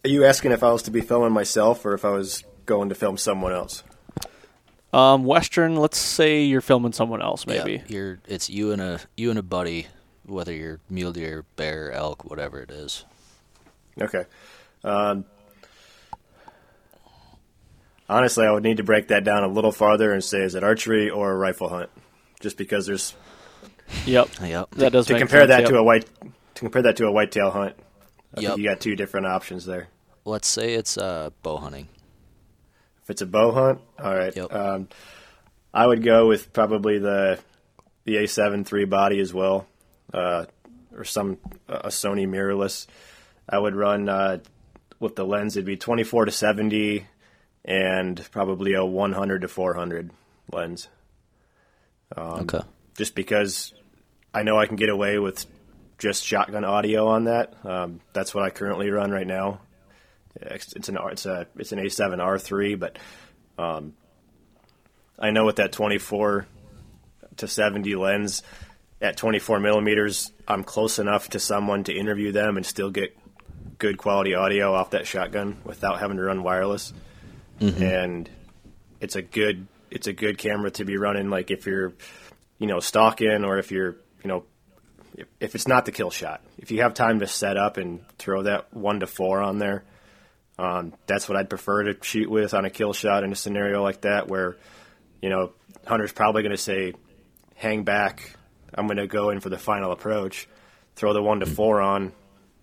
Are 0.03 0.09
you 0.09 0.23
asking 0.25 0.51
if 0.51 0.63
I 0.63 0.71
was 0.71 0.81
to 0.83 0.91
be 0.91 1.01
filming 1.01 1.31
myself 1.31 1.85
or 1.85 1.93
if 1.93 2.03
I 2.05 2.09
was 2.11 2.43
going 2.65 2.89
to 2.89 2.95
film 2.95 3.17
someone 3.17 3.51
else? 3.51 3.83
Um, 4.93 5.23
western, 5.23 5.75
let's 5.77 5.97
say 5.97 6.43
you're 6.43 6.59
filming 6.61 6.91
someone 6.91 7.21
else, 7.21 7.45
Yeah, 7.47 7.63
maybe. 7.63 7.83
you're 7.87 8.19
it's 8.27 8.49
you 8.49 8.71
and 8.71 8.81
a 8.81 8.99
you 9.15 9.29
and 9.29 9.39
a 9.39 9.43
buddy, 9.43 9.87
whether 10.25 10.53
you're 10.53 10.79
mule 10.89 11.13
deer, 11.13 11.45
bear, 11.55 11.91
elk, 11.93 12.25
whatever 12.29 12.59
it 12.59 12.71
is. 12.71 13.05
Okay. 14.01 14.25
Um, 14.83 15.23
honestly, 18.09 18.45
I 18.45 18.51
would 18.51 18.63
need 18.63 18.77
to 18.77 18.83
break 18.83 19.07
that 19.09 19.23
down 19.23 19.43
a 19.43 19.47
little 19.47 19.71
farther 19.71 20.11
and 20.11 20.23
say, 20.23 20.39
is 20.41 20.55
it 20.55 20.63
archery 20.63 21.09
or 21.09 21.31
a 21.31 21.35
rifle 21.37 21.69
hunt? 21.69 21.89
Just 22.39 22.57
because 22.57 22.85
there's 22.85 23.13
Yep. 24.05 24.29
Yep. 24.41 24.71
That 24.71 24.91
does 24.91 25.07
to 25.07 25.13
make 25.13 25.21
compare 25.21 25.41
sense, 25.41 25.49
that 25.49 25.59
yep. 25.61 25.69
to 25.69 25.77
a 25.77 25.83
white 25.83 26.05
to 26.55 26.59
compare 26.59 26.81
that 26.83 26.97
to 26.97 27.05
a 27.05 27.11
whitetail 27.11 27.51
hunt. 27.51 27.75
I 28.35 28.41
Yep. 28.41 28.49
think 28.51 28.61
you 28.63 28.69
got 28.69 28.79
two 28.79 28.95
different 28.95 29.27
options 29.27 29.65
there. 29.65 29.87
Let's 30.25 30.47
say 30.47 30.73
it's 30.73 30.97
uh, 30.97 31.29
bow 31.43 31.57
hunting. 31.57 31.87
If 33.03 33.09
it's 33.09 33.21
a 33.21 33.25
bow 33.25 33.51
hunt, 33.51 33.79
all 33.99 34.15
right. 34.15 34.35
Yep. 34.35 34.53
Um, 34.53 34.87
I 35.73 35.85
would 35.85 36.03
go 36.03 36.27
with 36.27 36.53
probably 36.53 36.99
the 36.99 37.39
the 38.03 38.15
A7 38.15 38.65
three 38.65 38.85
body 38.85 39.19
as 39.19 39.33
well, 39.33 39.67
uh, 40.13 40.45
or 40.95 41.03
some 41.03 41.37
a 41.67 41.87
Sony 41.87 42.27
mirrorless. 42.27 42.87
I 43.47 43.57
would 43.57 43.75
run 43.75 44.09
uh, 44.09 44.39
with 44.99 45.15
the 45.15 45.25
lens. 45.25 45.55
It'd 45.55 45.65
be 45.65 45.77
24 45.77 46.25
to 46.25 46.31
70, 46.31 47.05
and 47.65 48.31
probably 48.31 48.73
a 48.73 48.85
100 48.85 49.41
to 49.41 49.47
400 49.47 50.11
lens. 50.51 50.87
Um, 52.15 52.41
okay. 52.41 52.61
Just 52.97 53.15
because 53.15 53.73
I 54.33 54.43
know 54.43 54.57
I 54.57 54.67
can 54.67 54.75
get 54.75 54.89
away 54.89 55.17
with 55.17 55.45
just 55.97 56.23
shotgun 56.23 56.65
audio 56.65 57.07
on 57.07 57.25
that. 57.25 57.53
Um, 57.65 58.01
that's 58.13 58.33
what 58.33 58.43
I 58.43 58.49
currently 58.49 58.89
run 58.89 59.11
right 59.11 59.27
now. 59.27 59.61
It's, 60.41 60.73
it's 60.73 60.89
an 60.89 60.97
R- 60.97 61.11
it's 61.11 61.25
a 61.25 61.47
it's 61.57 61.71
an 61.71 61.79
A7 61.79 62.17
R3, 62.17 62.79
but 62.79 62.97
um, 63.57 63.93
I 65.19 65.31
know 65.31 65.45
with 65.45 65.57
that 65.57 65.71
24 65.71 66.47
to 67.37 67.47
70 67.47 67.95
lens 67.95 68.43
at 69.01 69.17
24 69.17 69.59
millimeters, 69.59 70.31
I'm 70.47 70.63
close 70.63 70.99
enough 70.99 71.29
to 71.29 71.39
someone 71.39 71.83
to 71.85 71.93
interview 71.93 72.31
them 72.31 72.57
and 72.57 72.65
still 72.65 72.91
get 72.91 73.17
good 73.77 73.97
quality 73.97 74.35
audio 74.35 74.73
off 74.73 74.91
that 74.91 75.07
shotgun 75.07 75.57
without 75.63 75.99
having 75.99 76.17
to 76.17 76.23
run 76.23 76.43
wireless. 76.43 76.93
And 77.83 78.29
it's 78.99 79.15
a 79.15 79.21
good 79.21 79.67
it's 79.89 80.07
a 80.07 80.13
good 80.13 80.37
camera 80.37 80.71
to 80.71 80.85
be 80.85 80.97
running 80.97 81.29
like 81.29 81.51
if 81.51 81.65
you're 81.65 81.93
you 82.57 82.67
know 82.67 82.79
stalking 82.79 83.43
or 83.43 83.57
if 83.57 83.71
you're 83.71 83.97
you 84.23 84.27
know 84.27 84.43
if, 85.15 85.27
if 85.39 85.55
it's 85.55 85.67
not 85.67 85.85
the 85.85 85.91
kill 85.91 86.09
shot 86.09 86.41
if 86.57 86.71
you 86.71 86.81
have 86.81 86.93
time 86.93 87.19
to 87.19 87.27
set 87.27 87.57
up 87.57 87.77
and 87.77 87.99
throw 88.17 88.43
that 88.43 88.73
one 88.73 89.01
to 89.01 89.07
four 89.07 89.41
on 89.41 89.57
there 89.57 89.83
um, 90.57 90.93
that's 91.07 91.27
what 91.27 91.37
I'd 91.37 91.49
prefer 91.49 91.83
to 91.83 91.97
shoot 92.03 92.29
with 92.29 92.53
on 92.53 92.65
a 92.65 92.69
kill 92.69 92.93
shot 92.93 93.23
in 93.23 93.31
a 93.31 93.35
scenario 93.35 93.81
like 93.81 94.01
that 94.01 94.27
where 94.27 94.57
you 95.21 95.29
know 95.29 95.53
hunter's 95.85 96.11
probably 96.11 96.43
going 96.43 96.51
to 96.51 96.57
say 96.57 96.93
hang 97.55 97.83
back. 97.83 98.35
I'm 98.73 98.87
going 98.87 98.97
to 98.97 99.07
go 99.07 99.29
in 99.29 99.39
for 99.39 99.49
the 99.49 99.57
final 99.57 99.91
approach. 99.91 100.47
Throw 100.95 101.13
the 101.13 101.21
one 101.21 101.39
to 101.39 101.45
four 101.45 101.81
on 101.81 102.13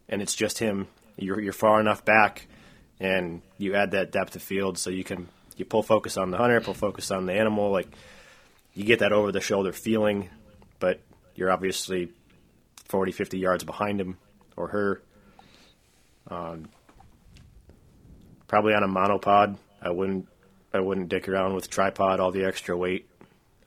and 0.09 0.23
it's 0.23 0.35
just 0.35 0.59
him. 0.59 0.89
You're, 1.17 1.41
you're 1.41 1.53
far 1.53 1.81
enough 1.81 2.05
back 2.05 2.47
and 3.01 3.43
you 3.59 3.75
add 3.75 3.93
that 3.93 4.13
depth 4.13 4.37
of 4.37 4.43
field 4.43 4.79
so 4.79 4.91
you 4.91 5.05
can 5.05 5.29
you 5.57 5.65
pull 5.65 5.83
focus 5.83 6.17
on 6.17 6.31
the 6.31 6.37
hunter 6.37 6.61
pull 6.61 6.75
focus 6.75 7.11
on 7.11 7.27
the 7.27 7.33
animal 7.33 7.71
like 7.71 7.89
you 8.75 8.85
get 8.85 9.01
that 9.01 9.13
over 9.13 9.33
the 9.33 9.41
shoulder 9.41 9.73
feeling 9.73 10.29
but 10.79 11.01
you're 11.35 11.51
obviously 11.51 12.13
40 12.87 13.13
50 13.13 13.39
yards 13.39 13.65
behind 13.65 14.01
him 14.01 14.19
or 14.57 14.69
her. 14.69 15.03
Um, 16.29 16.69
probably 18.49 18.75
on 18.75 18.83
a 18.83 18.89
monopod 18.89 19.57
i 19.81 19.91
wouldn't 19.91 20.27
i 20.75 20.81
wouldn't 20.81 21.09
dick 21.09 21.29
around 21.29 21.55
with 21.55 21.71
tripod 21.71 22.19
all 22.19 22.33
the 22.33 22.45
extra 22.45 22.77
weight 22.77 23.09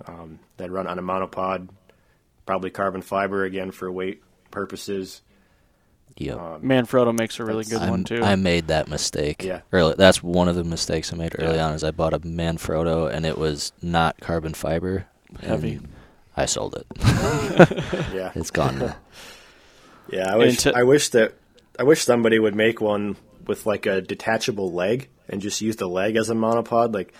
um, 0.07 0.39
that 0.57 0.69
run 0.71 0.87
on 0.87 0.99
a 0.99 1.01
monopod 1.01 1.69
probably 2.45 2.69
carbon 2.69 3.01
fiber 3.01 3.45
again 3.45 3.71
for 3.71 3.89
weight 3.91 4.21
purposes 4.51 5.21
Yep. 6.17 6.37
Manfrotto 6.61 7.17
makes 7.17 7.39
a 7.39 7.45
really 7.45 7.63
good 7.63 7.79
one 7.79 7.89
I'm- 7.89 8.03
too. 8.03 8.21
I 8.21 8.35
made 8.35 8.67
that 8.67 8.89
mistake. 8.89 9.43
Yeah. 9.45 9.61
Early. 9.71 9.95
That's 9.97 10.21
one 10.21 10.49
of 10.49 10.57
the 10.57 10.65
mistakes 10.65 11.11
I 11.13 11.15
made 11.15 11.33
early 11.39 11.55
Yeah. 11.55 11.67
on. 11.67 11.73
Is 11.73 11.85
I 11.85 11.91
bought 11.91 12.13
a 12.13 12.19
Manfrotto 12.19 13.09
and 13.09 13.25
it 13.25 13.37
was 13.37 13.71
not 13.81 14.19
carbon 14.19 14.53
fiber. 14.53 15.05
Heavy. 15.41 15.79
I 16.35 16.47
sold 16.47 16.75
it. 16.75 16.85
yeah 18.13 18.31
It's 18.35 18.51
gone 18.51 18.79
now. 18.79 18.97
Yeah, 20.11 20.33
I 20.33 20.35
wish 20.35 20.57
to- 20.57 20.75
I 20.75 20.83
wish 20.83 21.09
that 21.09 21.33
I 21.79 21.83
wish 21.83 22.03
somebody 22.03 22.39
would 22.39 22.55
make 22.55 22.81
one 22.81 23.15
with 23.47 23.65
like 23.65 23.85
a 23.85 24.01
detachable 24.01 24.71
leg 24.71 25.09
and 25.29 25.41
just 25.41 25.61
use 25.61 25.75
the 25.77 25.87
leg 25.87 26.15
as 26.15 26.29
a 26.29 26.33
monopod. 26.33 26.93
Like 26.93 27.13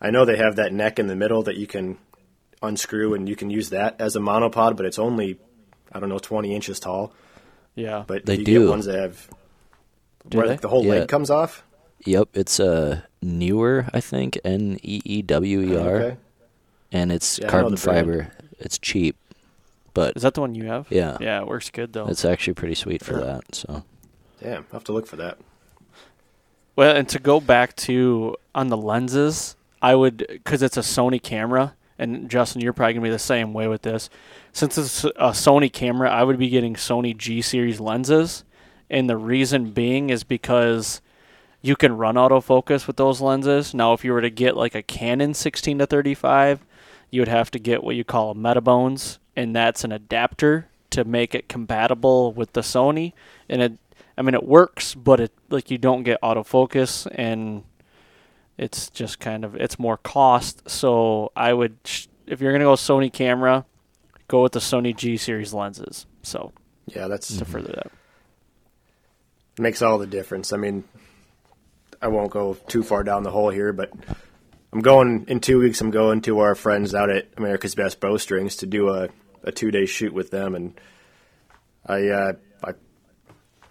I 0.00 0.10
know 0.10 0.24
they 0.24 0.36
have 0.36 0.56
that 0.56 0.72
neck 0.72 0.98
in 0.98 1.06
the 1.06 1.16
middle 1.16 1.42
that 1.44 1.56
you 1.56 1.66
can 1.66 1.98
unscrew 2.62 3.14
and 3.14 3.28
you 3.28 3.36
can 3.36 3.50
use 3.50 3.70
that 3.70 3.96
as 4.00 4.16
a 4.16 4.20
monopod, 4.20 4.76
but 4.76 4.86
it's 4.86 4.98
only 4.98 5.38
I 5.92 6.00
don't 6.00 6.08
know 6.08 6.18
twenty 6.18 6.54
inches 6.54 6.80
tall. 6.80 7.12
yeah. 7.74 8.04
But 8.06 8.26
They 8.26 8.36
you 8.36 8.44
do. 8.44 8.60
get 8.60 8.68
ones 8.70 8.86
that 8.86 8.98
have 8.98 9.28
Do 10.28 10.38
where 10.38 10.46
they? 10.46 10.52
like, 10.54 10.60
the 10.60 10.68
whole 10.68 10.84
Yeah. 10.84 10.90
leg 11.00 11.08
comes 11.08 11.30
off. 11.30 11.64
Yep. 12.04 12.30
It's 12.34 12.58
a 12.58 13.04
newer, 13.20 13.86
I 13.92 14.00
think, 14.00 14.38
N 14.44 14.78
E 14.82 15.00
E 15.04 15.22
W 15.22 15.60
E 15.60 15.76
R, 15.76 15.96
Okay. 15.96 16.16
and 16.90 17.12
it's 17.12 17.38
Yeah, 17.38 17.48
carbon 17.48 17.74
the 17.74 17.80
brand. 17.80 18.06
fiber. 18.06 18.32
It's 18.58 18.78
cheap, 18.78 19.16
but 19.94 20.16
Is 20.16 20.22
that 20.22 20.34
the 20.34 20.40
one 20.40 20.54
you 20.54 20.66
have? 20.66 20.86
yeah, 20.90 21.16
Yeah, 21.20 21.40
it 21.42 21.46
works 21.46 21.70
good 21.70 21.92
though. 21.92 22.06
it's 22.06 22.24
actually 22.24 22.54
pretty 22.54 22.74
sweet 22.74 23.04
for 23.04 23.18
Yeah. 23.18 23.24
that. 23.24 23.54
So 23.54 23.84
Damn, 24.42 24.66
I 24.72 24.74
have 24.76 24.84
to 24.84 24.92
look 24.92 25.06
for 25.06 25.14
that. 25.16 25.38
Well, 26.74 26.96
and 26.96 27.08
to 27.10 27.18
go 27.18 27.40
back 27.40 27.76
to 27.76 28.36
on 28.54 28.68
the 28.68 28.76
lenses, 28.76 29.56
I 29.80 29.94
would 29.94 30.26
because 30.28 30.62
it's 30.62 30.76
a 30.76 30.80
Sony 30.80 31.22
camera, 31.22 31.74
and 31.98 32.30
Justin, 32.30 32.62
you're 32.62 32.72
probably 32.72 32.94
gonna 32.94 33.04
be 33.04 33.10
the 33.10 33.18
same 33.18 33.52
way 33.52 33.68
with 33.68 33.82
this. 33.82 34.08
Since 34.52 34.78
it's 34.78 35.04
a 35.04 35.32
Sony 35.32 35.72
camera, 35.72 36.10
I 36.10 36.22
would 36.22 36.38
be 36.38 36.48
getting 36.48 36.74
Sony 36.74 37.16
G 37.16 37.42
series 37.42 37.80
lenses, 37.80 38.44
and 38.88 39.08
the 39.08 39.16
reason 39.16 39.72
being 39.72 40.10
is 40.10 40.24
because 40.24 41.02
you 41.60 41.76
can 41.76 41.96
run 41.96 42.16
autofocus 42.16 42.86
with 42.86 42.96
those 42.96 43.20
lenses. 43.20 43.72
Now, 43.74 43.92
if 43.92 44.04
you 44.04 44.12
were 44.12 44.20
to 44.20 44.30
get 44.30 44.56
like 44.56 44.74
a 44.74 44.82
Canon 44.82 45.34
16 45.34 45.78
to 45.78 45.86
35, 45.86 46.64
you 47.10 47.20
would 47.20 47.28
have 47.28 47.50
to 47.52 47.58
get 47.58 47.84
what 47.84 47.96
you 47.96 48.04
call 48.04 48.30
a 48.30 48.34
Metabones, 48.34 49.18
and 49.36 49.54
that's 49.54 49.84
an 49.84 49.92
adapter 49.92 50.68
to 50.90 51.04
make 51.04 51.34
it 51.34 51.48
compatible 51.48 52.32
with 52.32 52.52
the 52.52 52.60
Sony. 52.62 53.12
And 53.48 53.62
it, 53.62 53.72
I 54.16 54.22
mean, 54.22 54.34
it 54.34 54.44
works, 54.44 54.94
but 54.94 55.20
it 55.20 55.32
like 55.48 55.70
you 55.70 55.78
don't 55.78 56.02
get 56.02 56.20
autofocus, 56.22 57.06
and 57.12 57.64
it's 58.58 58.90
just 58.90 59.20
kind 59.20 59.44
of 59.44 59.54
it's 59.56 59.78
more 59.78 59.96
cost. 59.96 60.68
So 60.68 61.32
I 61.34 61.52
would, 61.52 61.78
sh- 61.84 62.08
if 62.26 62.40
you're 62.40 62.52
gonna 62.52 62.64
go 62.64 62.74
Sony 62.74 63.12
camera, 63.12 63.64
go 64.28 64.42
with 64.42 64.52
the 64.52 64.60
Sony 64.60 64.94
G 64.96 65.16
series 65.16 65.52
lenses. 65.54 66.06
So 66.22 66.52
Yeah, 66.86 67.08
that's 67.08 67.36
to 67.36 67.44
further 67.44 67.72
that, 67.72 67.92
makes 69.58 69.82
all 69.82 69.98
the 69.98 70.06
difference. 70.06 70.52
I 70.52 70.56
mean, 70.56 70.84
I 72.00 72.08
won't 72.08 72.30
go 72.30 72.54
too 72.54 72.82
far 72.82 73.04
down 73.04 73.22
the 73.22 73.30
hole 73.30 73.50
here, 73.50 73.72
but 73.72 73.92
I'm 74.72 74.80
going 74.80 75.26
in 75.28 75.40
two 75.40 75.58
weeks. 75.60 75.80
I'm 75.80 75.90
going 75.90 76.22
to 76.22 76.40
our 76.40 76.54
friends 76.54 76.94
out 76.94 77.10
at 77.10 77.28
America's 77.36 77.74
Best 77.74 78.00
Bowstrings 78.00 78.56
to 78.56 78.66
do 78.66 78.88
a, 78.88 79.08
a 79.42 79.52
two 79.52 79.70
day 79.70 79.86
shoot 79.86 80.12
with 80.12 80.30
them, 80.30 80.54
and 80.54 80.80
I 81.86 82.08
uh, 82.08 82.32
I 82.64 82.72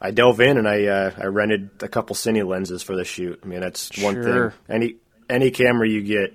I 0.01 0.09
dove 0.11 0.41
in 0.41 0.57
and 0.57 0.67
I 0.67 0.85
uh, 0.85 1.11
I 1.17 1.25
rented 1.25 1.69
a 1.81 1.87
couple 1.87 2.15
cine 2.15 2.45
lenses 2.47 2.81
for 2.83 2.95
the 2.95 3.05
shoot. 3.05 3.39
I 3.43 3.45
mean, 3.45 3.59
that's 3.61 3.91
one 4.01 4.15
Sure. 4.15 4.51
thing. 4.67 4.75
Any 4.75 4.95
any 5.29 5.51
camera 5.51 5.87
you 5.87 6.01
get, 6.01 6.33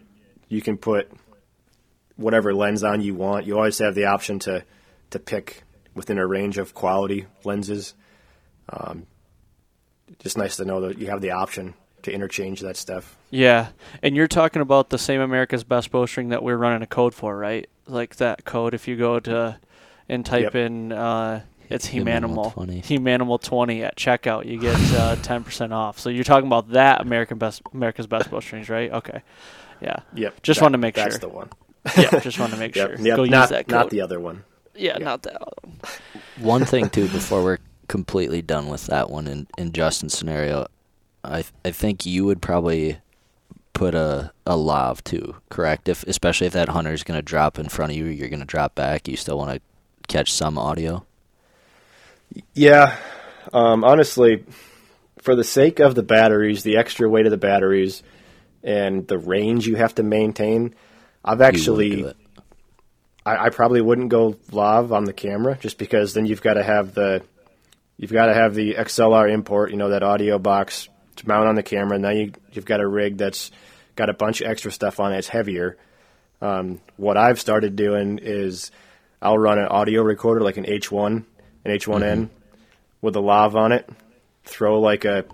you 0.48 0.62
can 0.62 0.76
put 0.78 1.10
whatever 2.16 2.54
lens 2.54 2.84
on 2.84 3.00
you 3.02 3.14
want. 3.14 3.44
You 3.46 3.56
always 3.56 3.78
have 3.78 3.94
the 3.94 4.06
option 4.06 4.38
to 4.40 4.64
to 5.10 5.18
pick 5.18 5.64
within 5.94 6.18
a 6.18 6.26
range 6.26 6.58
of 6.58 6.74
quality 6.74 7.26
lenses 7.44 7.94
just 10.20 10.38
nice 10.38 10.56
to 10.56 10.64
know 10.64 10.82
that 10.82 10.98
you 10.98 11.08
have 11.08 11.20
the 11.20 11.32
option 11.32 11.74
to 12.02 12.12
interchange 12.12 12.60
that 12.60 12.76
stuff. 12.76 13.16
yeah. 13.30 13.68
And 14.02 14.14
you're 14.14 14.28
talking 14.28 14.62
about 14.62 14.90
the 14.90 14.98
same 14.98 15.20
America's 15.20 15.64
Best 15.64 15.90
Bowstring 15.90 16.28
that 16.28 16.42
we're 16.42 16.56
running 16.56 16.82
a 16.82 16.86
code 16.86 17.14
for, 17.14 17.36
right? 17.36 17.68
Like 17.86 18.16
that 18.16 18.44
code. 18.44 18.74
If 18.74 18.86
you 18.86 18.96
go 18.96 19.18
to 19.20 19.58
and 20.08 20.24
type 20.24 20.44
Yep. 20.44 20.54
in 20.54 20.92
uh, 20.92 21.42
it's 21.68 21.88
Humanimal 21.88 22.52
Humanimal 22.54 23.40
20. 23.40 23.46
Twenty 23.48 23.84
at 23.84 23.96
checkout, 23.96 24.46
you 24.46 24.58
get 24.58 24.76
uh, 24.94 25.16
ten 25.22 25.44
percent 25.44 25.72
off. 25.72 25.98
So 25.98 26.08
you're 26.10 26.24
talking 26.24 26.46
about 26.46 26.70
that 26.70 27.00
American 27.00 27.38
Best 27.38 27.62
America's 27.72 28.06
Best 28.06 28.30
Bowstrings, 28.30 28.68
right? 28.68 28.90
Okay. 28.92 29.22
Yeah. 29.80 29.96
Yep. 30.14 30.42
Just 30.42 30.58
that- 30.60 30.64
wanted 30.64 30.72
to 30.72 30.78
make 30.78 30.94
that's 30.94 31.04
sure. 31.04 31.10
That's 31.18 31.20
the 31.20 31.28
one. 31.28 31.50
Yeah. 31.96 32.18
Just 32.20 32.38
want 32.40 32.52
to 32.52 32.58
make 32.58 32.74
Yep. 32.76 32.96
sure. 32.96 33.06
Yep. 33.06 33.16
Go 33.16 33.22
use 33.22 33.30
not, 33.30 33.48
that 33.50 33.68
code. 33.68 33.72
not 33.72 33.90
the 33.90 34.00
other 34.00 34.18
one. 34.18 34.42
yeah, 34.74 34.98
not 34.98 35.22
that. 35.22 35.36
other 35.40 35.52
one. 35.62 35.80
one 36.40 36.64
thing 36.64 36.88
too 36.90 37.08
before 37.08 37.42
we're 37.44 37.58
completely 37.88 38.42
done 38.42 38.68
with 38.68 38.86
that 38.88 39.08
one 39.10 39.28
in, 39.28 39.46
in 39.56 39.70
Justin's 39.72 40.16
scenario, 40.18 40.66
I 41.22 41.44
I 41.64 41.70
think 41.70 42.04
you 42.04 42.24
would 42.24 42.42
probably 42.42 42.98
put 43.72 43.94
a 43.94 44.32
a 44.46 44.56
lav 44.56 45.04
too, 45.04 45.36
correct? 45.50 45.88
If 45.88 46.02
especially 46.04 46.48
if 46.48 46.52
that 46.54 46.70
hunter's 46.70 47.04
gonna 47.04 47.22
drop 47.22 47.58
in 47.58 47.68
front 47.68 47.92
of 47.92 47.96
you, 47.98 48.06
you're 48.06 48.28
gonna 48.28 48.44
drop 48.44 48.74
back. 48.74 49.06
You 49.06 49.16
still 49.16 49.38
want 49.38 49.52
to 49.52 49.60
catch 50.08 50.32
some 50.32 50.58
audio. 50.58 51.05
Yeah. 52.54 52.96
Um, 53.52 53.84
honestly, 53.84 54.44
for 55.20 55.34
the 55.34 55.44
sake 55.44 55.80
of 55.80 55.94
the 55.94 56.02
batteries, 56.02 56.62
the 56.62 56.76
extra 56.76 57.08
weight 57.08 57.26
of 57.26 57.30
the 57.30 57.36
batteries, 57.36 58.02
and 58.62 59.06
the 59.06 59.18
range 59.18 59.66
you 59.66 59.76
have 59.76 59.94
to 59.96 60.02
maintain, 60.02 60.74
I've 61.24 61.40
actually. 61.40 62.12
I, 63.24 63.46
I 63.46 63.50
probably 63.50 63.80
wouldn't 63.80 64.08
go 64.08 64.36
live 64.52 64.92
on 64.92 65.04
the 65.04 65.12
camera 65.12 65.58
just 65.60 65.78
because 65.78 66.14
then 66.14 66.26
you've 66.26 66.42
got 66.42 66.54
to 66.54 66.62
have 66.62 66.94
the 66.94 67.22
you've 67.96 68.12
got 68.12 68.26
to 68.26 68.34
have 68.34 68.54
the 68.54 68.74
XLR 68.74 69.30
import, 69.30 69.70
you 69.70 69.76
know, 69.76 69.88
that 69.88 70.02
audio 70.02 70.38
box 70.38 70.88
to 71.16 71.28
mount 71.28 71.48
on 71.48 71.54
the 71.54 71.62
camera. 71.62 71.98
Now 71.98 72.10
you 72.10 72.32
you've 72.52 72.64
got 72.64 72.80
a 72.80 72.86
rig 72.86 73.18
that's 73.18 73.50
got 73.96 74.10
a 74.10 74.14
bunch 74.14 74.40
of 74.40 74.48
extra 74.48 74.70
stuff 74.70 75.00
on 75.00 75.12
it. 75.12 75.18
It's 75.18 75.28
heavier. 75.28 75.76
Um, 76.40 76.80
what 76.96 77.16
I've 77.16 77.40
started 77.40 77.76
doing 77.76 78.18
is 78.22 78.70
I'll 79.20 79.38
run 79.38 79.58
an 79.58 79.66
audio 79.66 80.02
recorder 80.02 80.42
like 80.42 80.58
an 80.58 80.64
H1, 80.64 81.24
an 81.66 81.76
H1N 81.76 82.00
mm-hmm. 82.00 82.34
with 83.00 83.16
a 83.16 83.20
lav 83.20 83.56
on 83.56 83.72
it. 83.72 83.88
Throw 84.44 84.80
like 84.80 85.04
a 85.04 85.24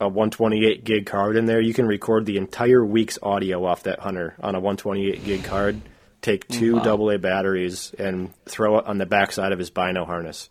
a 0.00 0.06
128 0.06 0.84
gig 0.84 1.06
card 1.06 1.36
in 1.36 1.46
there. 1.46 1.60
You 1.60 1.74
can 1.74 1.86
record 1.86 2.24
the 2.24 2.36
entire 2.36 2.84
week's 2.84 3.18
audio 3.20 3.64
off 3.64 3.82
that 3.82 3.98
hunter 3.98 4.36
on 4.40 4.54
a 4.54 4.60
128 4.60 5.24
gig 5.24 5.44
card. 5.44 5.80
Take 6.22 6.46
two 6.48 6.78
AA 6.78 7.16
batteries 7.16 7.94
and 7.98 8.32
throw 8.44 8.78
it 8.78 8.86
on 8.86 8.98
the 8.98 9.06
backside 9.06 9.52
of 9.52 9.58
his 9.58 9.70
bino 9.70 10.04
harness. 10.04 10.50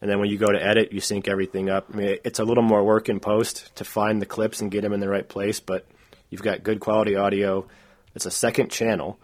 And 0.00 0.10
then 0.10 0.20
when 0.20 0.28
you 0.28 0.38
go 0.38 0.50
to 0.50 0.64
edit, 0.64 0.92
you 0.92 1.00
sync 1.00 1.28
everything 1.28 1.68
up. 1.68 1.88
I 1.92 1.96
mean, 1.96 2.18
it's 2.24 2.38
a 2.38 2.44
little 2.44 2.62
more 2.62 2.84
work 2.84 3.08
in 3.08 3.18
post 3.20 3.74
to 3.76 3.84
find 3.84 4.22
the 4.22 4.26
clips 4.26 4.60
and 4.60 4.70
get 4.70 4.82
them 4.82 4.92
in 4.92 5.00
the 5.00 5.08
right 5.08 5.28
place, 5.28 5.60
but 5.60 5.86
you've 6.30 6.42
got 6.42 6.62
good 6.62 6.80
quality 6.80 7.16
audio. 7.16 7.66
It's 8.14 8.26
a 8.26 8.30
second 8.30 8.70
channel. 8.70 9.18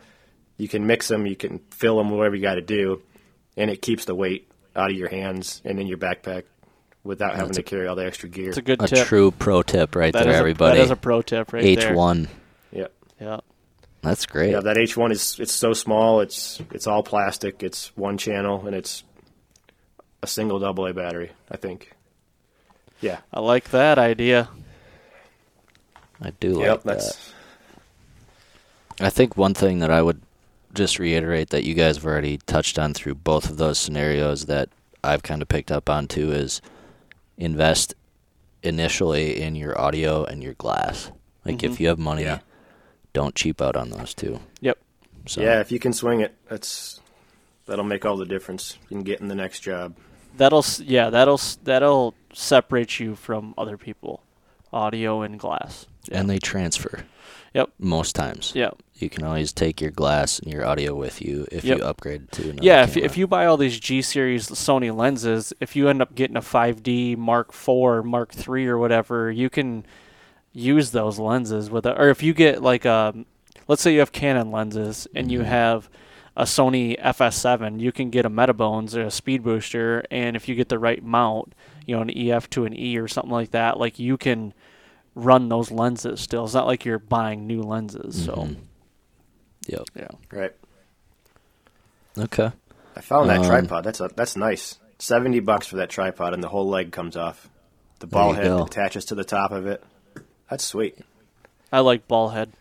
You 0.57 0.69
can 0.69 0.87
mix 0.87 1.09
them, 1.09 1.27
you 1.27 1.37
can 1.37 1.61
fill 1.71 1.99
them, 1.99 2.11
whatever 2.11 2.37
you 2.37 2.43
got 2.43 2.55
to 2.55 2.63
do, 2.63 3.03
and 3.57 3.71
it 3.71 3.83
keeps 3.83 4.05
the 4.05 4.15
weight 4.15 4.49
out 4.77 4.91
of 4.91 4.97
your 4.97 5.09
hands 5.09 5.63
and 5.65 5.79
in 5.79 5.87
your 5.87 5.99
backpack 5.99 6.45
without 7.03 7.37
having 7.37 7.53
to 7.53 7.63
carry 7.63 7.87
all 7.87 7.97
the 7.97 8.07
extra 8.07 8.29
gear. 8.29 8.49
It's 8.49 8.59
a 8.59 8.63
good 8.63 8.83
A 8.83 8.89
tip. 8.89 9.07
true 9.07 9.31
pro 9.31 9.63
tip 9.63 9.95
right 9.95 10.13
That 10.13 10.25
there, 10.25 10.33
is 10.33 10.37
a- 10.37 10.41
everybody. 10.41 10.79
that 10.79 10.85
is 10.85 10.91
a 10.91 10.97
pro 10.97 11.23
tip 11.23 11.53
right 11.53 11.79
there. 11.79 11.95
H1. 11.95 12.29
Yep. 12.73 12.93
Yeah. 13.21 13.41
That's 14.03 14.27
great. 14.27 14.51
Yeah, 14.51 14.61
that 14.61 14.77
H1 14.77 15.13
is 15.13 15.39
it's 15.41 15.53
so 15.53 15.73
small. 15.73 16.21
It's 16.21 16.61
it's 16.73 16.87
all 16.87 17.03
plastic. 17.03 17.63
It's 17.63 17.95
one 17.97 18.19
channel 18.19 18.67
and 18.67 18.75
it's 18.75 19.03
a 20.23 20.27
single 20.27 20.63
AA 20.65 20.93
battery. 20.93 21.31
I 21.51 21.57
think. 21.57 21.93
Yeah. 23.01 23.19
I 23.33 23.41
like 23.41 23.71
that 23.71 23.99
idea. 23.99 24.49
I 26.21 26.31
do 26.41 26.55
like 26.55 26.67
yep. 26.67 26.83
that. 26.85 26.99
That's 26.99 27.33
I 29.01 29.11
think 29.11 29.37
one 29.37 29.55
thing 29.55 29.81
that 29.81 29.91
I 29.91 30.01
would 30.01 30.21
just 30.75 30.99
reiterate 30.99 31.51
that 31.51 31.65
you 31.65 31.75
guys 31.75 31.97
have 31.97 32.07
already 32.07 32.39
touched 32.39 32.79
on 32.79 32.95
through 32.95 33.15
both 33.17 33.49
of 33.49 33.57
those 33.57 33.79
scenarios 33.79 34.47
that 34.47 34.69
I've 35.03 35.23
kind 35.23 35.43
of 35.43 35.49
picked 35.49 35.71
up 35.71 35.89
on 35.89 36.09
too 36.09 36.33
is 36.33 36.61
invest 37.37 37.95
initially 38.63 39.41
in 39.41 39.55
your 39.55 39.79
audio 39.79 40.25
and 40.25 40.43
your 40.43 40.55
glass. 40.55 41.11
Like 41.45 41.63
if 41.63 41.73
mm-hmm. 41.73 41.83
you 41.83 41.89
have 41.89 41.99
money, 41.99 42.23
Yeah. 42.25 42.41
don't 43.13 43.35
cheap 43.35 43.61
out 43.61 43.77
on 43.77 43.91
those 43.91 44.15
two. 44.15 44.41
Yep. 44.61 44.79
So 45.27 45.43
yeah. 45.43 45.61
If 45.61 45.71
you 45.71 45.79
can 45.79 45.93
swing 45.93 46.21
it, 46.21 46.35
that's 46.49 47.01
that'll 47.67 47.85
make 47.85 48.05
all 48.05 48.17
the 48.17 48.27
difference 48.27 48.79
in 48.91 49.03
getting 49.03 49.29
the 49.29 49.35
next 49.35 49.61
job. 49.61 49.97
That'll 50.37 50.65
yeah, 50.79 51.11
that'll 51.11 51.41
that'll 51.63 52.15
separate 52.33 52.99
you 52.99 53.15
from 53.15 53.55
other 53.57 53.77
people. 53.77 54.23
Audio 54.73 55.23
and 55.23 55.39
glass. 55.39 55.87
Yeah. 56.09 56.21
and 56.21 56.29
they 56.29 56.39
transfer. 56.39 57.05
Yep. 57.55 57.71
Most 57.79 58.15
times. 58.15 58.53
yeah. 58.55 58.71
You 58.97 59.11
can 59.11 59.25
always 59.25 59.53
take 59.53 59.81
your 59.81 59.91
glass 59.91 60.39
and 60.39 60.53
your 60.53 60.65
audio 60.65 60.95
with 60.95 61.21
you 61.21 61.47
if 61.51 61.65
Yep. 61.65 61.79
you 61.79 61.85
upgrade 61.85 62.31
to 62.33 62.43
another 62.51 62.63
Yeah, 62.63 62.85
if, 62.85 62.95
camera. 62.95 63.07
if 63.07 63.17
you 63.17 63.27
buy 63.27 63.47
all 63.47 63.57
these 63.57 63.79
G 63.81 64.03
series 64.03 64.49
Sony 64.49 64.95
lenses, 64.95 65.53
if 65.61 65.75
you 65.75 65.89
end 65.89 66.01
up 66.01 66.15
getting 66.15 66.37
a 66.37 66.43
5D 66.43 67.17
Mark 67.17 67.49
IV, 67.53 68.05
Mark 68.05 68.33
III, 68.37 68.67
or 68.69 68.79
whatever, 68.79 69.31
you 69.31 69.51
can 69.51 69.85
use 70.53 70.93
those 70.93 71.19
lenses 71.19 71.71
with 71.71 71.87
it. 71.87 71.97
Or 71.99 72.09
if 72.09 72.23
you 72.23 72.35
get 72.35 72.63
like 72.63 72.85
a, 72.85 73.15
let's 73.67 73.83
say 73.83 73.93
you 73.93 73.99
have 74.01 74.13
Canon 74.13 74.51
lenses 74.51 75.07
and 75.15 75.31
you 75.31 75.41
mm-hmm. 75.41 75.49
have 75.49 75.89
a 76.37 76.45
Sony 76.45 77.01
FS7, 77.01 77.81
you 77.81 77.93
can 77.93 78.11
get 78.11 78.25
a 78.25 78.31
Metabones 78.31 78.97
or 78.97 79.03
a 79.03 79.11
Speed 79.11 79.43
Booster, 79.43 80.05
and 80.11 80.35
if 80.35 80.49
you 80.49 80.55
get 80.55 80.69
the 80.69 80.79
right 80.79 81.03
mount, 81.03 81.55
you 81.87 81.95
know, 81.95 82.03
an 82.03 82.11
EF 82.11 82.51
to 82.51 82.65
an 82.65 82.77
E 82.77 82.97
or 82.99 83.07
something 83.07 83.33
like 83.33 83.51
that, 83.53 83.79
like 83.79 83.99
you 83.99 84.17
can 84.17 84.53
run 85.15 85.49
those 85.49 85.71
lenses 85.71 86.21
still. 86.21 86.45
It's 86.45 86.55
not 86.55 86.67
like 86.67 86.85
you're 86.85 86.99
buying 86.99 87.47
new 87.47 87.63
lenses. 87.63 88.25
So 88.25 88.35
Mhm. 88.35 88.57
Yep. 89.67 89.85
yeah, 89.97 90.09
Right. 90.33 90.53
Okay. 92.19 92.51
I 92.97 93.01
found 93.01 93.29
that 93.31 93.41
Um, 93.41 93.47
tripod. 93.47 93.85
That's 93.85 94.01
a 94.01 94.09
that's 94.15 94.37
nice. 94.37 94.79
Seventy 94.99 95.41
bucks 95.41 95.67
for 95.67 95.77
that 95.77 95.91
tripod, 95.91 96.33
and 96.35 96.43
the 96.43 96.49
whole 96.49 96.69
leg 96.69 96.93
comes 96.93 97.17
off. 97.17 97.49
The 97.99 98.07
ball 98.07 98.33
head 98.35 98.45
go. 98.47 98.65
attaches 98.65 99.05
to 99.07 99.15
the 99.15 99.25
top 99.25 99.51
of 99.51 99.67
it. 99.67 99.83
That's 100.51 100.63
sweet. 100.65 100.99
I 101.73 101.81
like 101.81 102.07
ball 102.07 102.29
head. 102.29 102.53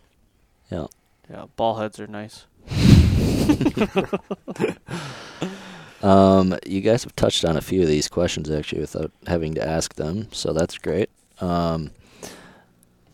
Yeah. 0.72 0.88
Yeah, 1.30 1.46
ball 1.56 1.76
heads 1.76 2.00
are 2.00 2.08
nice. 2.08 2.46
Um, 6.02 6.58
you 6.66 6.82
guys 6.82 7.06
have 7.06 7.16
touched 7.16 7.46
on 7.46 7.56
a 7.56 7.62
few 7.62 7.82
of 7.82 7.88
these 7.88 8.10
questions 8.10 8.52
actually 8.52 8.82
without 8.82 9.12
having 9.26 9.56
to 9.56 9.66
ask 9.66 9.96
them, 9.96 10.28
so 10.34 10.52
that's 10.52 10.78
great. 10.78 11.10
Um, 11.40 11.92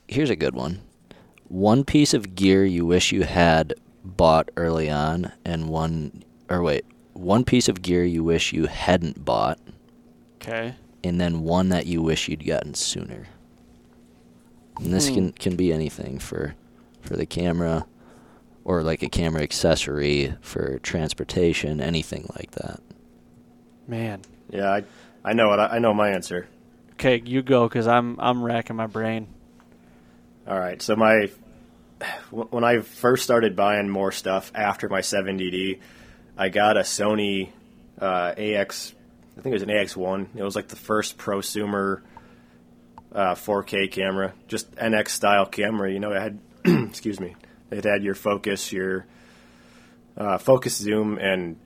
here's 0.09 0.29
a 0.29 0.35
good 0.35 0.55
one. 0.55 0.81
One 1.47 1.83
piece 1.83 2.13
of 2.13 2.35
gear 2.35 2.65
you 2.65 2.85
wish 2.85 3.11
you 3.11 3.23
had 3.23 3.73
bought 4.03 4.49
early 4.57 4.89
on, 4.89 5.31
and 5.45 5.69
one, 5.69 6.23
or 6.49 6.61
wait, 6.61 6.85
one 7.13 7.43
piece 7.43 7.67
of 7.67 7.81
gear 7.81 8.03
you 8.03 8.23
wish 8.23 8.53
you 8.53 8.65
hadn't 8.67 9.23
bought, 9.25 9.59
Okay. 10.41 10.75
and 11.03 11.19
then 11.19 11.41
one 11.41 11.69
that 11.69 11.85
you 11.85 12.01
wish 12.01 12.27
you'd 12.27 12.45
gotten 12.45 12.73
sooner. 12.73 13.27
And 14.79 14.93
this 14.93 15.09
Hmm. 15.09 15.13
can 15.15 15.31
can 15.33 15.55
be 15.55 15.73
anything 15.73 16.19
for 16.19 16.55
for 17.01 17.15
the 17.17 17.25
camera, 17.25 17.85
or 18.63 18.81
like 18.83 19.01
a 19.03 19.09
camera 19.09 19.41
accessory 19.41 20.33
for 20.41 20.79
transportation, 20.79 21.81
anything 21.81 22.29
like 22.37 22.51
that. 22.51 22.79
Man. 23.87 24.21
Yeah, 24.49 24.71
I 24.71 24.83
I 25.25 25.33
know 25.33 25.51
it. 25.53 25.57
I, 25.59 25.75
I 25.75 25.79
know 25.79 25.93
my 25.93 26.09
answer. 26.09 26.47
Okay, 26.93 27.21
you 27.25 27.41
go 27.41 27.67
because 27.67 27.87
I'm 27.87 28.17
I'm 28.19 28.41
racking 28.43 28.75
my 28.77 28.87
brain. 28.87 29.27
All 30.49 30.57
right. 30.57 30.81
So 30.81 30.95
my 30.95 31.29
when 32.31 32.63
I 32.63 32.79
first 32.79 33.23
started 33.23 33.55
buying 33.55 33.87
more 33.87 34.11
stuff 34.11 34.51
after 34.55 34.89
my 34.89 35.01
7DD, 35.01 35.79
I 36.35 36.49
got 36.49 36.75
a 36.75 36.79
Sony 36.79 37.51
uh, 38.01 38.33
AX. 38.35 38.95
I 39.37 39.41
think 39.41 39.53
it 39.53 39.53
was 39.53 39.61
an 39.61 39.69
AX1. 39.69 40.35
It 40.35 40.41
was 40.41 40.55
like 40.55 40.69
the 40.69 40.75
first 40.75 41.19
prosumer 41.19 42.01
uh, 43.13 43.35
4K 43.35 43.91
camera, 43.91 44.33
just 44.47 44.71
NX 44.71 45.09
style 45.09 45.45
camera. 45.45 45.91
You 45.91 45.99
know, 45.99 46.13
it 46.13 46.19
had 46.19 46.39
excuse 46.89 47.19
me, 47.19 47.35
it 47.69 47.83
had 47.83 48.03
your 48.03 48.15
focus, 48.15 48.73
your 48.73 49.05
uh, 50.17 50.39
focus 50.39 50.77
zoom, 50.77 51.19
and 51.19 51.57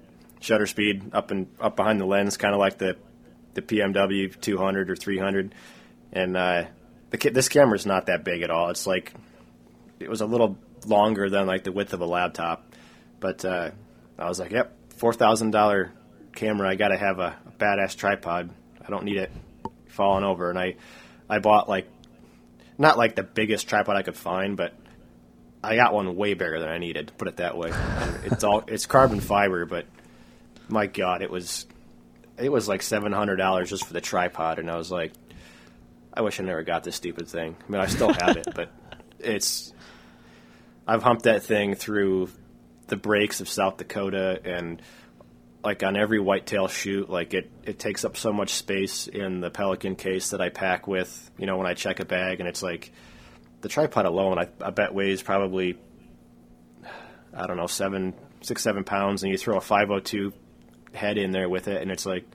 shutter 0.41 0.67
speed 0.67 1.11
up 1.13 1.31
and 1.31 1.47
up 1.57 1.77
behind 1.77 2.01
the 2.01 2.05
lens, 2.05 2.35
kind 2.35 2.53
of 2.53 2.59
like 2.59 2.79
the 2.79 2.97
the 3.53 3.61
PMW 3.61 4.41
200 4.41 4.89
or 4.89 4.95
300. 4.97 5.55
And 6.11 6.35
uh, 6.35 6.65
the 7.13 7.19
ca- 7.19 7.29
this 7.29 7.85
not 7.85 8.07
that 8.07 8.23
big 8.23 8.41
at 8.41 8.49
all. 8.49 8.69
It's 8.69 8.87
like 8.87 9.13
it 9.99 10.09
was 10.09 10.21
a 10.21 10.25
little 10.25 10.57
longer 10.85 11.29
than 11.29 11.45
like 11.45 11.63
the 11.63 11.71
width 11.71 11.93
of 11.93 12.01
a 12.01 12.05
laptop, 12.05 12.73
but 13.19 13.45
uh, 13.45 13.69
I 14.17 14.27
was 14.27 14.39
like, 14.39 14.51
yep, 14.51 14.75
four 14.97 15.13
thousand 15.13 15.51
dollar 15.51 15.91
camera. 16.33 16.67
I 16.67 16.75
got 16.75 16.87
to 16.87 16.97
have 16.97 17.19
a, 17.19 17.37
a 17.45 17.51
badass 17.51 17.95
tripod. 17.95 18.49
I 18.83 18.89
don't 18.89 19.05
need 19.05 19.17
it 19.17 19.31
falling 19.89 20.23
over. 20.23 20.49
And 20.49 20.57
I 20.57 20.75
I 21.29 21.37
bought 21.37 21.69
like 21.69 21.87
not 22.79 22.97
like 22.97 23.15
the 23.15 23.23
biggest 23.23 23.69
tripod 23.69 23.95
I 23.95 24.01
could 24.01 24.17
find, 24.17 24.57
but 24.57 24.73
I 25.63 25.75
got 25.75 25.93
one 25.93 26.15
way 26.15 26.33
bigger 26.33 26.59
than 26.59 26.69
I 26.69 26.79
needed. 26.79 27.11
Put 27.19 27.27
it 27.27 27.37
that 27.37 27.55
way. 27.55 27.71
it's 28.25 28.43
all 28.43 28.63
it's 28.67 28.87
carbon 28.87 29.19
fiber, 29.19 29.67
but 29.67 29.85
my 30.67 30.87
God, 30.87 31.21
it 31.21 31.29
was 31.29 31.67
it 32.39 32.51
was 32.51 32.67
like 32.67 32.81
seven 32.81 33.11
hundred 33.11 33.35
dollars 33.35 33.69
just 33.69 33.85
for 33.85 33.93
the 33.93 34.01
tripod, 34.01 34.57
and 34.57 34.71
I 34.71 34.77
was 34.77 34.89
like, 34.89 35.13
I 36.13 36.21
wish 36.21 36.39
I 36.39 36.43
never 36.43 36.63
got 36.63 36.83
this 36.83 36.95
stupid 36.95 37.27
thing. 37.27 37.55
I 37.59 37.71
mean, 37.71 37.81
I 37.81 37.87
still 37.87 38.13
have 38.13 38.37
it, 38.37 38.47
but 38.55 38.69
it's 39.19 39.73
I've 40.87 41.01
humped 41.01 41.23
that 41.23 41.43
thing 41.43 41.75
through 41.75 42.29
the 42.87 42.97
breaks 42.97 43.41
of 43.41 43.49
South 43.49 43.77
Dakota 43.77 44.39
and 44.43 44.81
like 45.63 45.81
on 45.81 45.95
every 45.95 46.19
whitetail 46.19 46.67
shoot, 46.67 47.09
like 47.09 47.33
it, 47.33 47.49
it 47.63 47.79
takes 47.79 48.03
up 48.03 48.17
so 48.17 48.33
much 48.33 48.53
space 48.53 49.07
in 49.07 49.39
the 49.39 49.49
Pelican 49.49 49.95
case 49.95 50.31
that 50.31 50.41
I 50.41 50.49
pack 50.49 50.87
with, 50.87 51.31
you 51.37 51.45
know, 51.45 51.57
when 51.57 51.67
I 51.67 51.73
check 51.73 52.01
a 52.01 52.05
bag 52.05 52.41
and 52.41 52.49
it's 52.49 52.61
like 52.61 52.91
the 53.61 53.69
tripod 53.69 54.05
alone, 54.05 54.37
I, 54.37 54.49
I 54.61 54.71
bet 54.71 54.93
weighs 54.93 55.23
probably, 55.23 55.79
I 57.33 57.47
don't 57.47 57.55
know, 57.55 57.67
seven, 57.67 58.13
six, 58.41 58.61
seven 58.61 58.83
pounds 58.83 59.23
and 59.23 59.31
you 59.31 59.37
throw 59.37 59.57
a 59.57 59.61
502 59.61 60.33
head 60.93 61.17
in 61.17 61.31
there 61.31 61.47
with 61.47 61.69
it 61.69 61.81
and 61.81 61.91
it's 61.91 62.05
like, 62.05 62.25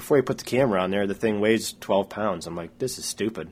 before 0.00 0.16
you 0.16 0.22
put 0.22 0.38
the 0.38 0.44
camera 0.44 0.80
on 0.80 0.90
there, 0.90 1.06
the 1.06 1.14
thing 1.14 1.40
weighs 1.40 1.74
12 1.78 2.08
pounds. 2.08 2.46
I'm 2.46 2.56
like, 2.56 2.78
this 2.78 2.98
is 2.98 3.04
stupid. 3.04 3.50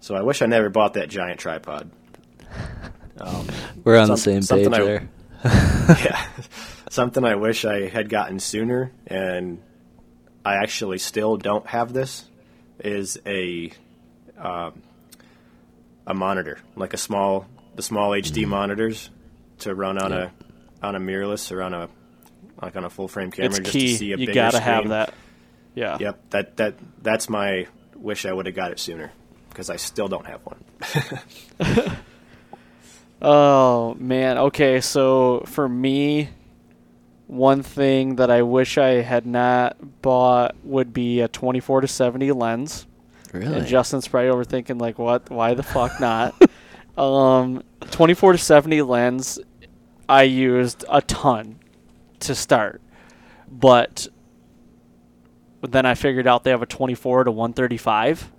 So 0.00 0.14
I 0.14 0.22
wish 0.22 0.40
I 0.40 0.46
never 0.46 0.70
bought 0.70 0.94
that 0.94 1.10
giant 1.10 1.38
tripod. 1.38 1.90
Um, 3.18 3.46
We're 3.84 3.98
on 3.98 4.08
the 4.08 4.16
same 4.16 4.36
page 4.36 4.44
something 4.44 4.72
I- 4.74 4.78
there. 4.82 5.08
yeah, 5.44 6.26
something 6.90 7.22
I 7.22 7.34
wish 7.34 7.66
I 7.66 7.88
had 7.88 8.08
gotten 8.08 8.40
sooner, 8.40 8.90
and 9.06 9.60
I 10.46 10.54
actually 10.56 10.96
still 10.96 11.36
don't 11.36 11.66
have 11.66 11.92
this. 11.92 12.24
Is 12.78 13.20
a 13.26 13.70
um, 14.38 14.82
a 16.06 16.14
monitor, 16.14 16.58
like 16.76 16.94
a 16.94 16.96
small 16.96 17.46
the 17.74 17.82
small 17.82 18.12
HD 18.12 18.46
monitors 18.46 19.10
to 19.58 19.74
run 19.74 19.98
on 19.98 20.10
Yeah. 20.10 20.30
a 20.80 20.86
on 20.86 20.96
a 20.96 21.00
mirrorless 21.00 21.52
or 21.52 21.62
on 21.62 21.74
a 21.74 21.88
like 22.62 22.74
on 22.76 22.84
a 22.84 22.90
full 22.90 23.08
frame 23.08 23.30
camera 23.30 23.50
it's 23.50 23.58
just 23.58 23.72
key. 23.72 23.92
to 23.92 23.98
see 23.98 24.12
a 24.12 24.16
You 24.16 24.26
bigger 24.26 24.32
gotta 24.34 24.60
have 24.60 24.88
that. 24.88 25.12
Yeah. 25.74 25.96
Yep, 26.00 26.30
that 26.30 26.56
that 26.56 26.74
that's 27.02 27.28
my 27.28 27.66
wish 27.96 28.26
I 28.26 28.32
would 28.32 28.46
have 28.46 28.54
got 28.54 28.70
it 28.72 28.78
sooner. 28.78 29.12
because 29.48 29.70
I 29.70 29.76
still 29.76 30.08
don't 30.08 30.26
have 30.26 30.40
one. 30.44 31.96
Oh 33.22 33.96
man. 33.98 34.36
Okay, 34.36 34.80
so 34.82 35.44
for 35.46 35.66
me, 35.66 36.28
one 37.26 37.62
thing 37.62 38.16
that 38.16 38.30
I 38.30 38.42
wish 38.42 38.76
I 38.76 39.00
had 39.00 39.26
not 39.26 40.02
bought 40.02 40.54
would 40.62 40.92
be 40.92 41.20
a 41.20 41.28
24 41.28 41.82
to 41.82 41.88
70 41.88 42.32
lens. 42.32 42.86
Really? 43.32 43.58
And 43.58 43.66
Justin's 43.66 44.06
probably 44.06 44.30
overthinking 44.30 44.78
like, 44.80 44.98
what? 44.98 45.30
Why 45.30 45.54
the 45.54 45.62
fuck 45.62 45.98
not? 46.00 46.34
um, 46.98 47.62
24 47.90 48.32
to 48.32 48.38
70 48.38 48.82
lens, 48.82 49.38
I 50.06 50.24
used 50.24 50.84
a 50.90 51.00
ton 51.00 51.58
to 52.20 52.34
start, 52.34 52.82
but 53.50 54.06
then 55.72 55.86
I 55.86 55.94
figured 55.94 56.26
out 56.26 56.44
they 56.44 56.50
have 56.50 56.62
a 56.62 56.66
24 56.66 57.24
to 57.24 57.30
135. 57.30 58.30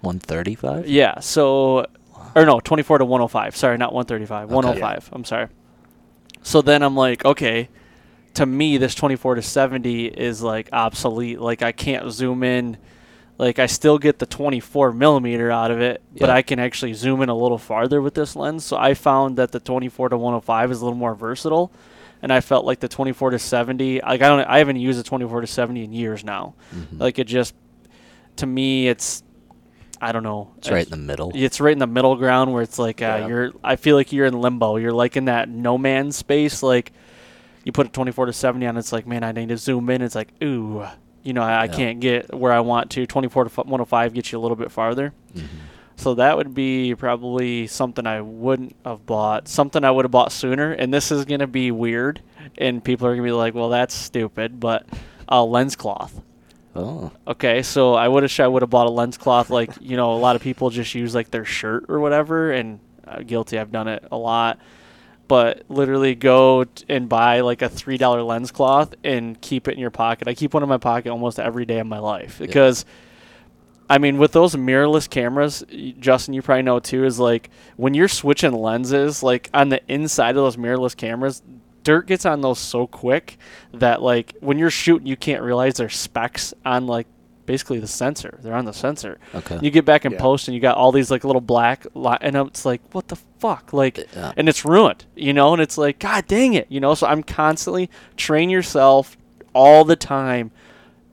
135? 0.00 0.88
Yeah. 0.88 1.20
So, 1.20 1.86
or 2.34 2.44
no, 2.46 2.60
24 2.60 2.98
to 2.98 3.04
105. 3.04 3.56
Sorry, 3.56 3.76
not 3.78 3.92
135. 3.92 4.50
105. 4.50 5.08
I'm 5.12 5.24
sorry. 5.24 5.48
So 6.42 6.62
then 6.62 6.82
I'm 6.82 6.94
like, 6.96 7.24
okay, 7.24 7.68
to 8.34 8.46
me, 8.46 8.76
this 8.78 8.94
24 8.94 9.36
to 9.36 9.42
70 9.42 10.06
is 10.06 10.42
like 10.42 10.68
obsolete. 10.72 11.40
Like 11.40 11.62
I 11.62 11.72
can't 11.72 12.10
zoom 12.12 12.42
in. 12.42 12.76
Like 13.38 13.58
I 13.58 13.66
still 13.66 13.98
get 13.98 14.18
the 14.18 14.26
24 14.26 14.92
millimeter 14.92 15.50
out 15.50 15.70
of 15.70 15.80
it, 15.80 16.02
but 16.18 16.30
I 16.30 16.40
can 16.42 16.58
actually 16.58 16.94
zoom 16.94 17.20
in 17.20 17.28
a 17.28 17.34
little 17.36 17.58
farther 17.58 18.00
with 18.00 18.14
this 18.14 18.34
lens. 18.34 18.64
So 18.64 18.76
I 18.78 18.94
found 18.94 19.36
that 19.36 19.52
the 19.52 19.60
24 19.60 20.10
to 20.10 20.16
105 20.16 20.70
is 20.70 20.80
a 20.80 20.84
little 20.84 20.98
more 20.98 21.14
versatile, 21.14 21.70
and 22.26 22.32
I 22.32 22.40
felt 22.40 22.64
like 22.64 22.80
the 22.80 22.88
24 22.88 23.30
to 23.30 23.38
70. 23.38 24.00
Like 24.00 24.20
I 24.20 24.26
don't, 24.28 24.40
I 24.40 24.58
haven't 24.58 24.76
used 24.80 24.98
a 24.98 25.04
24 25.04 25.42
to 25.42 25.46
70 25.46 25.84
in 25.84 25.92
years 25.92 26.24
now. 26.24 26.54
Mhm. 26.74 26.98
Like 26.98 27.20
it 27.20 27.28
just, 27.28 27.54
to 28.36 28.46
me, 28.46 28.88
it's, 28.88 29.22
I 30.00 30.10
don't 30.10 30.24
know. 30.24 30.50
it's 30.58 30.68
right 30.68 30.84
in 30.84 30.90
the 30.90 30.96
middle. 30.96 31.30
It's 31.36 31.60
right 31.60 31.70
in 31.72 31.78
the 31.78 31.86
middle 31.86 32.16
ground 32.16 32.52
where 32.52 32.64
it's 32.64 32.80
like 32.80 33.00
uh, 33.00 33.18
Yeah. 33.20 33.26
you're. 33.28 33.52
I 33.62 33.76
feel 33.76 33.94
like 33.94 34.12
you're 34.12 34.26
in 34.26 34.34
limbo. 34.40 34.74
You're 34.76 34.90
like 34.90 35.16
in 35.16 35.26
that 35.26 35.48
no 35.48 35.78
man's 35.78 36.16
space. 36.16 36.64
Like 36.64 36.90
you 37.62 37.70
put 37.70 37.86
a 37.86 37.90
24 37.90 38.26
to 38.26 38.32
70 38.32 38.66
on. 38.66 38.76
It's 38.76 38.92
like 38.92 39.06
man, 39.06 39.22
I 39.22 39.30
need 39.30 39.50
to 39.50 39.56
zoom 39.56 39.88
in. 39.88 40.02
It's 40.02 40.16
like 40.16 40.30
ooh, 40.42 40.84
you 41.22 41.32
know, 41.32 41.42
I, 41.42 41.52
I 41.62 41.64
Yeah. 41.66 41.72
can't 41.72 42.00
get 42.00 42.34
where 42.34 42.50
I 42.52 42.58
want 42.58 42.90
to. 42.90 43.06
24 43.06 43.44
to 43.44 43.50
105 43.60 44.14
gets 44.14 44.32
you 44.32 44.38
a 44.38 44.42
little 44.42 44.56
bit 44.56 44.72
farther. 44.72 45.12
Mhm. 45.32 45.44
So 45.96 46.14
that 46.14 46.36
would 46.36 46.54
be 46.54 46.94
probably 46.94 47.66
something 47.66 48.06
I 48.06 48.20
wouldn't 48.20 48.76
have 48.84 49.06
bought. 49.06 49.48
Something 49.48 49.82
I 49.82 49.90
would 49.90 50.04
have 50.04 50.12
bought 50.12 50.30
sooner. 50.30 50.72
And 50.72 50.92
this 50.92 51.10
is 51.10 51.24
gonna 51.24 51.46
be 51.46 51.70
weird, 51.70 52.20
and 52.58 52.84
people 52.84 53.06
are 53.06 53.12
gonna 53.14 53.26
be 53.26 53.32
like, 53.32 53.54
"Well, 53.54 53.70
that's 53.70 53.94
stupid," 53.94 54.60
but 54.60 54.86
a 55.28 55.42
lens 55.42 55.74
cloth. 55.74 56.20
Oh, 56.74 57.10
Okay, 57.26 57.62
so 57.62 57.94
I 57.94 58.06
would 58.06 58.22
have 58.22 58.38
I 58.40 58.46
would 58.46 58.62
have 58.62 58.68
bought 58.70 58.86
a 58.86 58.90
lens 58.90 59.16
cloth 59.16 59.48
like 59.48 59.70
you 59.80 59.96
know 59.96 60.12
a 60.12 60.18
lot 60.18 60.36
of 60.36 60.42
people 60.42 60.68
just 60.68 60.94
use 60.94 61.14
like 61.14 61.30
their 61.30 61.44
shirt 61.46 61.86
or 61.88 61.98
whatever, 62.00 62.52
and 62.52 62.78
uh, 63.08 63.20
guilty 63.20 63.58
I've 63.58 63.72
done 63.72 63.88
it 63.88 64.04
a 64.12 64.16
lot. 64.18 64.58
But 65.28 65.62
literally 65.68 66.14
go 66.14 66.64
t- 66.64 66.84
and 66.88 67.08
buy 67.08 67.40
like 67.40 67.62
a 67.62 67.68
three 67.70 67.96
dollar 67.96 68.22
lens 68.22 68.52
cloth 68.52 68.94
and 69.02 69.40
keep 69.40 69.66
it 69.66 69.72
in 69.72 69.78
your 69.80 69.90
pocket. 69.90 70.28
I 70.28 70.34
keep 70.34 70.52
one 70.54 70.62
in 70.62 70.68
my 70.68 70.76
pocket 70.78 71.10
almost 71.10 71.40
every 71.40 71.64
day 71.64 71.78
of 71.78 71.86
my 71.86 71.98
life 71.98 72.38
because. 72.38 72.84
I 73.88 73.98
mean, 73.98 74.18
with 74.18 74.32
those 74.32 74.56
mirrorless 74.56 75.08
cameras, 75.08 75.64
Justin, 76.00 76.34
you 76.34 76.42
probably 76.42 76.62
know 76.62 76.80
too, 76.80 77.04
is 77.04 77.20
like 77.20 77.50
when 77.76 77.94
you're 77.94 78.08
switching 78.08 78.52
lenses, 78.52 79.22
like 79.22 79.48
on 79.54 79.68
the 79.68 79.80
inside 79.92 80.30
of 80.30 80.36
those 80.36 80.56
mirrorless 80.56 80.96
cameras, 80.96 81.42
dirt 81.84 82.06
gets 82.08 82.26
on 82.26 82.40
those 82.40 82.58
so 82.58 82.86
quick 82.88 83.38
that 83.72 84.02
like 84.02 84.34
when 84.40 84.58
you're 84.58 84.70
shooting, 84.70 85.06
you 85.06 85.16
can't 85.16 85.42
realize 85.42 85.74
there's 85.74 85.94
specks 85.96 86.52
on 86.64 86.86
like 86.88 87.06
basically 87.46 87.78
the 87.78 87.86
sensor. 87.86 88.40
They're 88.42 88.56
on 88.56 88.64
the 88.64 88.72
sensor. 88.72 89.20
okay. 89.32 89.60
You 89.62 89.70
get 89.70 89.84
back 89.84 90.04
in 90.04 90.10
Yeah. 90.10 90.18
post 90.18 90.48
and 90.48 90.54
you 90.56 90.60
got 90.60 90.76
all 90.76 90.90
these 90.90 91.12
like 91.12 91.22
little 91.22 91.40
black, 91.40 91.86
li- 91.94 92.18
and 92.20 92.34
it's 92.34 92.64
like, 92.64 92.80
what 92.90 93.06
the 93.06 93.14
fuck, 93.38 93.72
like, 93.72 93.98
Yeah. 94.16 94.32
and 94.36 94.48
it's 94.48 94.64
ruined, 94.64 95.04
you 95.14 95.32
know. 95.32 95.52
And 95.52 95.62
it's 95.62 95.78
like, 95.78 96.00
god 96.00 96.26
dang 96.26 96.54
it, 96.54 96.66
you 96.70 96.80
know. 96.80 96.94
So 96.96 97.06
I'm 97.06 97.22
constantly 97.22 97.88
train 98.16 98.50
yourself 98.50 99.16
all 99.54 99.84
the 99.84 99.94
time 99.94 100.50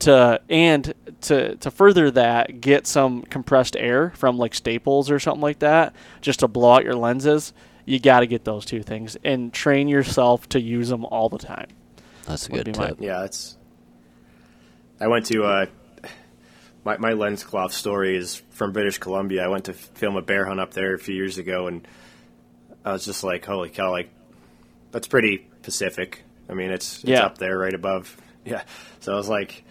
to 0.04 0.40
and 0.48 0.94
to 1.22 1.56
to 1.56 1.70
further 1.70 2.10
that 2.12 2.60
get 2.60 2.86
some 2.86 3.22
compressed 3.22 3.76
air 3.76 4.12
from 4.16 4.38
like 4.38 4.54
Staples 4.54 5.10
or 5.10 5.18
something 5.18 5.42
like 5.42 5.58
that 5.60 5.94
just 6.20 6.40
to 6.40 6.48
blow 6.48 6.72
out 6.72 6.84
your 6.84 6.94
lenses. 6.94 7.52
You 7.86 7.98
got 8.00 8.20
to 8.20 8.26
get 8.26 8.44
those 8.44 8.64
two 8.64 8.82
things 8.82 9.16
and 9.24 9.52
train 9.52 9.88
yourself 9.88 10.48
to 10.50 10.60
use 10.60 10.88
them 10.88 11.04
all 11.04 11.28
the 11.28 11.36
time. 11.38 11.68
That's 12.26 12.48
a 12.48 12.52
would 12.52 12.64
good 12.64 12.72
be 12.72 12.78
my- 12.78 12.86
tip. 12.88 12.96
Yeah, 13.00 13.24
it's. 13.24 13.58
I 15.00 15.08
went 15.08 15.26
to 15.26 15.44
uh, 15.44 15.66
my 16.84 16.96
my 16.98 17.12
lens 17.12 17.44
cloth 17.44 17.72
story 17.72 18.16
is 18.16 18.42
from 18.50 18.72
British 18.72 18.98
Columbia. 18.98 19.44
I 19.44 19.48
went 19.48 19.64
to 19.66 19.72
film 19.74 20.16
a 20.16 20.22
bear 20.22 20.46
hunt 20.46 20.60
up 20.60 20.72
there 20.72 20.94
a 20.94 20.98
few 20.98 21.14
years 21.14 21.36
ago, 21.38 21.66
and 21.66 21.86
I 22.84 22.92
was 22.92 23.04
just 23.04 23.22
like, 23.24 23.44
"Holy 23.44 23.68
cow!" 23.70 23.90
Like, 23.90 24.10
that's 24.90 25.08
pretty 25.08 25.46
Pacific. 25.62 26.22
I 26.48 26.54
mean, 26.54 26.70
it's 26.70 26.96
it's 27.00 27.04
Yeah. 27.04 27.24
up 27.26 27.38
there, 27.38 27.58
right 27.58 27.74
above. 27.74 28.16
Yeah. 28.46 28.62
So 29.00 29.14
I 29.14 29.16
was 29.16 29.26
like, 29.30 29.64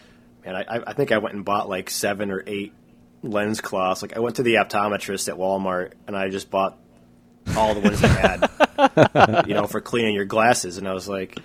man, 0.45 0.55
I 0.55 0.81
I 0.87 0.93
think 0.93 1.11
I 1.11 1.17
went 1.19 1.35
and 1.35 1.43
bought 1.45 1.69
like 1.69 1.89
seven 1.89 2.31
or 2.31 2.43
eight 2.47 2.73
lens 3.21 3.61
cloths. 3.61 4.01
Like, 4.01 4.15
I 4.15 4.19
went 4.19 4.35
to 4.37 4.43
the 4.43 4.55
optometrist 4.55 5.29
at 5.29 5.35
Walmart, 5.35 5.93
and 6.07 6.15
I 6.15 6.29
just 6.29 6.49
bought 6.51 6.77
all 7.55 7.73
the 7.73 7.79
ones 7.81 7.99
they 8.01 8.07
had, 8.07 9.45
you 9.47 9.53
know, 9.53 9.67
for 9.67 9.81
cleaning 9.81 10.13
your 10.15 10.25
glasses. 10.25 10.77
And 10.77 10.87
I 10.87 10.93
was 10.93 11.07
like, 11.09 11.37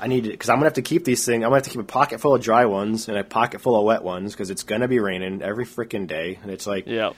I 0.00 0.06
need 0.08 0.24
to, 0.24 0.30
because 0.30 0.48
I'm 0.48 0.56
gonna 0.56 0.66
have 0.66 0.74
to 0.74 0.82
keep 0.82 1.04
these 1.04 1.24
things. 1.24 1.36
I'm 1.44 1.50
gonna 1.50 1.56
have 1.56 1.64
to 1.64 1.70
keep 1.70 1.80
a 1.80 1.84
pocket 1.84 2.20
full 2.20 2.34
of 2.34 2.42
dry 2.42 2.64
ones 2.66 3.08
and 3.08 3.16
a 3.16 3.24
pocket 3.24 3.60
full 3.60 3.76
of 3.78 3.84
wet 3.84 4.02
ones 4.02 4.32
because 4.32 4.50
it's 4.50 4.62
gonna 4.64 4.88
be 4.88 4.98
raining 5.00 5.42
every 5.42 5.64
freaking 5.64 6.06
day. 6.06 6.38
And 6.42 6.50
it's 6.50 6.66
like 6.66 6.86
Yeah. 6.86 7.10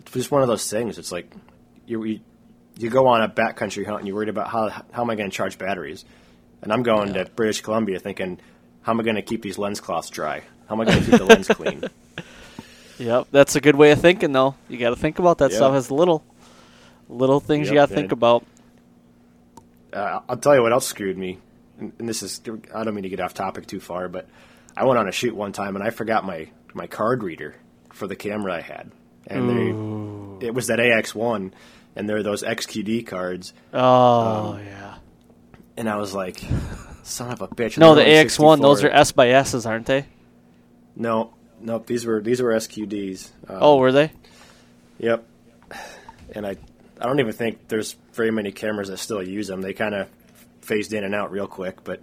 it's 0.00 0.12
just 0.12 0.30
one 0.30 0.42
of 0.42 0.48
those 0.48 0.68
things. 0.70 0.98
It's 0.98 1.12
like 1.12 1.32
you 1.86 2.04
you, 2.04 2.20
you 2.76 2.90
go 2.90 3.06
on 3.08 3.22
a 3.22 3.28
backcountry 3.28 3.84
hunt 3.86 3.98
and 4.00 4.06
you're 4.08 4.16
worried 4.16 4.28
about 4.28 4.48
how 4.48 4.68
how 4.68 5.02
am 5.02 5.10
I 5.10 5.14
going 5.16 5.30
to 5.30 5.36
charge 5.36 5.58
batteries, 5.58 6.04
and 6.62 6.72
I'm 6.72 6.82
going 6.82 7.14
to 7.14 7.24
British 7.36 7.60
Columbia 7.60 7.98
thinking, 7.98 8.40
how 8.84 8.92
am 8.92 9.00
I 9.00 9.02
going 9.02 9.16
to 9.16 9.22
keep 9.22 9.42
these 9.42 9.58
lens 9.58 9.80
cloths 9.80 10.08
dry? 10.10 10.42
How 10.68 10.76
am 10.76 10.80
I 10.80 10.84
going 10.84 11.00
to 11.00 11.04
keep 11.10 11.18
the 11.18 11.24
lens 11.24 11.48
clean? 11.48 11.82
Yep, 12.96 13.26
that's 13.32 13.56
a 13.56 13.60
good 13.60 13.74
way 13.74 13.90
of 13.90 14.00
thinking, 14.00 14.30
though. 14.30 14.54
You 14.68 14.78
got 14.78 14.90
to 14.90 14.96
think 14.96 15.18
about 15.18 15.38
that 15.38 15.50
Yeah. 15.50 15.56
stuff 15.56 15.74
as 15.74 15.90
little, 15.90 16.22
little 17.08 17.40
things 17.40 17.68
you 17.68 17.74
got 17.74 17.88
to 17.88 17.94
think 17.94 18.12
about. 18.12 18.44
uh, 19.92 20.20
I'll 20.28 20.36
tell 20.36 20.54
you 20.54 20.62
what 20.62 20.72
else 20.72 20.86
screwed 20.86 21.18
me, 21.18 21.38
and, 21.80 21.92
and 21.98 22.08
this 22.08 22.22
is 22.22 22.40
I 22.72 22.84
don't 22.84 22.94
mean 22.94 23.02
to 23.02 23.08
get 23.08 23.18
off 23.18 23.34
topic 23.34 23.66
too 23.66 23.80
far, 23.80 24.08
but 24.08 24.28
I 24.76 24.84
went 24.84 24.98
on 25.00 25.08
a 25.08 25.12
shoot 25.12 25.34
one 25.34 25.50
time 25.50 25.74
and 25.74 25.84
I 25.84 25.90
forgot 25.90 26.24
my 26.24 26.48
my 26.72 26.86
card 26.86 27.24
reader 27.24 27.56
for 27.92 28.06
the 28.06 28.14
camera 28.14 28.54
I 28.54 28.60
had, 28.60 28.92
and 29.26 29.50
they, 29.50 30.46
it 30.46 30.54
was 30.54 30.68
that 30.68 30.78
AX1, 30.78 31.50
and 31.96 32.08
there 32.08 32.18
are 32.18 32.22
those 32.22 32.44
XQD 32.44 33.08
cards, 33.08 33.54
Oh 33.72 34.52
Um, 34.52 34.64
yeah. 34.64 34.94
and 35.76 35.88
I 35.90 35.96
was 35.96 36.14
like, 36.14 36.44
son 37.04 37.30
of 37.30 37.40
a 37.40 37.48
bitch. 37.48 37.78
No, 37.78 37.94
the 37.94 38.02
AX1, 38.02 38.60
those 38.60 38.82
are 38.82 38.90
S 38.90 39.12
by 39.12 39.28
S's, 39.30 39.66
aren't 39.66 39.86
they? 39.86 40.06
no, 40.96 41.32
nope. 41.60 41.86
These 41.86 42.06
were 42.06 42.20
these 42.20 42.40
were 42.40 42.52
XQDs. 42.52 43.30
Um, 43.48 43.58
oh, 43.60 43.76
were 43.76 43.92
they? 43.92 44.12
Yep. 44.98 45.26
And 46.34 46.46
I, 46.46 46.56
I 47.00 47.06
don't 47.06 47.20
even 47.20 47.32
think 47.32 47.68
there's 47.68 47.96
very 48.12 48.30
many 48.30 48.52
cameras 48.52 48.88
that 48.88 48.98
still 48.98 49.22
use 49.22 49.48
them. 49.48 49.60
They 49.60 49.72
kind 49.72 49.94
of 49.94 50.08
phased 50.62 50.92
in 50.92 51.04
and 51.04 51.14
out 51.14 51.30
real 51.30 51.46
quick. 51.46 51.84
But 51.84 52.02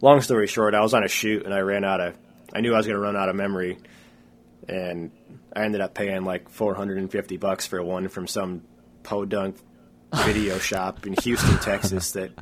long 0.00 0.20
story 0.20 0.46
short, 0.46 0.74
I 0.74 0.80
was 0.80 0.94
on 0.94 1.04
a 1.04 1.08
shoot 1.08 1.44
and 1.44 1.54
I 1.54 1.60
ran 1.60 1.84
out 1.84 2.00
of. 2.00 2.16
I 2.52 2.60
knew 2.60 2.74
I 2.74 2.76
was 2.76 2.86
going 2.86 2.96
to 2.96 3.02
run 3.02 3.16
out 3.16 3.30
of 3.30 3.36
memory, 3.36 3.78
and 4.68 5.10
I 5.54 5.62
ended 5.64 5.80
up 5.80 5.94
paying 5.94 6.24
like 6.24 6.50
450 6.50 7.36
bucks 7.38 7.66
for 7.66 7.82
one 7.82 8.08
from 8.08 8.26
some 8.26 8.62
podunk 9.02 9.56
video 10.14 10.58
shop 10.58 11.06
in 11.06 11.14
Houston, 11.22 11.58
Texas 11.58 12.12
that 12.12 12.32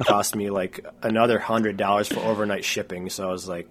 cost 0.00 0.34
me 0.34 0.50
like 0.50 0.84
another 1.02 1.38
hundred 1.38 1.76
dollars 1.76 2.08
for 2.08 2.20
overnight 2.20 2.64
shipping. 2.64 3.10
So 3.10 3.28
I 3.28 3.32
was 3.32 3.48
like, 3.48 3.68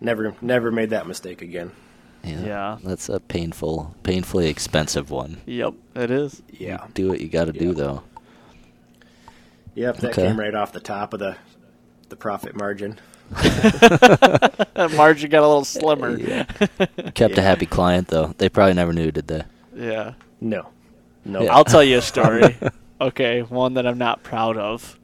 never, 0.00 0.34
never 0.40 0.70
made 0.70 0.90
that 0.90 1.06
mistake 1.06 1.42
again. 1.42 1.72
Yeah. 2.22 2.40
Yeah. 2.44 2.78
That's 2.82 3.08
a 3.08 3.20
painful, 3.20 3.94
painfully 4.02 4.48
expensive 4.48 5.10
one. 5.10 5.40
Yep, 5.46 5.74
it 5.94 6.10
is. 6.10 6.42
Yeah. 6.50 6.86
Do 6.94 7.08
what 7.08 7.20
you 7.20 7.28
got 7.28 7.46
to 7.46 7.52
do, 7.52 7.74
though. 7.74 8.02
Yep, 9.74 9.96
that 9.98 10.10
Okay. 10.12 10.28
came 10.28 10.38
right 10.38 10.54
off 10.54 10.72
the 10.72 10.80
top 10.80 11.12
of 11.14 11.20
the 11.20 11.36
the 12.08 12.16
profit 12.16 12.54
margin. 12.56 12.98
That 14.74 14.92
margin 14.96 15.30
got 15.30 15.42
a 15.44 15.46
little 15.46 15.64
slimmer. 15.64 16.18
Yeah. 16.18 16.44
Kept 17.14 17.38
a 17.38 17.42
happy 17.42 17.64
client, 17.66 18.08
though. 18.08 18.34
They 18.38 18.48
probably 18.48 18.74
never 18.74 18.92
knew, 18.92 19.10
did 19.12 19.28
they? 19.28 19.44
Yeah. 19.74 20.14
No, 20.40 20.66
no. 21.24 21.42
Yeah. 21.42 21.54
I'll 21.54 21.64
tell 21.64 21.82
you 21.82 21.98
a 21.98 22.02
story. 22.02 22.56
okay, 23.00 23.42
one 23.42 23.74
that 23.74 23.86
I'm 23.86 23.98
not 23.98 24.22
proud 24.22 24.56
of. 24.56 24.98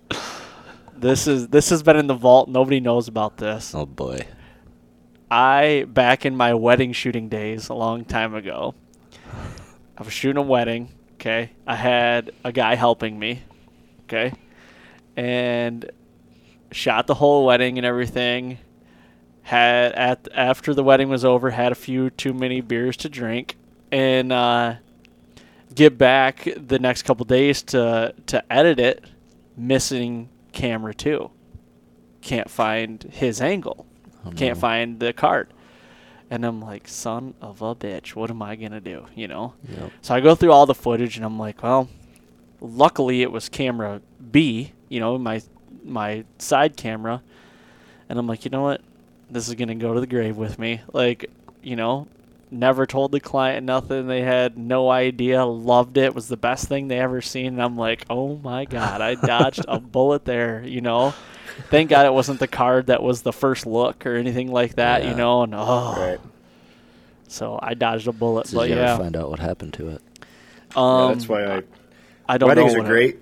This 0.97 1.27
is 1.27 1.49
this 1.49 1.71
has 1.71 1.83
been 1.83 1.97
in 1.97 2.07
the 2.07 2.15
vault. 2.15 2.49
Nobody 2.49 2.79
knows 2.79 3.09
about 3.09 3.39
this. 3.39 3.75
Oh 3.75 3.87
boy. 3.87 4.27
I 5.31 5.87
back 5.89 6.27
in 6.27 6.37
my 6.37 6.53
wedding 6.55 6.93
shooting 6.93 7.29
days 7.29 7.69
a 7.69 7.75
long 7.75 8.05
time 8.05 8.35
ago. 8.35 8.75
I 9.97 10.03
was 10.03 10.13
shooting 10.13 10.37
a 10.37 10.47
wedding. 10.47 10.91
Okay, 11.15 11.53
I 11.67 11.77
had 11.77 12.33
a 12.45 12.53
guy 12.53 12.75
helping 12.75 13.19
me. 13.19 13.43
Okay, 14.03 14.35
and 15.17 15.91
shot 16.71 17.07
the 17.07 17.15
whole 17.15 17.47
wedding 17.47 17.79
and 17.79 17.87
everything. 17.87 18.59
had 19.43 19.93
at 19.93 20.29
after 20.35 20.75
the 20.75 20.85
wedding 20.85 21.09
was 21.09 21.25
over, 21.25 21.51
had 21.51 21.73
a 21.73 21.77
few 21.77 22.11
too 22.11 22.35
many 22.35 22.61
beers 22.61 22.97
to 22.99 23.09
drink, 23.09 23.57
and 23.91 24.33
uh, 24.33 24.75
get 25.75 25.97
back 25.99 26.49
the 26.57 26.79
next 26.79 27.03
couple 27.03 27.25
days 27.25 27.63
to 27.65 28.15
to 28.27 28.53
edit 28.53 28.79
it, 28.81 29.05
missing 29.57 30.29
camera 30.53 30.95
two. 30.95 31.31
Can't 32.21 32.51
find 32.51 33.03
his 33.03 33.41
angle. 33.41 33.87
Oh, 34.27 34.31
Can't 34.33 34.57
no. 34.57 34.61
find 34.61 35.01
the 35.01 35.13
card. 35.13 35.53
And 36.33 36.45
I'm 36.45 36.61
like, 36.61 36.87
son 36.87 37.35
of 37.41 37.61
a 37.63 37.75
bitch, 37.75 38.15
what 38.15 38.31
am 38.31 38.41
I 38.43 38.55
gonna 38.57 38.81
do? 38.81 39.07
You 39.15 39.27
know? 39.27 39.55
Yep. 39.69 39.93
So 40.03 40.15
I 40.15 40.21
go 40.21 40.35
through 40.35 40.53
all 40.53 40.67
the 40.67 40.75
footage 40.75 41.17
and 41.17 41.25
I'm 41.25 41.39
like, 41.39 41.63
well, 41.63 41.89
luckily 42.61 43.23
it 43.23 43.33
was 43.33 43.49
camera 43.49 44.01
B, 44.31 44.73
you 44.89 45.01
know, 45.01 45.19
my 45.19 45.43
my 45.83 46.25
side 46.39 46.77
camera. 46.77 47.23
And 48.09 48.19
I'm 48.19 48.27
like, 48.27 48.45
you 48.45 48.51
know 48.51 48.63
what? 48.63 48.81
This 49.31 49.49
is 49.49 49.55
gonna 49.55 49.75
go 49.75 49.95
to 49.95 50.01
the 50.01 50.07
grave 50.07 50.37
with 50.37 50.59
me. 50.59 50.83
Like, 50.93 51.31
you 51.63 51.75
know, 51.77 52.07
never 52.51 52.87
told 52.87 53.13
the 53.13 53.21
client 53.21 53.65
nothing. 53.67 54.07
They 54.07 54.23
had 54.23 54.57
no 54.59 54.91
idea. 54.91 55.45
Loved 55.45 55.97
it. 55.97 56.15
Was 56.15 56.29
the 56.29 56.37
best 56.37 56.69
thing 56.69 56.89
they 56.89 56.99
ever 56.99 57.21
seen. 57.21 57.47
And 57.49 57.63
I'm 57.63 57.77
like, 57.77 58.05
oh 58.11 58.37
my 58.37 58.65
god, 58.65 59.01
I 59.01 59.15
dodged 59.15 59.65
a 59.69 59.79
bullet 59.81 60.25
there. 60.25 60.63
You 60.65 60.81
know. 60.81 61.15
Thank 61.69 61.91
God 61.91 62.07
it 62.07 62.13
wasn't 62.13 62.41
the 62.41 62.47
card 62.49 62.87
that 62.87 63.03
was 63.03 63.23
the 63.23 63.33
first 63.33 63.67
look 63.67 64.07
or 64.07 64.15
anything 64.17 64.51
like 64.51 64.77
that. 64.77 65.05
You 65.05 65.15
know. 65.15 65.43
And 65.43 65.55
oh, 65.55 65.95
Right. 65.99 66.21
so 67.29 67.59
I 67.63 67.75
dodged 67.75 68.09
a 68.09 68.13
bullet. 68.13 68.47
Did 68.47 68.55
but 68.57 68.69
you 68.69 68.77
yeah, 68.77 68.95
ever 68.95 69.03
find 69.03 69.17
out 69.17 69.31
what 69.31 69.39
happened 69.41 69.75
to 69.75 69.89
it? 69.91 70.03
um, 70.77 71.09
yeah, 71.09 71.15
that's 71.15 71.29
why 71.29 71.45
I 71.57 71.63
I 72.29 72.39
don't 72.39 72.49
weddings 72.49 72.73
know 72.75 72.79
are 72.81 72.83
what 72.83 72.87
I- 72.87 72.91
great. 72.91 73.19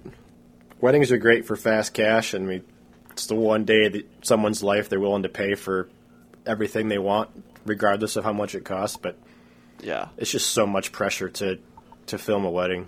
Weddings 0.81 1.11
are 1.11 1.19
great 1.19 1.45
for 1.47 1.57
fast 1.57 1.93
cash, 1.95 2.35
and 2.35 2.47
we 2.47 2.63
it's 3.11 3.27
the 3.27 3.35
one 3.35 3.65
day 3.65 3.89
that 3.89 4.07
someone's 4.25 4.63
life 4.63 4.89
they're 4.89 5.01
willing 5.01 5.25
to 5.25 5.29
pay 5.29 5.57
for 5.57 5.89
everything 6.47 6.87
they 6.89 6.99
want, 6.99 7.31
regardless 7.65 8.17
of 8.17 8.25
how 8.25 8.33
much 8.33 8.55
it 8.55 8.65
costs. 8.65 8.97
But 8.97 9.17
yeah, 9.83 10.09
it's 10.17 10.31
just 10.31 10.51
so 10.51 10.67
much 10.67 10.93
pressure 10.93 11.29
to 11.29 11.59
to 12.07 12.19
film 12.19 12.45
a 12.45 12.51
wedding. 12.51 12.87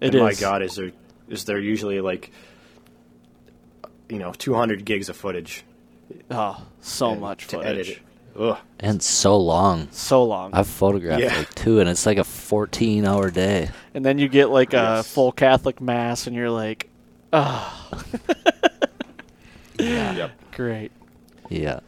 it 0.00 0.06
and 0.06 0.14
is. 0.16 0.20
my 0.22 0.34
God, 0.34 0.62
is 0.62 0.76
there 0.76 0.92
is 1.28 1.44
there 1.44 1.58
usually 1.58 2.00
like 2.00 2.30
you 4.08 4.18
know 4.18 4.32
200 4.32 4.84
gigs 4.84 5.08
of 5.08 5.16
footage 5.16 5.64
Oh, 6.30 6.64
so 6.80 7.10
and 7.12 7.20
much 7.20 7.46
to 7.48 7.56
footage. 7.56 7.68
edit 7.70 7.88
it. 7.88 7.98
Ugh. 8.40 8.56
And 8.80 9.02
so 9.02 9.36
long. 9.36 9.88
So 9.90 10.24
long. 10.24 10.54
I've 10.54 10.66
photographed 10.68 11.22
Yeah. 11.22 11.36
like 11.36 11.54
two, 11.54 11.80
and 11.80 11.88
it's 11.88 12.06
like 12.06 12.18
a 12.18 12.24
14 12.24 13.04
hour 13.04 13.30
day. 13.30 13.68
and 13.94 14.04
then 14.06 14.16
you 14.18 14.28
get 14.28 14.48
like 14.48 14.72
a 14.74 15.02
full 15.02 15.32
Catholic 15.32 15.80
mass, 15.80 16.26
and 16.26 16.34
you're 16.36 16.48
like, 16.50 16.88
oh, 17.32 17.90
Yep. 19.78 20.30
great. 20.52 20.92
Yeah. 21.48 21.80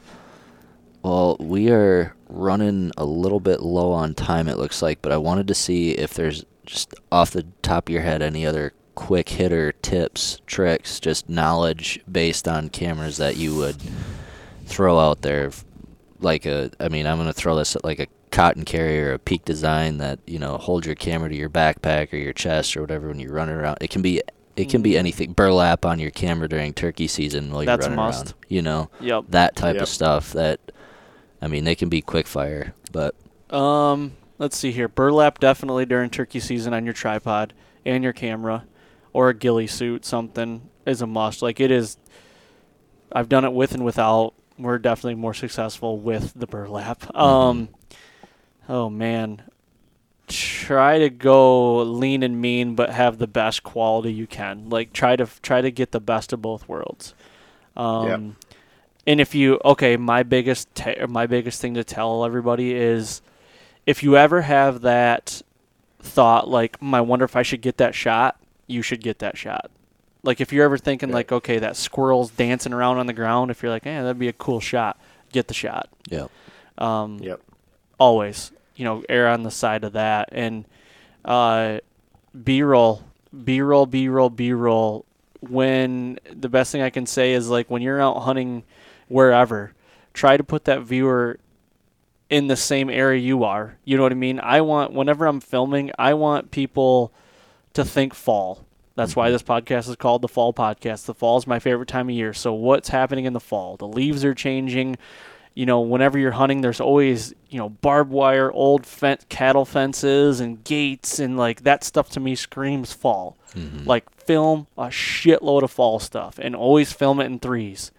Well, 1.03 1.37
we 1.41 1.71
are 1.71 2.15
running 2.29 2.93
a 2.97 3.05
little 3.05 3.41
bit 3.41 3.61
low 3.61 3.93
on 3.93 4.15
time, 4.15 4.49
it 4.49 4.59
looks 4.59 4.83
like, 4.83 5.01
but 5.03 5.13
I 5.13 5.17
wanted 5.17 5.49
to 5.49 5.55
see 5.55 5.93
if 5.93 6.15
there's 6.15 6.45
just 6.67 6.95
off 7.11 7.31
the 7.31 7.47
top 7.63 7.89
of 7.89 7.93
your 7.93 8.03
head 8.03 8.23
any 8.23 8.47
other 8.47 8.73
quick 8.95 9.31
hitter 9.31 9.73
tips, 9.73 10.41
tricks, 10.47 11.01
just 11.01 11.29
knowledge 11.29 12.01
based 12.11 12.47
on 12.47 12.69
cameras 12.69 13.17
that 13.17 13.37
you 13.37 13.57
would 13.57 13.77
throw 14.67 14.99
out 14.99 15.23
there. 15.23 15.51
Like 16.21 16.45
a, 16.45 16.71
I 16.79 16.89
mean, 16.89 17.07
I'm 17.07 17.17
going 17.17 17.29
to 17.29 17.33
throw 17.33 17.57
this 17.57 17.75
at 17.75 17.83
like 17.83 17.99
a 17.99 18.07
cotton 18.31 18.65
carrier, 18.67 19.15
a 19.15 19.19
peak 19.19 19.45
design 19.47 19.97
that, 19.99 20.19
you 20.27 20.39
know, 20.39 20.59
hold 20.59 20.85
your 20.85 20.95
camera 20.95 21.31
to 21.31 21.35
your 21.35 21.49
backpack 21.49 22.13
or 22.13 22.17
your 22.17 22.35
chest 22.35 22.77
or 22.77 22.83
whatever 22.83 23.09
when 23.09 23.19
you're 23.19 23.33
running 23.33 23.55
around. 23.55 23.79
It 23.81 23.91
can 23.91 24.03
be. 24.03 24.23
It 24.57 24.69
can 24.69 24.83
be 24.83 24.93
mm. 24.93 24.99
anything. 24.99 25.33
Burlap 25.33 25.87
on 25.87 25.99
your 25.99 26.11
camera 26.11 26.47
during 26.47 26.75
turkey 26.75 27.07
season 27.07 27.51
while 27.51 27.63
you're 27.63 27.67
That's 27.75 27.87
a 27.87 27.91
running 27.91 28.05
must. 28.05 28.27
around. 28.27 28.35
You 28.49 28.61
know, 28.63 28.91
Yep. 29.01 29.25
that 29.31 29.57
type 29.57 29.75
Yep. 29.77 29.83
of 29.85 29.89
stuff 29.89 30.33
that 30.35 30.61
I 31.43 31.49
mean 31.49 31.65
they 31.65 31.75
can 31.75 31.89
be 31.89 32.03
quick 32.03 32.27
fire, 32.27 32.75
but 32.93 33.15
Um, 33.55 34.13
let's 34.39 34.57
see 34.57 34.73
here. 34.73 34.89
Burlap 34.89 35.39
definitely 35.41 35.87
during 35.87 36.11
turkey 36.11 36.41
season 36.41 36.73
on 36.75 36.85
your 36.85 36.95
tripod 36.95 37.53
and 37.85 38.05
your 38.05 38.13
camera, 38.13 38.65
or 39.13 39.29
a 39.29 39.35
ghillie 39.35 39.67
suit. 39.67 40.05
Something 40.05 40.69
is 40.87 41.03
a 41.03 41.07
must. 41.07 41.43
Like 41.43 41.61
it 41.61 41.71
is. 41.71 41.97
I've 43.13 43.29
done 43.29 43.45
it 43.45 43.53
with 43.53 43.73
and 43.73 43.85
without. 43.85 44.35
We're 44.59 44.79
definitely 44.79 45.15
more 45.15 45.35
successful 45.35 45.99
with 45.99 46.33
the 46.37 46.47
burlap. 46.47 47.17
Um, 47.17 47.71
oh 48.69 48.91
man, 48.91 49.43
try 50.29 50.99
to 50.99 51.09
go 51.11 51.79
lean 51.79 52.23
and 52.23 52.41
mean, 52.41 52.75
but 52.75 52.91
have 52.91 53.17
the 53.19 53.27
best 53.27 53.63
quality 53.63 54.13
you 54.13 54.27
can. 54.27 54.69
Like 54.69 54.93
try 54.93 55.17
to 55.17 55.27
try 55.43 55.63
to 55.63 55.71
get 55.71 55.93
the 55.93 56.01
best 56.01 56.33
of 56.35 56.43
both 56.43 56.69
worlds. 56.69 57.15
Um, 57.77 58.37
and 59.07 59.21
if 59.21 59.35
you 59.35 59.61
okay, 59.65 59.97
my 59.97 60.23
biggest 60.23 60.75
ta- 60.75 60.95
or 61.01 61.07
my 61.07 61.27
biggest 61.27 61.61
thing 61.61 61.75
to 61.75 61.85
tell 61.85 62.25
everybody 62.25 62.75
is, 62.75 63.23
if 63.87 64.03
you 64.03 64.17
ever 64.17 64.43
have 64.43 64.83
that 64.83 65.43
thought 66.01 66.49
like, 66.49 66.79
"Hmm, 66.79 66.95
I 66.95 67.01
wonder 67.01 67.25
if 67.25 67.37
I 67.37 67.43
should 67.43 67.61
get 67.63 67.77
that 67.79 67.95
shot," 67.95 68.37
you 68.67 68.83
should 68.83 69.03
get 69.03 69.19
that 69.21 69.37
shot. 69.37 69.71
Like 70.23 70.41
if 70.41 70.53
you're 70.53 70.65
ever 70.65 70.77
thinking 70.79 71.09
Yeah. 71.11 71.15
like, 71.17 71.33
okay, 71.33 71.59
that 71.59 71.77
squirrel's 71.77 72.31
dancing 72.31 72.73
around 72.75 72.99
on 72.99 73.07
the 73.07 73.13
ground, 73.15 73.51
if 73.51 73.63
you're 73.63 73.73
like, 73.73 73.87
eh, 73.87 74.03
that'd 74.03 74.19
be 74.19 74.29
a 74.29 74.33
cool 74.35 74.61
shot, 74.61 74.99
get 75.33 75.49
the 75.49 75.55
shot. 75.55 75.89
yeah. 76.11 76.27
Um, 76.79 77.19
Yep. 77.21 77.41
always, 77.99 78.53
you 78.77 78.85
know, 78.85 79.03
err 79.09 79.29
on 79.29 79.43
the 79.45 79.51
side 79.51 79.83
of 79.85 79.93
that. 79.95 80.29
And 80.33 80.65
uh, 81.25 81.79
B-roll, 82.45 83.03
B-roll, 83.45 83.87
B-roll, 83.87 84.31
B-roll. 84.31 85.05
When 85.41 86.19
the 86.31 86.49
best 86.51 86.71
thing 86.73 86.83
I 86.83 86.91
can 86.91 87.07
say 87.07 87.33
is 87.33 87.49
like 87.49 87.71
when 87.71 87.81
you're 87.83 88.01
out 88.01 88.21
hunting 88.21 88.63
wherever, 89.11 89.73
try 90.15 90.37
to 90.37 90.45
put 90.45 90.65
that 90.65 90.83
viewer 90.83 91.39
in 92.31 92.47
the 92.47 92.57
same 92.57 92.89
area 92.89 93.21
you 93.21 93.45
are. 93.45 93.77
You 93.85 93.97
know 93.97 94.05
what 94.05 94.13
I 94.13 94.17
mean? 94.17 94.41
I 94.41 94.61
want 94.61 94.93
whenever 94.93 95.27
I'm 95.27 95.41
filming, 95.41 95.91
I 95.99 96.15
want 96.15 96.51
people 96.51 97.13
to 97.75 97.85
think 97.85 98.15
fall. 98.15 98.65
That's 98.95 99.17
why 99.17 99.27
mm-hmm. 99.27 99.33
this 99.33 99.43
podcast 99.43 99.89
is 99.89 99.97
called 99.97 100.23
the 100.23 100.29
Fall 100.29 100.53
Podcast. 100.53 101.07
The 101.07 101.15
fall 101.15 101.39
is 101.39 101.47
my 101.47 101.59
favorite 101.59 101.89
time 101.89 102.09
of 102.09 102.15
year. 102.15 102.33
So 102.35 102.53
what's 102.53 102.89
happening 102.89 103.25
in 103.25 103.33
the 103.33 103.41
fall? 103.41 103.77
The 103.77 103.89
leaves 103.89 104.25
are 104.25 104.35
changing. 104.35 104.99
You 105.55 105.67
know, 105.67 105.81
whenever 105.81 106.19
you're 106.19 106.33
hunting, 106.33 106.61
there's 106.61 106.81
always 106.81 107.35
you 107.49 107.59
know 107.59 107.69
barbed 107.69 108.11
wire, 108.11 108.53
old 108.53 108.87
fen- 108.87 109.19
cattle 109.29 109.65
fences, 109.65 110.39
and 110.41 110.63
gates, 110.63 111.19
and 111.19 111.37
like 111.37 111.63
that 111.65 111.83
stuff 111.83 112.11
to 112.11 112.21
me 112.21 112.35
screams 112.35 112.93
fall. 112.93 113.37
Mm-hmm. 113.55 113.85
Like 113.85 114.09
film 114.11 114.69
a 114.79 114.87
shitload 114.87 115.63
of 115.63 115.71
fall 115.71 115.99
stuff, 115.99 116.39
and 116.39 116.55
always 116.55 116.93
film 116.93 117.21
it 117.21 117.25
in 117.25 117.39
threes, 117.41 117.91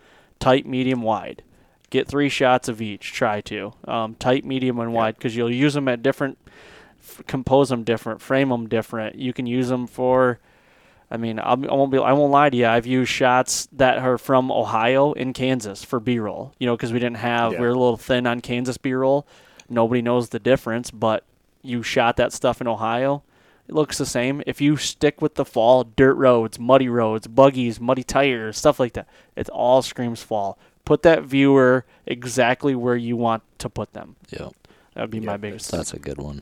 tight, 0.42 0.66
medium, 0.66 1.02
wide. 1.02 1.44
Get 1.90 2.08
three 2.08 2.28
shots 2.28 2.68
of 2.68 2.82
each. 2.82 3.14
Try 3.14 3.40
to 3.42 3.74
um, 3.86 4.16
tight, 4.16 4.44
medium, 4.44 4.80
and 4.80 4.94
wide 4.94 5.16
because 5.16 5.36
you'll 5.36 5.52
use 5.52 5.74
them 5.74 5.88
at 5.88 6.02
different, 6.02 6.38
f- 7.00 7.22
compose 7.28 7.70
them 7.70 7.84
different, 7.84 8.22
frame 8.22 8.50
them 8.50 8.68
different. 8.68 9.16
You 9.16 9.32
can 9.32 9.46
use 9.46 9.70
them 9.70 9.88
for. 9.88 10.40
I 11.10 11.18
mean, 11.18 11.40
I'll, 11.40 11.62
I 11.70 11.74
won't 11.74 11.92
be. 11.92 11.98
I 11.98 12.14
won't 12.14 12.32
lie 12.32 12.50
to 12.50 12.56
you. 12.58 12.66
I've 12.66 12.86
used 12.86 13.12
shots 13.12 13.68
that 13.74 13.98
are 13.98 14.18
from 14.18 14.52
Ohio 14.52 15.14
and 15.14 15.34
Kansas 15.34 15.84
for 15.84 16.00
B-roll. 16.00 16.54
You 16.60 16.68
know, 16.68 16.78
because 16.78 16.94
we 16.94 17.00
didn't 17.00 17.18
have. 17.18 17.54
Yeah. 17.54 17.60
We 17.60 17.66
are 17.66 17.72
a 17.72 17.74
little 17.74 17.98
thin 17.98 18.26
on 18.26 18.40
Kansas 18.40 18.78
B-roll. 18.78 19.28
Nobody 19.70 20.02
knows 20.02 20.30
the 20.30 20.40
difference, 20.40 20.92
but 20.92 21.26
you 21.62 21.84
shot 21.84 22.16
that 22.18 22.32
stuff 22.32 22.62
in 22.62 22.68
Ohio. 22.68 23.24
It 23.72 23.76
looks 23.76 23.98
the 23.98 24.06
same. 24.06 24.44
If 24.46 24.60
you 24.60 24.76
stick 24.76 25.22
with 25.22 25.36
the 25.36 25.46
fall, 25.46 25.86
dirt 25.86 26.16
roads, 26.16 26.60
muddy 26.60 26.90
roads, 26.90 27.26
buggies, 27.28 27.80
muddy 27.80 28.04
tires, 28.04 28.58
stuff 28.58 28.82
like 28.82 28.94
that, 28.94 29.08
it 29.38 29.48
all 29.48 29.82
screams 29.82 30.22
fall. 30.22 30.60
Put 30.84 31.04
that 31.04 31.24
viewer 31.24 31.86
exactly 32.06 32.76
where 32.76 32.98
you 32.98 33.16
want 33.16 33.44
to 33.60 33.70
put 33.70 33.94
them. 33.94 34.18
Yeah. 34.30 34.50
That 34.94 35.02
would 35.04 35.10
be 35.10 35.22
my 35.22 35.38
biggest. 35.38 35.72
That's 35.72 35.94
a 35.94 36.00
good 36.00 36.18
one. 36.18 36.42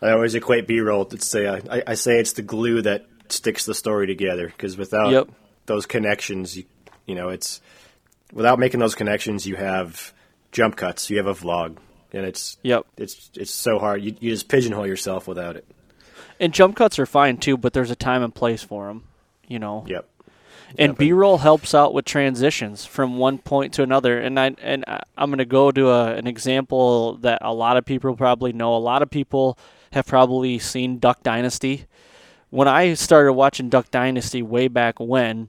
I 0.00 0.12
always 0.12 0.34
equate 0.34 0.66
B-roll. 0.66 1.04
To 1.04 1.20
say 1.20 1.46
I, 1.46 1.82
I 1.86 1.94
say 1.94 2.18
it's 2.18 2.32
the 2.32 2.42
glue 2.42 2.80
that 2.82 3.04
sticks 3.28 3.66
the 3.66 3.74
story 3.74 4.06
together. 4.06 4.46
Because 4.46 4.78
without 4.78 5.10
Yep. 5.10 5.28
those 5.66 5.84
connections, 5.84 6.56
you, 6.56 6.64
you 7.06 7.14
know, 7.14 7.28
it's 7.28 7.60
without 8.32 8.58
making 8.58 8.80
those 8.80 8.94
connections, 8.94 9.46
you 9.46 9.56
have 9.56 10.14
jump 10.52 10.76
cuts. 10.76 11.10
You 11.10 11.18
have 11.18 11.26
a 11.26 11.34
vlog, 11.34 11.76
and 12.14 12.24
it's 12.24 12.56
Yep. 12.62 12.86
it's 12.96 13.30
it's 13.34 13.52
so 13.52 13.78
hard. 13.78 14.02
You, 14.02 14.16
you 14.20 14.30
just 14.30 14.48
pigeonhole 14.48 14.86
yourself 14.86 15.28
without 15.28 15.56
it. 15.56 15.66
And 16.42 16.52
jump 16.52 16.74
cuts 16.74 16.98
are 16.98 17.06
fine 17.06 17.36
too, 17.36 17.56
but 17.56 17.72
there's 17.72 17.92
a 17.92 17.96
time 17.96 18.22
and 18.24 18.34
place 18.34 18.64
for 18.64 18.88
them. 18.88 19.04
You 19.46 19.60
know. 19.60 19.84
Yep. 19.86 20.08
And 20.76 20.90
Yep. 20.90 20.98
B-roll 20.98 21.38
helps 21.38 21.72
out 21.72 21.94
with 21.94 22.04
transitions 22.04 22.84
from 22.84 23.16
one 23.16 23.38
point 23.38 23.74
to 23.74 23.82
another. 23.84 24.18
And 24.18 24.40
I 24.40 24.56
and 24.60 24.84
I, 24.88 25.02
am 25.16 25.30
going 25.30 25.38
to 25.38 25.44
go 25.44 25.70
to 25.70 25.90
a, 25.90 26.14
an 26.14 26.26
example 26.26 27.14
that 27.18 27.38
a 27.42 27.54
lot 27.54 27.76
of 27.76 27.84
people 27.84 28.16
probably 28.16 28.52
know. 28.52 28.74
A 28.74 28.78
lot 28.78 29.02
of 29.02 29.10
people 29.10 29.56
have 29.92 30.04
probably 30.04 30.58
seen 30.58 30.98
Duck 30.98 31.22
Dynasty. 31.22 31.86
When 32.50 32.66
I 32.66 32.94
started 32.94 33.34
watching 33.34 33.68
Duck 33.68 33.92
Dynasty 33.92 34.42
way 34.42 34.66
back 34.66 34.98
when, 34.98 35.48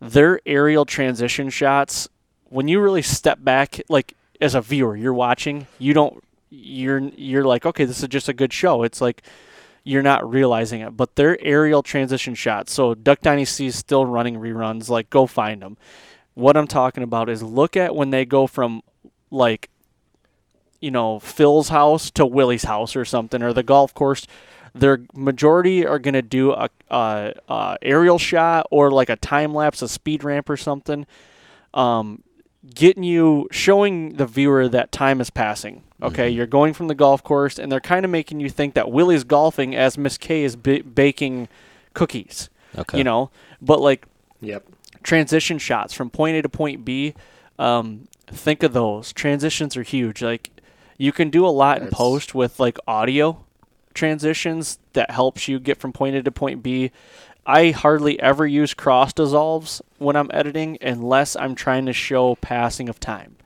their 0.00 0.40
aerial 0.46 0.86
transition 0.86 1.50
shots, 1.50 2.08
when 2.44 2.66
you 2.66 2.80
really 2.80 3.02
step 3.02 3.44
back, 3.44 3.80
like 3.90 4.14
as 4.40 4.54
a 4.54 4.62
viewer, 4.62 4.96
you're 4.96 5.12
watching, 5.12 5.66
you 5.78 5.92
don't, 5.92 6.24
you're 6.48 7.00
you're 7.16 7.44
like, 7.44 7.66
okay, 7.66 7.84
this 7.84 8.02
is 8.02 8.08
just 8.08 8.28
a 8.28 8.32
good 8.32 8.52
show. 8.52 8.84
It's 8.84 9.00
like 9.02 9.22
you're 9.84 10.02
not 10.02 10.28
realizing 10.28 10.80
it. 10.80 10.96
But 10.96 11.14
their 11.14 11.38
aerial 11.40 11.82
transition 11.82 12.34
shots. 12.34 12.72
So 12.72 12.94
Duck 12.94 13.20
Dynasty 13.20 13.66
is 13.66 13.76
still 13.76 14.06
running 14.06 14.36
reruns. 14.36 14.88
Like, 14.88 15.10
go 15.10 15.26
find 15.26 15.62
them. 15.62 15.76
What 16.32 16.56
I'm 16.56 16.66
talking 16.66 17.04
about 17.04 17.28
is 17.28 17.42
look 17.42 17.76
at 17.76 17.94
when 17.94 18.10
they 18.10 18.24
go 18.24 18.46
from 18.46 18.82
like 19.30 19.68
you 20.80 20.90
know 20.90 21.20
Phil's 21.20 21.68
house 21.68 22.10
to 22.12 22.26
Willie's 22.26 22.64
house 22.64 22.96
or 22.96 23.04
something, 23.04 23.42
or 23.42 23.52
the 23.52 23.62
golf 23.62 23.94
course. 23.94 24.26
Their 24.74 25.02
majority 25.14 25.86
are 25.86 26.00
gonna 26.00 26.20
do 26.20 26.50
a, 26.50 26.68
a, 26.90 27.32
a 27.48 27.76
aerial 27.80 28.18
shot 28.18 28.66
or 28.72 28.90
like 28.90 29.08
a 29.08 29.14
time 29.14 29.54
lapse, 29.54 29.82
a 29.82 29.88
speed 29.88 30.24
ramp 30.24 30.50
or 30.50 30.56
something, 30.56 31.06
um, 31.72 32.23
getting 32.74 33.02
you 33.02 33.48
showing 33.50 34.14
the 34.14 34.26
viewer 34.26 34.68
that 34.68 34.92
time 34.92 35.20
is 35.20 35.30
passing. 35.30 35.82
Okay, 36.02 36.28
you're 36.28 36.46
going 36.46 36.74
from 36.74 36.88
the 36.88 36.94
golf 36.94 37.22
course, 37.22 37.58
and 37.58 37.72
they're 37.72 37.80
kind 37.80 38.04
of 38.04 38.10
making 38.10 38.38
you 38.40 38.50
think 38.50 38.74
that 38.74 38.90
Willie's 38.90 39.24
golfing 39.24 39.74
as 39.74 39.96
Miss 39.96 40.18
Kay 40.18 40.44
is 40.44 40.54
b- 40.56 40.82
baking 40.82 41.48
cookies. 41.94 42.50
Okay. 42.76 42.98
You 42.98 43.04
know, 43.04 43.30
but 43.62 43.80
like 43.80 44.06
Yep. 44.40 44.64
transition 45.02 45.58
shots 45.58 45.94
from 45.94 46.10
point 46.10 46.36
A 46.36 46.42
to 46.42 46.48
point 46.48 46.84
B. 46.84 47.14
Um, 47.58 48.08
think 48.26 48.62
of 48.62 48.72
those 48.72 49.12
transitions 49.12 49.76
are 49.76 49.82
huge. 49.82 50.20
Like 50.22 50.50
you 50.98 51.12
can 51.12 51.30
do 51.30 51.46
a 51.46 51.48
lot 51.50 51.80
in 51.80 51.88
post 51.88 52.34
with 52.34 52.58
like 52.60 52.78
audio 52.86 53.44
transitions 53.94 54.78
that 54.92 55.10
helps 55.10 55.48
you 55.48 55.58
get 55.60 55.78
from 55.78 55.92
point 55.92 56.16
A 56.16 56.22
to 56.22 56.32
point 56.32 56.62
B. 56.62 56.90
I 57.46 57.70
hardly 57.70 58.18
ever 58.20 58.46
use 58.46 58.74
cross 58.74 59.12
dissolves 59.12 59.82
when 59.98 60.16
I'm 60.16 60.30
editing 60.32 60.78
unless 60.80 61.36
I'm 61.36 61.54
trying 61.54 61.86
to 61.86 61.92
show 61.92 62.36
passing 62.36 62.88
of 62.88 62.98
time. 63.00 63.36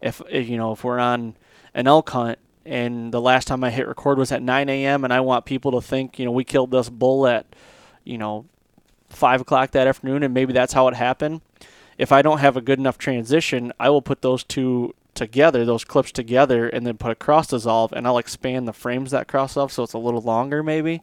If, 0.00 0.22
if 0.30 0.48
you 0.48 0.56
know 0.56 0.72
if 0.72 0.84
we're 0.84 0.98
on 0.98 1.36
an 1.74 1.86
elk 1.86 2.10
hunt 2.10 2.38
and 2.64 3.12
the 3.12 3.20
last 3.20 3.46
time 3.48 3.64
I 3.64 3.70
hit 3.70 3.88
record 3.88 4.18
was 4.18 4.32
at 4.32 4.42
9 4.42 4.68
a.m. 4.68 5.04
and 5.04 5.12
I 5.12 5.20
want 5.20 5.44
people 5.44 5.72
to 5.72 5.80
think 5.80 6.18
you 6.18 6.24
know 6.24 6.30
we 6.32 6.44
killed 6.44 6.70
this 6.70 6.88
bull 6.88 7.26
at 7.26 7.46
you 8.04 8.18
know 8.18 8.46
five 9.10 9.40
o'clock 9.40 9.72
that 9.72 9.86
afternoon, 9.86 10.22
and 10.22 10.32
maybe 10.32 10.52
that's 10.52 10.72
how 10.72 10.88
it 10.88 10.94
happened. 10.94 11.42
If 11.98 12.12
I 12.12 12.22
don't 12.22 12.38
have 12.38 12.56
a 12.56 12.60
good 12.60 12.78
enough 12.78 12.96
transition, 12.96 13.72
I 13.78 13.90
will 13.90 14.02
put 14.02 14.22
those 14.22 14.42
two 14.42 14.94
together, 15.14 15.64
those 15.64 15.84
clips 15.84 16.12
together, 16.12 16.68
and 16.68 16.86
then 16.86 16.96
put 16.96 17.10
a 17.10 17.14
cross 17.14 17.48
dissolve, 17.48 17.92
and 17.92 18.06
I'll 18.06 18.18
expand 18.18 18.66
the 18.66 18.72
frames 18.72 19.10
that 19.10 19.28
cross 19.28 19.56
off 19.56 19.72
so 19.72 19.82
it's 19.82 19.92
a 19.92 19.98
little 19.98 20.22
longer, 20.22 20.62
maybe, 20.62 21.02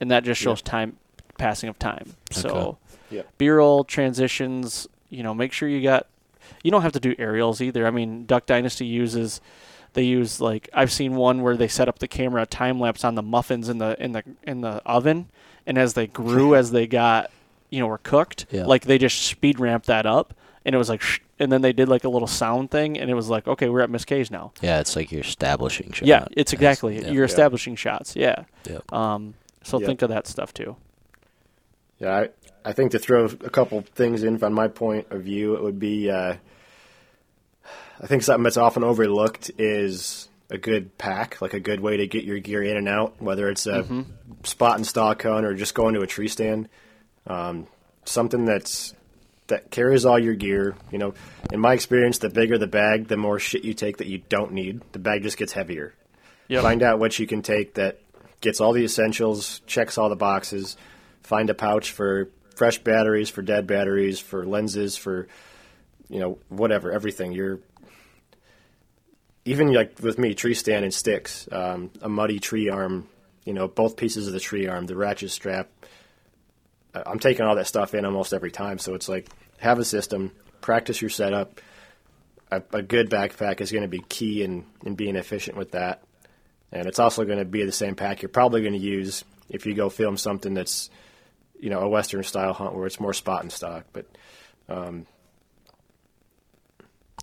and 0.00 0.10
that 0.10 0.24
just 0.24 0.40
shows 0.40 0.62
time 0.62 0.96
passing 1.38 1.68
of 1.68 1.78
time. 1.78 2.14
So, 2.30 2.78
Yep. 3.10 3.26
B-roll 3.38 3.84
transitions, 3.84 4.86
you 5.10 5.22
know, 5.22 5.34
make 5.34 5.52
sure 5.52 5.68
you 5.68 5.82
got. 5.82 6.06
You 6.64 6.70
don't 6.70 6.82
have 6.82 6.92
to 6.92 7.00
do 7.00 7.14
aerials 7.18 7.60
either. 7.60 7.86
I 7.86 7.90
mean, 7.90 8.24
Duck 8.26 8.46
Dynasty 8.46 8.86
uses. 8.86 9.40
They 9.94 10.02
use 10.04 10.40
like 10.40 10.68
I've 10.72 10.90
seen 10.90 11.14
one 11.16 11.42
where 11.42 11.56
they 11.56 11.68
set 11.68 11.88
up 11.88 11.98
the 11.98 12.08
camera 12.08 12.46
time 12.46 12.80
lapse 12.80 13.04
on 13.04 13.14
the 13.14 13.22
muffins 13.22 13.68
in 13.68 13.78
the 13.78 14.02
in 14.02 14.12
the 14.12 14.22
in 14.44 14.60
the 14.62 14.76
oven, 14.86 15.28
and 15.66 15.76
as 15.76 15.92
they 15.94 16.06
grew, 16.06 16.54
as 16.54 16.70
they 16.70 16.86
got, 16.86 17.30
you 17.68 17.80
know, 17.80 17.86
were 17.86 17.98
cooked, 17.98 18.46
Yeah. 18.50 18.64
like 18.64 18.84
they 18.86 18.96
just 18.96 19.20
speed 19.22 19.60
ramped 19.60 19.86
that 19.88 20.06
up, 20.06 20.32
and 20.64 20.74
it 20.74 20.78
was 20.78 20.88
like, 20.88 21.02
and 21.38 21.52
then 21.52 21.60
they 21.60 21.74
did 21.74 21.88
like 21.90 22.04
a 22.04 22.08
little 22.08 22.28
sound 22.28 22.70
thing, 22.70 22.98
and 22.98 23.10
it 23.10 23.14
was 23.14 23.28
like, 23.28 23.46
okay, 23.46 23.68
we're 23.68 23.80
at 23.82 23.90
Miss 23.90 24.06
Kay's 24.06 24.30
now. 24.30 24.52
Yeah, 24.62 24.80
it's 24.80 24.96
like 24.96 25.12
you're 25.12 25.20
establishing 25.20 25.92
shots 25.92 26.08
Yeah, 26.08 26.24
it's 26.32 26.52
exactly 26.54 27.02
yeah. 27.02 27.10
you're 27.10 27.24
establishing 27.24 27.76
shots. 27.76 28.16
Yeah. 28.16 28.44
Yep. 28.68 28.90
Um. 28.92 29.34
So 29.62 29.78
Yep. 29.78 29.86
think 29.86 30.02
of 30.02 30.08
that 30.08 30.26
stuff 30.26 30.54
too. 30.54 30.76
Yeah, 32.02 32.16
I, 32.16 32.28
I 32.64 32.72
think 32.72 32.90
to 32.92 32.98
throw 32.98 33.26
a 33.26 33.50
couple 33.50 33.80
things 33.94 34.24
in 34.24 34.38
from 34.38 34.52
my 34.52 34.66
point 34.66 35.06
of 35.10 35.22
view, 35.22 35.54
it 35.54 35.62
would 35.62 35.78
be 35.78 36.10
uh, 36.10 36.34
I 38.00 38.06
think 38.06 38.24
something 38.24 38.42
that's 38.42 38.56
often 38.56 38.82
overlooked 38.82 39.52
is 39.58 40.28
a 40.50 40.58
good 40.58 40.98
pack, 40.98 41.40
like 41.40 41.54
a 41.54 41.60
good 41.60 41.80
way 41.80 41.98
to 41.98 42.08
get 42.08 42.24
your 42.24 42.40
gear 42.40 42.62
in 42.62 42.76
and 42.76 42.88
out, 42.88 43.22
whether 43.22 43.48
it's 43.48 43.66
a 43.66 44.04
spot 44.42 44.76
and 44.76 44.86
stock 44.86 45.22
hunt 45.22 45.46
or 45.46 45.54
just 45.54 45.74
going 45.74 45.94
to 45.94 46.00
a 46.00 46.06
tree 46.06 46.28
stand. 46.28 46.68
Um, 47.26 47.68
something 48.04 48.44
that's 48.44 48.94
that 49.46 49.70
carries 49.70 50.04
all 50.04 50.18
your 50.18 50.34
gear. 50.34 50.74
You 50.90 50.98
know, 50.98 51.14
in 51.52 51.60
my 51.60 51.72
experience, 51.74 52.18
the 52.18 52.30
bigger 52.30 52.58
the 52.58 52.66
bag, 52.66 53.06
the 53.06 53.16
more 53.16 53.38
shit 53.38 53.64
you 53.64 53.74
take 53.74 53.98
that 53.98 54.08
you 54.08 54.22
don't 54.28 54.52
need. 54.52 54.80
The 54.90 54.98
bag 54.98 55.22
just 55.22 55.38
gets 55.38 55.52
heavier. 55.52 55.94
Yep. 56.48 56.62
Find 56.62 56.82
out 56.82 56.98
what 56.98 57.18
you 57.18 57.28
can 57.28 57.42
take 57.42 57.74
that 57.74 58.00
gets 58.40 58.60
all 58.60 58.72
the 58.72 58.84
essentials, 58.84 59.60
checks 59.66 59.96
all 59.96 60.08
the 60.08 60.16
boxes. 60.16 60.76
Find 61.22 61.50
a 61.50 61.54
pouch 61.54 61.92
for 61.92 62.30
fresh 62.56 62.78
batteries, 62.78 63.30
for 63.30 63.42
dead 63.42 63.66
batteries, 63.66 64.20
for 64.20 64.44
lenses, 64.44 64.96
for 64.96 65.28
you 66.08 66.20
know 66.20 66.38
whatever, 66.48 66.92
everything. 66.92 67.32
You're 67.32 67.60
even 69.44 69.72
like 69.72 69.98
with 70.00 70.18
me, 70.18 70.34
tree 70.34 70.54
stand 70.54 70.84
and 70.84 70.94
sticks, 70.94 71.48
um, 71.50 71.90
a 72.00 72.08
muddy 72.08 72.38
tree 72.38 72.68
arm. 72.68 73.08
You 73.44 73.52
know, 73.52 73.66
both 73.66 73.96
pieces 73.96 74.28
of 74.28 74.32
the 74.32 74.40
tree 74.40 74.68
arm, 74.68 74.86
the 74.86 74.94
ratchet 74.94 75.32
strap. 75.32 75.68
I'm 76.94 77.18
taking 77.18 77.44
all 77.44 77.56
that 77.56 77.66
stuff 77.66 77.94
in 77.94 78.04
almost 78.04 78.32
every 78.32 78.52
time, 78.52 78.78
so 78.78 78.94
it's 78.94 79.08
like 79.08 79.28
have 79.58 79.78
a 79.78 79.84
system, 79.84 80.32
practice 80.60 81.00
your 81.00 81.10
setup. 81.10 81.60
A, 82.50 82.62
a 82.72 82.82
good 82.82 83.08
backpack 83.08 83.60
is 83.60 83.72
going 83.72 83.82
to 83.82 83.88
be 83.88 84.00
key 84.00 84.42
in, 84.42 84.66
in 84.84 84.94
being 84.94 85.16
efficient 85.16 85.56
with 85.56 85.70
that. 85.70 86.02
And 86.70 86.86
it's 86.86 86.98
also 86.98 87.24
going 87.24 87.38
to 87.38 87.44
be 87.44 87.64
the 87.64 87.72
same 87.72 87.94
pack 87.94 88.22
you're 88.22 88.28
probably 88.28 88.60
going 88.60 88.74
to 88.74 88.78
use 88.78 89.24
if 89.48 89.66
you 89.66 89.74
go 89.74 89.88
film 89.88 90.16
something 90.16 90.52
that's, 90.52 90.90
you 91.62 91.70
know, 91.70 91.78
a 91.80 91.88
Western 91.88 92.22
style 92.24 92.52
hunt 92.52 92.74
where 92.74 92.86
it's 92.86 93.00
more 93.00 93.14
spot 93.14 93.40
and 93.42 93.50
stock. 93.50 93.84
But, 93.94 94.04
um, 94.68 95.06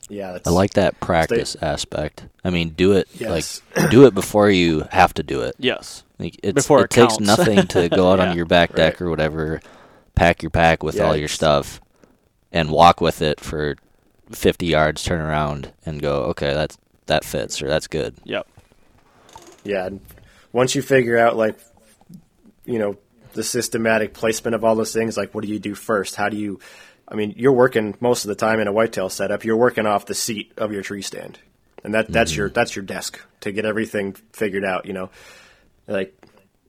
yeah, 0.09 0.31
that's, 0.31 0.47
I 0.47 0.51
like 0.51 0.73
that 0.73 0.99
practice 0.99 1.55
aspect. 1.61 2.25
I 2.43 2.49
mean, 2.49 2.69
do 2.69 2.93
it 2.93 3.07
Yes. 3.13 3.61
like 3.75 3.89
do 3.91 4.05
it 4.07 4.15
before 4.15 4.49
you 4.49 4.87
have 4.91 5.13
to 5.15 5.23
do 5.23 5.41
it. 5.41 5.55
Yes. 5.59 6.03
Like 6.17 6.39
it's, 6.41 6.55
Before 6.55 6.79
it, 6.79 6.85
it 6.85 6.89
takes 6.89 7.19
nothing 7.19 7.67
to 7.67 7.89
go 7.89 8.11
out 8.11 8.19
Yeah. 8.19 8.29
on 8.31 8.35
your 8.37 8.45
back 8.45 8.73
deck 8.73 8.95
Right. 8.95 9.01
or 9.05 9.09
whatever, 9.11 9.61
pack 10.15 10.41
your 10.41 10.49
pack 10.49 10.81
with 10.83 10.95
Yeah, 10.95 11.03
all 11.03 11.15
your 11.15 11.27
stuff, 11.27 11.79
and 12.51 12.71
walk 12.71 13.01
with 13.01 13.21
it 13.21 13.39
for 13.39 13.75
fifty 14.31 14.65
yards, 14.67 15.03
turn 15.03 15.21
around, 15.21 15.71
and 15.85 16.01
go, 16.01 16.23
okay, 16.25 16.53
that's 16.53 16.77
that 17.05 17.23
fits 17.23 17.61
or 17.61 17.67
that's 17.67 17.87
good. 17.87 18.15
Yep. 18.23 18.47
Yeah, 19.63 19.85
and 19.87 19.99
once 20.53 20.73
you 20.75 20.81
figure 20.81 21.17
out 21.17 21.37
like 21.37 21.57
you 22.65 22.79
know 22.79 22.97
the 23.33 23.43
systematic 23.43 24.13
placement 24.13 24.55
of 24.55 24.63
all 24.63 24.75
those 24.75 24.93
things, 24.93 25.17
like 25.17 25.33
what 25.33 25.43
do 25.43 25.49
you 25.49 25.59
do 25.59 25.75
first? 25.75 26.15
How 26.15 26.29
do 26.29 26.37
you? 26.37 26.59
I 27.07 27.15
mean, 27.15 27.33
you're 27.37 27.53
working 27.53 27.95
most 27.99 28.25
of 28.25 28.29
the 28.29 28.35
time 28.35 28.59
in 28.59 28.67
a 28.67 28.71
whitetail 28.71 29.09
setup. 29.09 29.43
You're 29.43 29.57
working 29.57 29.85
off 29.85 30.05
the 30.05 30.15
seat 30.15 30.53
of 30.57 30.71
your 30.71 30.81
tree 30.81 31.01
stand, 31.01 31.39
and 31.83 31.93
that 31.93 32.07
that's 32.07 32.35
your 32.35 32.47
mm-hmm. 32.47 32.53
that's 32.53 32.75
your 32.75 32.85
desk 32.85 33.19
to 33.41 33.51
get 33.51 33.65
everything 33.65 34.13
figured 34.33 34.65
out. 34.65 34.85
You 34.85 34.93
know, 34.93 35.09
like 35.87 36.13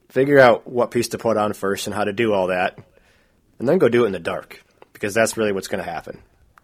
figure 0.08 0.38
out 0.38 0.66
what 0.66 0.90
piece 0.90 1.08
to 1.08 1.18
put 1.18 1.36
on 1.36 1.52
first 1.52 1.86
and 1.86 1.94
how 1.94 2.04
to 2.04 2.12
do 2.12 2.32
all 2.32 2.48
that, 2.48 2.78
and 3.58 3.68
then 3.68 3.78
go 3.78 3.88
do 3.88 4.04
it 4.04 4.06
in 4.06 4.12
the 4.12 4.18
dark 4.18 4.62
because 4.92 5.14
that's 5.14 5.36
really 5.36 5.52
what's 5.52 5.68
going 5.68 5.82
to 5.82 5.90
happen. 5.90 6.20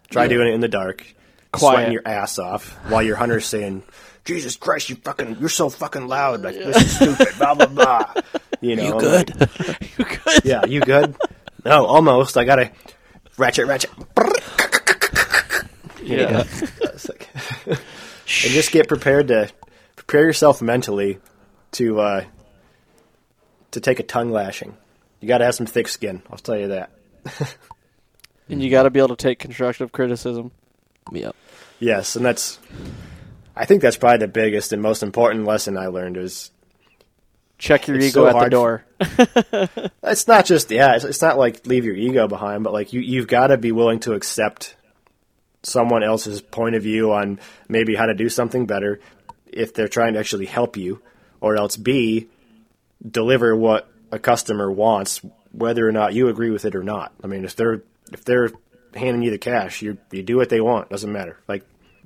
Try 0.09 0.27
doing 0.27 0.47
it 0.47 0.53
in 0.53 0.61
the 0.61 0.67
dark, 0.67 1.05
Quiet. 1.51 1.73
sweating 1.73 1.93
your 1.93 2.03
ass 2.05 2.39
off 2.39 2.71
while 2.89 3.03
your 3.03 3.17
hunter's 3.17 3.45
saying, 3.45 3.83
"Jesus 4.27 4.55
Christ, 4.55 4.89
you 4.89 4.95
fucking, 4.97 5.37
you're 5.39 5.49
so 5.49 5.69
fucking 5.69 6.07
loud. 6.07 6.43
Like 6.43 6.55
this 6.55 6.75
is 6.77 6.95
stupid." 6.97 7.27
Blah 7.39 7.55
blah 7.55 7.65
blah. 7.65 8.13
You 8.61 8.75
know, 8.75 8.83
You 8.87 8.93
I'm 8.93 8.99
good? 8.99 9.49
yeah, 10.43 10.65
you 10.65 10.81
good? 10.81 11.15
No, 11.65 11.85
almost. 11.85 12.37
I 12.37 12.43
gotta 12.43 12.71
ratchet, 13.37 13.65
ratchet. 13.67 13.89
Yeah. 16.03 16.43
It's 16.47 17.09
like- 17.09 17.27
and 17.67 17.77
just 18.53 18.71
get 18.71 18.87
prepared 18.87 19.27
to 19.29 19.49
prepare 19.97 20.21
yourself 20.23 20.61
mentally 20.61 21.19
to 21.73 21.99
uh, 21.99 22.23
to 23.71 23.79
take 23.81 23.99
a 23.99 24.03
tongue 24.03 24.31
lashing. 24.31 24.77
You 25.19 25.27
got 25.27 25.39
to 25.39 25.45
have 25.45 25.55
some 25.55 25.65
thick 25.65 25.87
skin. 25.89 26.21
I'll 26.31 26.37
tell 26.37 26.55
you 26.57 26.67
that. 26.69 26.91
And 28.49 28.61
you 28.63 28.69
got 28.69 28.83
to 28.83 28.89
be 28.89 28.99
able 28.99 29.09
to 29.09 29.15
take 29.17 29.39
constructive 29.39 29.91
criticism. 29.91 30.51
Yep. 31.11 31.35
Yes, 31.79 32.15
and 32.15 32.25
that's. 32.25 32.57
I 33.57 33.65
think 33.65 33.81
that's 33.81 33.97
probably 33.97 34.19
the 34.19 34.27
biggest 34.27 34.71
and 34.71 34.81
most 34.81 35.03
important 35.03 35.45
lesson 35.45 35.77
I 35.77 35.87
learned 35.87 36.17
is 36.17 36.51
Check 37.57 37.87
your 37.87 37.97
ego 37.97 38.09
so 38.09 38.27
at 38.27 38.43
the 38.43 38.49
door. 38.49 38.85
it's 40.03 40.27
not 40.27 40.45
just 40.45 40.69
yeah 40.69 40.95
it's, 40.95 41.05
it's 41.05 41.21
not 41.21 41.37
like 41.37 41.65
leave 41.65 41.85
your 41.85 41.95
ego 41.95 42.27
behind 42.27 42.63
but 42.63 42.73
like 42.73 42.93
you 42.93 43.01
you've 43.01 43.27
got 43.27 43.47
to 43.47 43.57
be 43.57 43.71
willing 43.71 43.99
to 43.99 44.13
accept 44.13 44.75
someone 45.63 46.03
else's 46.03 46.41
point 46.41 46.75
of 46.75 46.83
view 46.83 47.11
on 47.11 47.39
maybe 47.67 47.95
how 47.95 48.05
to 48.05 48.13
do 48.13 48.29
something 48.29 48.65
better 48.65 48.99
if 49.47 49.73
they're 49.73 49.87
trying 49.87 50.13
to 50.13 50.19
actually 50.19 50.45
help 50.45 50.77
you 50.77 51.01
or 51.41 51.57
else 51.57 51.77
b 51.77 52.27
deliver 53.07 53.55
what 53.55 53.91
a 54.11 54.19
customer 54.19 54.71
wants 54.71 55.21
whether 55.51 55.87
or 55.87 55.91
not 55.91 56.13
you 56.13 56.27
agree 56.29 56.51
with 56.51 56.65
it 56.65 56.75
or 56.75 56.83
not 56.83 57.11
i 57.23 57.27
mean 57.27 57.43
if 57.43 57.55
they're 57.55 57.81
if 58.11 58.23
they're 58.23 58.51
handing 58.95 59.21
you 59.23 59.31
the 59.31 59.37
cash 59.37 59.81
you 59.81 59.97
you 60.11 60.21
do 60.23 60.37
what 60.37 60.49
they 60.49 60.61
want 60.61 60.89
doesn't 60.89 61.11
matter 61.11 61.39
like 61.47 61.63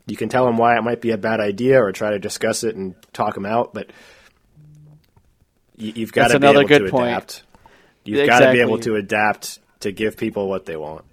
you 0.08 0.16
can 0.18 0.30
tell 0.30 0.46
them 0.46 0.58
why 0.58 0.78
it 0.78 0.82
might 0.82 1.02
be 1.02 1.12
a 1.12 1.18
bad 1.18 1.40
idea 1.40 1.82
or 1.82 1.92
try 1.92 2.12
to 2.12 2.20
discuss 2.20 2.64
it 2.64 2.76
and 2.76 2.96
talk 3.14 3.34
them 3.36 3.46
out 3.46 3.74
but 3.74 3.92
you, 5.78 5.94
you've 5.96 6.12
got 6.14 6.24
That's 6.24 6.34
to 6.34 6.40
be 6.40 6.46
another 6.48 6.60
able 6.62 6.68
good 6.68 6.86
to 6.86 6.92
point. 6.92 7.10
adapt 7.10 7.44
You've 8.04 8.28
got 8.28 8.40
to 8.40 8.52
be 8.52 8.60
able 8.62 8.80
to 8.80 8.96
adapt 8.96 9.60
to 9.82 9.92
give 9.92 10.18
people 10.18 10.50
what 10.50 10.66
they 10.66 10.76
want. 10.76 11.06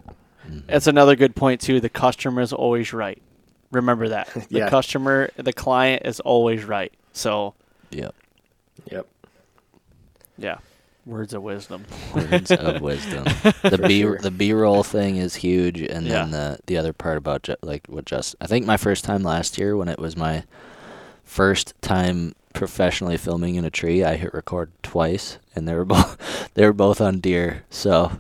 That's 0.67 0.87
another 0.87 1.17
good 1.17 1.37
point 1.37 1.61
too. 1.61 1.81
The 1.81 1.91
customer 1.91 2.41
is 2.41 2.55
always 2.55 2.95
right. 2.95 3.21
Remember 3.71 4.09
that. 4.09 4.29
The 4.49 4.59
Yeah. 4.61 4.71
customer, 4.71 5.31
the 5.37 5.53
client 5.53 6.07
is 6.07 6.21
always 6.21 6.65
right. 6.65 6.93
So 7.13 7.55
Yep. 7.91 8.15
Yep. 8.91 9.07
yeah, 10.39 10.59
Words 11.09 11.33
of 11.33 11.43
wisdom. 11.43 11.85
Words 12.15 12.51
of 12.53 12.81
wisdom. 12.91 13.25
The 13.25 13.83
B 13.89 14.03
the 14.05 14.31
B 14.31 14.53
roll 14.53 14.83
thing 14.83 15.17
is 15.17 15.37
huge, 15.37 15.81
and 15.81 16.07
then 16.07 16.31
the 16.33 16.59
the 16.67 16.77
other 16.77 16.93
part 16.93 17.17
about 17.17 17.45
ju- 17.45 17.57
like 17.63 17.87
what 17.89 18.05
just 18.05 18.37
I 18.43 18.47
think 18.47 18.67
my 18.67 18.77
first 18.77 19.05
time 19.05 19.23
last 19.23 19.57
year 19.57 19.75
when 19.77 19.89
it 19.89 19.99
was 19.99 20.17
my 20.17 20.45
first 21.25 21.75
time 21.81 22.35
professionally 22.53 23.17
filming 23.17 23.55
in 23.55 23.65
a 23.65 23.71
tree, 23.71 24.05
I 24.05 24.17
hit 24.17 24.35
record 24.35 24.71
twice, 24.83 25.39
and 25.57 25.67
they 25.67 25.75
were 25.75 25.85
both 25.97 26.51
they 26.55 26.65
were 26.67 26.73
both 26.75 27.01
on 27.01 27.21
deer. 27.21 27.65
So 27.71 28.13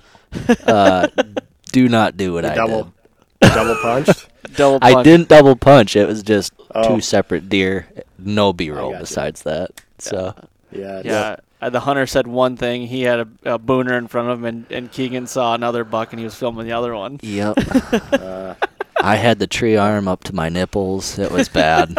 uh, 0.66 1.08
do 1.72 1.88
not 1.90 2.16
do 2.16 2.32
what 2.32 2.44
You 2.44 2.50
I 2.50 2.54
double, 2.54 2.92
did. 3.40 3.52
double 3.52 3.76
punched. 3.82 4.28
Double 4.56 4.78
I 4.80 5.02
didn't 5.02 5.28
double 5.28 5.56
punch. 5.56 5.94
It 5.94 6.06
was 6.08 6.22
just 6.22 6.52
Oh. 6.74 6.96
two 6.96 7.00
separate 7.00 7.48
deer, 7.48 7.86
no 8.18 8.52
B 8.52 8.70
roll 8.70 8.90
gotcha. 8.92 9.00
besides 9.02 9.42
that. 9.44 9.70
So 9.98 10.34
Yeah, 10.70 11.00
Yeah. 11.04 11.36
Uh, 11.60 11.70
the 11.70 11.80
hunter 11.80 12.06
said 12.06 12.26
one 12.26 12.56
thing. 12.56 12.86
He 12.86 13.02
had 13.02 13.20
a, 13.20 13.28
a 13.54 13.58
booner 13.58 13.98
in 13.98 14.06
front 14.06 14.28
of 14.28 14.38
him, 14.38 14.44
and, 14.44 14.66
and 14.72 14.92
Keegan 14.92 15.26
saw 15.26 15.54
another 15.54 15.82
buck, 15.84 16.12
and 16.12 16.20
he 16.20 16.24
was 16.24 16.34
filming 16.34 16.66
the 16.66 16.72
other 16.72 16.94
one. 16.94 17.18
yep. 17.22 17.56
Uh, 18.12 18.54
I 19.00 19.16
had 19.16 19.38
the 19.38 19.46
tree 19.46 19.76
arm 19.76 20.06
up 20.08 20.24
to 20.24 20.34
my 20.34 20.48
nipples. 20.48 21.18
It 21.18 21.30
was 21.30 21.48
bad. 21.48 21.88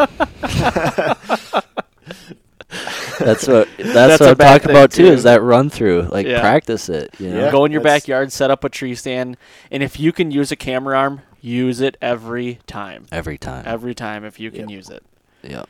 that's 3.20 3.48
what 3.48 3.68
that's, 3.78 3.94
That's 3.94 4.20
what 4.22 4.30
I'm 4.30 4.36
talking 4.38 4.70
about 4.72 4.92
too. 4.92 5.08
too. 5.08 5.12
Is 5.14 5.24
that 5.24 5.42
run 5.42 5.70
through? 5.70 6.04
Like 6.12 6.28
Yeah. 6.28 6.42
practice 6.42 6.90
it. 6.90 7.14
You 7.20 7.30
know. 7.32 7.46
Yeah. 7.46 7.52
Go 7.52 7.66
in 7.66 7.72
your 7.72 7.82
that's- 7.82 8.02
backyard, 8.04 8.32
set 8.32 8.52
up 8.52 8.64
a 8.64 8.70
tree 8.70 8.96
stand, 8.96 9.38
and 9.72 9.82
if 9.84 10.00
you 10.00 10.12
can 10.12 10.32
use 10.32 10.52
a 10.52 10.56
camera 10.56 10.98
arm, 10.98 11.22
use 11.42 11.82
it 11.82 11.98
every 12.02 12.60
time. 12.68 13.06
Every 13.12 13.38
time. 13.38 13.64
Every 13.66 13.96
time, 13.96 14.24
if 14.26 14.40
you 14.40 14.52
can 14.52 14.70
Yep. 14.70 14.70
use 14.70 14.90
it. 14.90 15.04
Yep. 15.44 15.70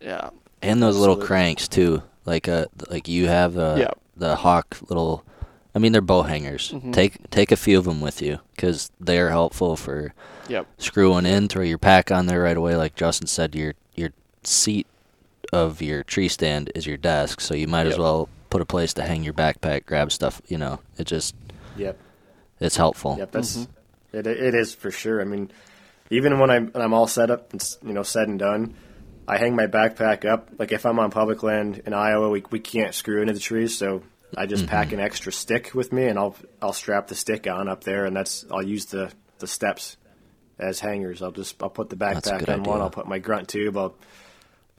Yeah. 0.00 0.30
And 0.62 0.82
those 0.82 0.96
little 0.96 1.16
cranks 1.16 1.68
too. 1.68 2.02
Like 2.24 2.48
uh 2.48 2.66
like 2.88 3.08
you 3.08 3.28
have 3.28 3.56
uh 3.58 3.76
Yeah. 3.78 3.90
the 4.16 4.36
hawk 4.36 4.78
little. 4.88 5.24
I 5.74 5.78
mean, 5.78 5.92
they're 5.92 6.00
bow 6.02 6.22
hangers. 6.22 6.70
Mhm. 6.72 6.92
Take 6.92 7.30
take 7.30 7.50
a 7.52 7.56
few 7.56 7.78
of 7.78 7.84
them 7.84 8.00
with 8.00 8.20
you 8.22 8.38
because 8.54 8.90
they 9.00 9.18
are 9.18 9.30
helpful 9.30 9.76
for 9.76 10.12
Yep. 10.48 10.66
screwing 10.78 11.24
in. 11.26 11.48
Throw 11.48 11.62
your 11.62 11.78
pack 11.78 12.10
on 12.10 12.26
there 12.26 12.42
right 12.42 12.56
away. 12.56 12.76
Like 12.76 12.94
Justin 12.94 13.26
said, 13.26 13.54
your 13.54 13.74
your 13.94 14.10
seat 14.44 14.86
of 15.52 15.80
your 15.82 16.02
tree 16.02 16.28
stand 16.28 16.70
is 16.74 16.86
your 16.86 16.96
desk, 16.96 17.40
so 17.40 17.54
you 17.54 17.66
might 17.68 17.86
as 17.86 17.98
well 17.98 18.28
put 18.50 18.60
a 18.60 18.66
place 18.66 18.92
to 18.94 19.02
hang 19.02 19.22
your 19.22 19.34
backpack, 19.34 19.86
grab 19.86 20.12
stuff. 20.12 20.40
You 20.48 20.58
know, 20.58 20.80
it 20.98 21.04
just 21.06 21.34
yep. 21.76 21.96
it's 22.60 22.76
helpful. 22.76 23.16
Yep, 23.18 23.32
that's 23.32 23.56
Mhm. 23.56 23.68
it. 24.12 24.26
It 24.26 24.54
is 24.54 24.74
for 24.74 24.90
sure. 24.90 25.20
I 25.20 25.24
mean, 25.24 25.50
even 26.10 26.38
when 26.38 26.50
I'm 26.50 26.68
when 26.68 26.82
I'm 26.82 26.92
all 26.92 27.06
set 27.06 27.30
up 27.30 27.52
and 27.52 27.62
you 27.82 27.92
know 27.94 28.02
said 28.02 28.28
and 28.28 28.38
done, 28.38 28.74
I 29.26 29.38
hang 29.38 29.54
my 29.54 29.66
backpack 29.66 30.24
up. 30.24 30.50
Like 30.58 30.72
if 30.72 30.84
I'm 30.84 30.98
on 30.98 31.10
public 31.10 31.42
land 31.42 31.82
in 31.86 31.94
Iowa, 31.94 32.28
we 32.30 32.42
we 32.50 32.60
can't 32.60 32.94
screw 32.94 33.20
into 33.20 33.32
the 33.32 33.40
trees, 33.40 33.76
so 33.76 34.02
I 34.36 34.46
just 34.46 34.66
pack 34.66 34.92
an 34.92 35.00
extra 35.00 35.32
stick 35.32 35.74
with 35.74 35.92
me, 35.92 36.06
and 36.06 36.18
I'll 36.18 36.36
I'll 36.60 36.72
strap 36.72 37.08
the 37.08 37.14
stick 37.14 37.46
on 37.46 37.68
up 37.68 37.84
there, 37.84 38.04
and 38.04 38.16
that's 38.16 38.44
I'll 38.50 38.62
use 38.66 38.86
the 38.86 39.12
the 39.38 39.46
steps 39.46 39.96
as 40.58 40.80
hangers. 40.80 41.22
I'll 41.22 41.32
just 41.32 41.62
I'll 41.62 41.70
put 41.70 41.88
the 41.90 41.96
backpack 41.96 42.40
good 42.40 42.48
on 42.50 42.62
one. 42.64 42.80
I'll 42.80 42.90
put 42.90 43.06
my 43.06 43.18
grunt 43.18 43.48
tube. 43.48 43.76
I'll 43.76 43.94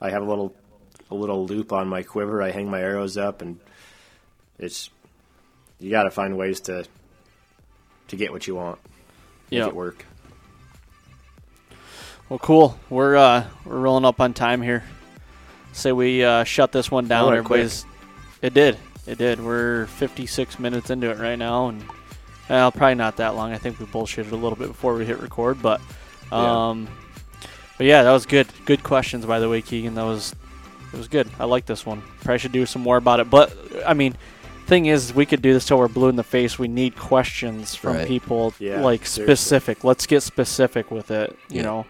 I 0.00 0.10
have 0.10 0.22
a 0.22 0.26
little 0.26 0.54
a 1.10 1.14
little 1.14 1.46
loop 1.46 1.72
on 1.72 1.88
my 1.88 2.02
quiver. 2.02 2.42
I 2.42 2.50
hang 2.50 2.70
my 2.70 2.80
arrows 2.80 3.16
up, 3.16 3.42
and 3.42 3.58
it's 4.58 4.90
you 5.78 5.90
got 5.90 6.04
to 6.04 6.10
find 6.10 6.36
ways 6.36 6.60
to 6.62 6.84
to 8.08 8.16
get 8.16 8.30
what 8.32 8.46
you 8.46 8.54
want 8.54 8.78
make 9.50 9.58
Yep. 9.60 9.68
it 9.68 9.74
work. 9.74 10.04
Well, 12.28 12.38
cool. 12.38 12.78
We're 12.90 13.16
uh, 13.16 13.46
we're 13.64 13.78
rolling 13.78 14.04
up 14.04 14.20
on 14.20 14.32
time 14.34 14.62
here. 14.62 14.82
Say 15.72 15.92
we 15.92 16.24
uh, 16.24 16.44
shut 16.44 16.72
this 16.72 16.90
one 16.90 17.06
down. 17.08 17.32
went 17.32 17.44
quick. 17.44 17.70
It 18.42 18.54
did. 18.54 18.78
It 19.06 19.18
did. 19.18 19.40
We're 19.44 19.86
56 19.86 20.58
minutes 20.58 20.90
into 20.90 21.10
it 21.10 21.18
right 21.18 21.38
now, 21.38 21.68
and 21.68 21.84
well, 22.48 22.72
probably 22.72 22.94
not 22.94 23.16
that 23.18 23.34
long. 23.34 23.52
I 23.52 23.58
think 23.58 23.78
we 23.78 23.86
bullshitted 23.86 24.32
a 24.32 24.36
little 24.36 24.56
bit 24.56 24.68
before 24.68 24.94
we 24.94 25.04
hit 25.04 25.20
record, 25.20 25.60
but 25.60 25.80
Yeah. 26.32 26.68
um, 26.70 26.88
but 27.76 27.86
yeah, 27.86 28.02
that 28.02 28.12
was 28.12 28.24
good. 28.26 28.46
Good 28.64 28.82
questions, 28.82 29.26
by 29.26 29.40
the 29.40 29.48
way, 29.48 29.60
Keegan. 29.60 29.94
That 29.94 30.04
was 30.04 30.34
it 30.92 30.96
was 30.96 31.08
good. 31.08 31.28
I 31.38 31.44
like 31.44 31.66
this 31.66 31.84
one. 31.84 32.02
Probably 32.22 32.38
should 32.38 32.52
do 32.52 32.64
some 32.66 32.82
more 32.82 32.96
about 32.96 33.20
it. 33.20 33.28
But 33.28 33.54
I 33.84 33.92
mean, 33.94 34.16
thing 34.66 34.86
is, 34.86 35.12
we 35.12 35.26
could 35.26 35.42
do 35.42 35.52
this 35.52 35.66
till 35.66 35.78
we're 35.78 35.88
blue 35.88 36.08
in 36.08 36.16
the 36.16 36.22
face. 36.22 36.58
We 36.58 36.68
need 36.68 36.96
questions 36.96 37.74
from 37.74 37.96
Right. 37.96 38.06
people, 38.08 38.54
Yeah, 38.58 38.80
like 38.80 39.04
seriously. 39.04 39.24
specific. 39.34 39.84
Let's 39.84 40.06
get 40.06 40.22
specific 40.22 40.90
with 40.90 41.10
it. 41.10 41.36
You 41.50 41.56
Yeah. 41.56 41.62
know. 41.62 41.86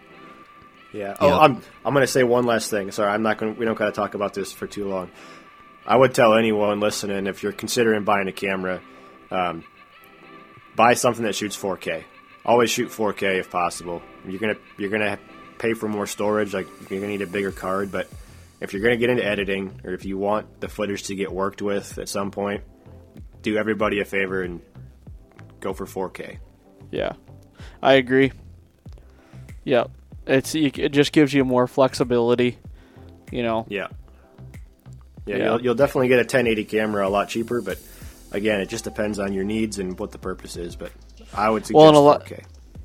Yeah. 0.95 1.13
Oh, 1.19 1.27
Yep. 1.27 1.41
I'm 1.41 1.61
I'm 1.83 1.93
going 1.93 2.05
to 2.05 2.11
say 2.11 2.23
one 2.23 2.45
last 2.45 2.69
thing. 2.69 2.89
Sorry, 2.91 3.11
I'm 3.11 3.21
not 3.21 3.37
to 3.39 3.51
We 3.51 3.65
don't 3.65 3.77
got 3.77 3.87
to 3.87 3.91
talk 3.91 4.13
about 4.13 4.33
this 4.33 4.53
for 4.53 4.65
too 4.65 4.87
long. 4.87 5.11
I 5.85 5.95
would 5.97 6.13
tell 6.13 6.33
anyone 6.35 6.79
listening 6.79 7.27
if 7.27 7.43
you're 7.43 7.51
considering 7.51 8.05
buying 8.05 8.27
a 8.27 8.31
camera, 8.31 8.81
um, 9.29 9.65
buy 10.75 10.93
something 10.93 11.23
that 11.25 11.35
shoots 11.35 11.57
4K. 11.57 12.05
Always 12.45 12.71
shoot 12.71 12.89
4K 12.89 13.39
if 13.39 13.51
possible. 13.51 14.01
You're 14.25 14.39
gonna 14.39 14.55
you're 14.77 14.89
gonna 14.89 15.19
pay 15.57 15.73
for 15.73 15.89
more 15.89 16.07
storage. 16.07 16.53
Like 16.53 16.67
you're 16.89 17.01
gonna 17.01 17.11
need 17.11 17.21
a 17.21 17.27
bigger 17.27 17.51
card, 17.51 17.91
but 17.91 18.07
if 18.61 18.71
you're 18.71 18.81
gonna 18.81 18.95
get 18.97 19.09
into 19.09 19.25
editing 19.25 19.81
or 19.83 19.91
if 19.93 20.05
you 20.05 20.17
want 20.17 20.61
the 20.61 20.69
footage 20.69 21.03
to 21.03 21.15
get 21.15 21.29
worked 21.31 21.61
with 21.61 21.97
at 21.97 22.07
some 22.07 22.31
point, 22.31 22.63
do 23.41 23.57
everybody 23.57 23.99
a 23.99 24.05
favor 24.05 24.43
and 24.43 24.61
go 25.59 25.73
for 25.73 25.85
4K. 25.85 26.37
Yeah, 26.89 27.13
I 27.81 27.95
agree. 27.95 28.31
Yeah, 29.65 29.85
it's 30.27 30.55
it 30.55 30.89
just 30.91 31.11
gives 31.11 31.33
you 31.33 31.45
more 31.45 31.67
flexibility. 31.67 32.57
You 33.31 33.43
know. 33.43 33.65
Yeah. 33.69 33.87
Yeah, 35.25 35.37
Yeah. 35.37 35.43
You'll, 35.45 35.61
you'll 35.61 35.75
definitely 35.75 36.07
get 36.07 36.17
a 36.19 36.21
1080 36.21 36.65
camera 36.65 37.07
a 37.07 37.09
lot 37.09 37.29
cheaper, 37.29 37.61
but 37.61 37.79
again, 38.31 38.61
it 38.61 38.69
just 38.69 38.83
depends 38.83 39.17
on 39.17 39.33
your 39.33 39.43
needs 39.43 39.79
and 39.79 39.97
what 39.97 40.11
the 40.11 40.19
purpose 40.19 40.55
is. 40.55 40.75
But 40.75 40.91
I 41.33 41.49
would 41.49 41.65
suggest 41.65 41.75
Well, 41.77 41.87
and 41.87 41.97
a 41.97 41.99
lot- 41.99 42.25
4K. 42.25 42.43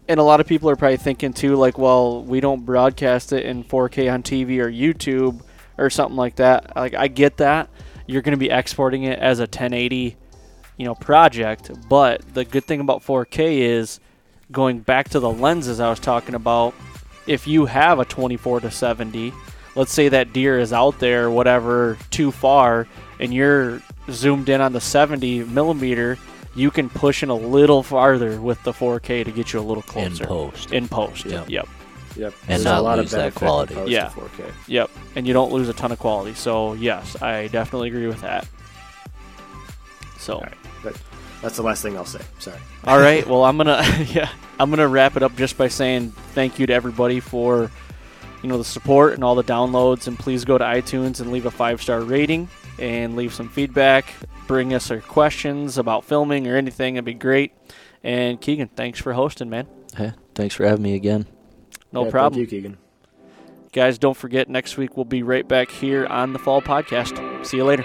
And 0.08 0.18
a 0.18 0.24
lot 0.24 0.40
of 0.40 0.46
people 0.48 0.68
are 0.70 0.74
probably 0.74 0.96
thinking 0.96 1.32
too, 1.32 1.54
like, 1.54 1.78
well, 1.78 2.24
we 2.24 2.40
don't 2.40 2.64
broadcast 2.64 3.32
it 3.32 3.44
in 3.46 3.62
4K 3.62 4.12
on 4.12 4.24
TV 4.24 4.58
or 4.58 4.68
YouTube 4.68 5.40
or 5.78 5.88
something 5.88 6.16
like 6.16 6.36
that. 6.36 6.74
Like, 6.74 6.94
I 6.94 7.06
get 7.06 7.36
that. 7.36 7.68
You're 8.06 8.22
going 8.22 8.32
to 8.32 8.38
be 8.38 8.50
exporting 8.50 9.04
it 9.04 9.20
as 9.20 9.38
a 9.38 9.42
1080, 9.42 10.16
you 10.78 10.84
know, 10.84 10.96
project. 10.96 11.70
But 11.88 12.22
the 12.34 12.44
good 12.44 12.64
thing 12.64 12.80
about 12.80 13.04
4K 13.04 13.58
is 13.58 14.00
going 14.50 14.80
back 14.80 15.10
to 15.10 15.20
the 15.20 15.30
lenses 15.30 15.78
I 15.78 15.90
was 15.90 16.00
talking 16.00 16.34
about. 16.34 16.74
If 17.26 17.46
you 17.46 17.66
have 17.66 17.98
a 17.98 18.04
24 18.04 18.60
to 18.60 18.70
70, 18.70 19.32
let's 19.74 19.92
say 19.92 20.08
that 20.08 20.32
deer 20.32 20.58
is 20.58 20.72
out 20.72 20.98
there, 20.98 21.30
whatever, 21.30 21.98
too 22.10 22.30
far, 22.32 22.86
and 23.18 23.32
you're 23.32 23.82
zoomed 24.10 24.48
in 24.48 24.60
on 24.60 24.72
the 24.72 24.80
70 24.80 25.44
millimeter, 25.44 26.18
you 26.54 26.70
can 26.70 26.88
push 26.88 27.22
in 27.22 27.28
a 27.28 27.34
little 27.34 27.82
farther 27.82 28.40
with 28.40 28.62
the 28.64 28.72
4K 28.72 29.24
to 29.24 29.30
get 29.30 29.52
you 29.52 29.60
a 29.60 29.62
little 29.62 29.82
closer. 29.82 30.22
In 30.24 30.28
post. 30.28 30.72
In 30.72 30.88
post. 30.88 31.24
Yep. 31.24 31.48
Yep. 31.48 31.68
Yep. 32.16 32.34
And 32.42 32.48
There's 32.48 32.64
not 32.64 32.78
a 32.78 32.82
lot 32.82 32.98
lose 32.98 33.12
of 33.12 33.20
that 33.20 33.34
quality. 33.34 33.74
Yeah. 33.86 34.10
4K. 34.10 34.52
Yep. 34.66 34.90
And 35.14 35.26
you 35.26 35.32
don't 35.32 35.52
lose 35.52 35.68
a 35.68 35.72
ton 35.72 35.92
of 35.92 35.98
quality. 35.98 36.34
So 36.34 36.72
yes, 36.74 37.20
I 37.22 37.46
definitely 37.48 37.88
agree 37.88 38.08
with 38.08 38.20
that. 38.22 38.48
So 40.18 40.34
All 40.34 40.40
right. 40.40 40.54
That, 41.40 41.46
that's 41.46 41.56
the 41.56 41.62
last 41.62 41.82
thing 41.82 41.96
I'll 41.96 42.04
say. 42.04 42.20
Sorry. 42.38 42.58
all 42.84 42.98
right. 42.98 43.26
Well, 43.26 43.44
I'm 43.44 43.56
gonna 43.56 43.82
yeah, 44.08 44.28
I'm 44.58 44.70
gonna 44.70 44.88
wrap 44.88 45.16
it 45.16 45.22
up 45.22 45.34
just 45.36 45.56
by 45.56 45.68
saying 45.68 46.10
thank 46.34 46.58
you 46.58 46.66
to 46.66 46.72
everybody 46.72 47.20
for 47.20 47.70
you 48.42 48.48
know 48.48 48.58
the 48.58 48.64
support 48.64 49.14
and 49.14 49.24
all 49.24 49.34
the 49.34 49.44
downloads, 49.44 50.06
and 50.06 50.18
please 50.18 50.44
go 50.44 50.58
to 50.58 50.64
iTunes 50.64 51.20
and 51.20 51.30
leave 51.32 51.46
a 51.46 51.50
five 51.50 51.80
star 51.82 52.00
rating 52.00 52.48
and 52.78 53.16
leave 53.16 53.32
some 53.34 53.48
feedback. 53.48 54.12
Bring 54.46 54.74
us 54.74 54.90
your 54.90 55.00
questions 55.00 55.78
about 55.78 56.04
filming 56.04 56.46
or 56.46 56.56
anything. 56.56 56.96
It'd 56.96 57.04
be 57.04 57.14
great. 57.14 57.52
And 58.02 58.40
Keegan, 58.40 58.68
thanks 58.68 58.98
for 58.98 59.12
hosting, 59.12 59.48
man. 59.50 59.66
Hey, 59.96 60.12
thanks 60.34 60.54
for 60.54 60.64
having 60.66 60.82
me 60.82 60.94
again. 60.94 61.26
No 61.92 62.04
Yeah, 62.04 62.10
problem. 62.10 62.40
Thank 62.40 62.50
you, 62.52 62.58
Keegan. 62.58 62.78
Guys, 63.72 63.98
don't 63.98 64.16
forget 64.16 64.48
next 64.48 64.76
week 64.76 64.96
we'll 64.96 65.04
be 65.04 65.22
right 65.22 65.46
back 65.46 65.70
here 65.70 66.06
on 66.06 66.32
the 66.32 66.38
Fall 66.40 66.60
Podcast. 66.62 67.46
See 67.46 67.58
you 67.58 67.64
later. 67.64 67.84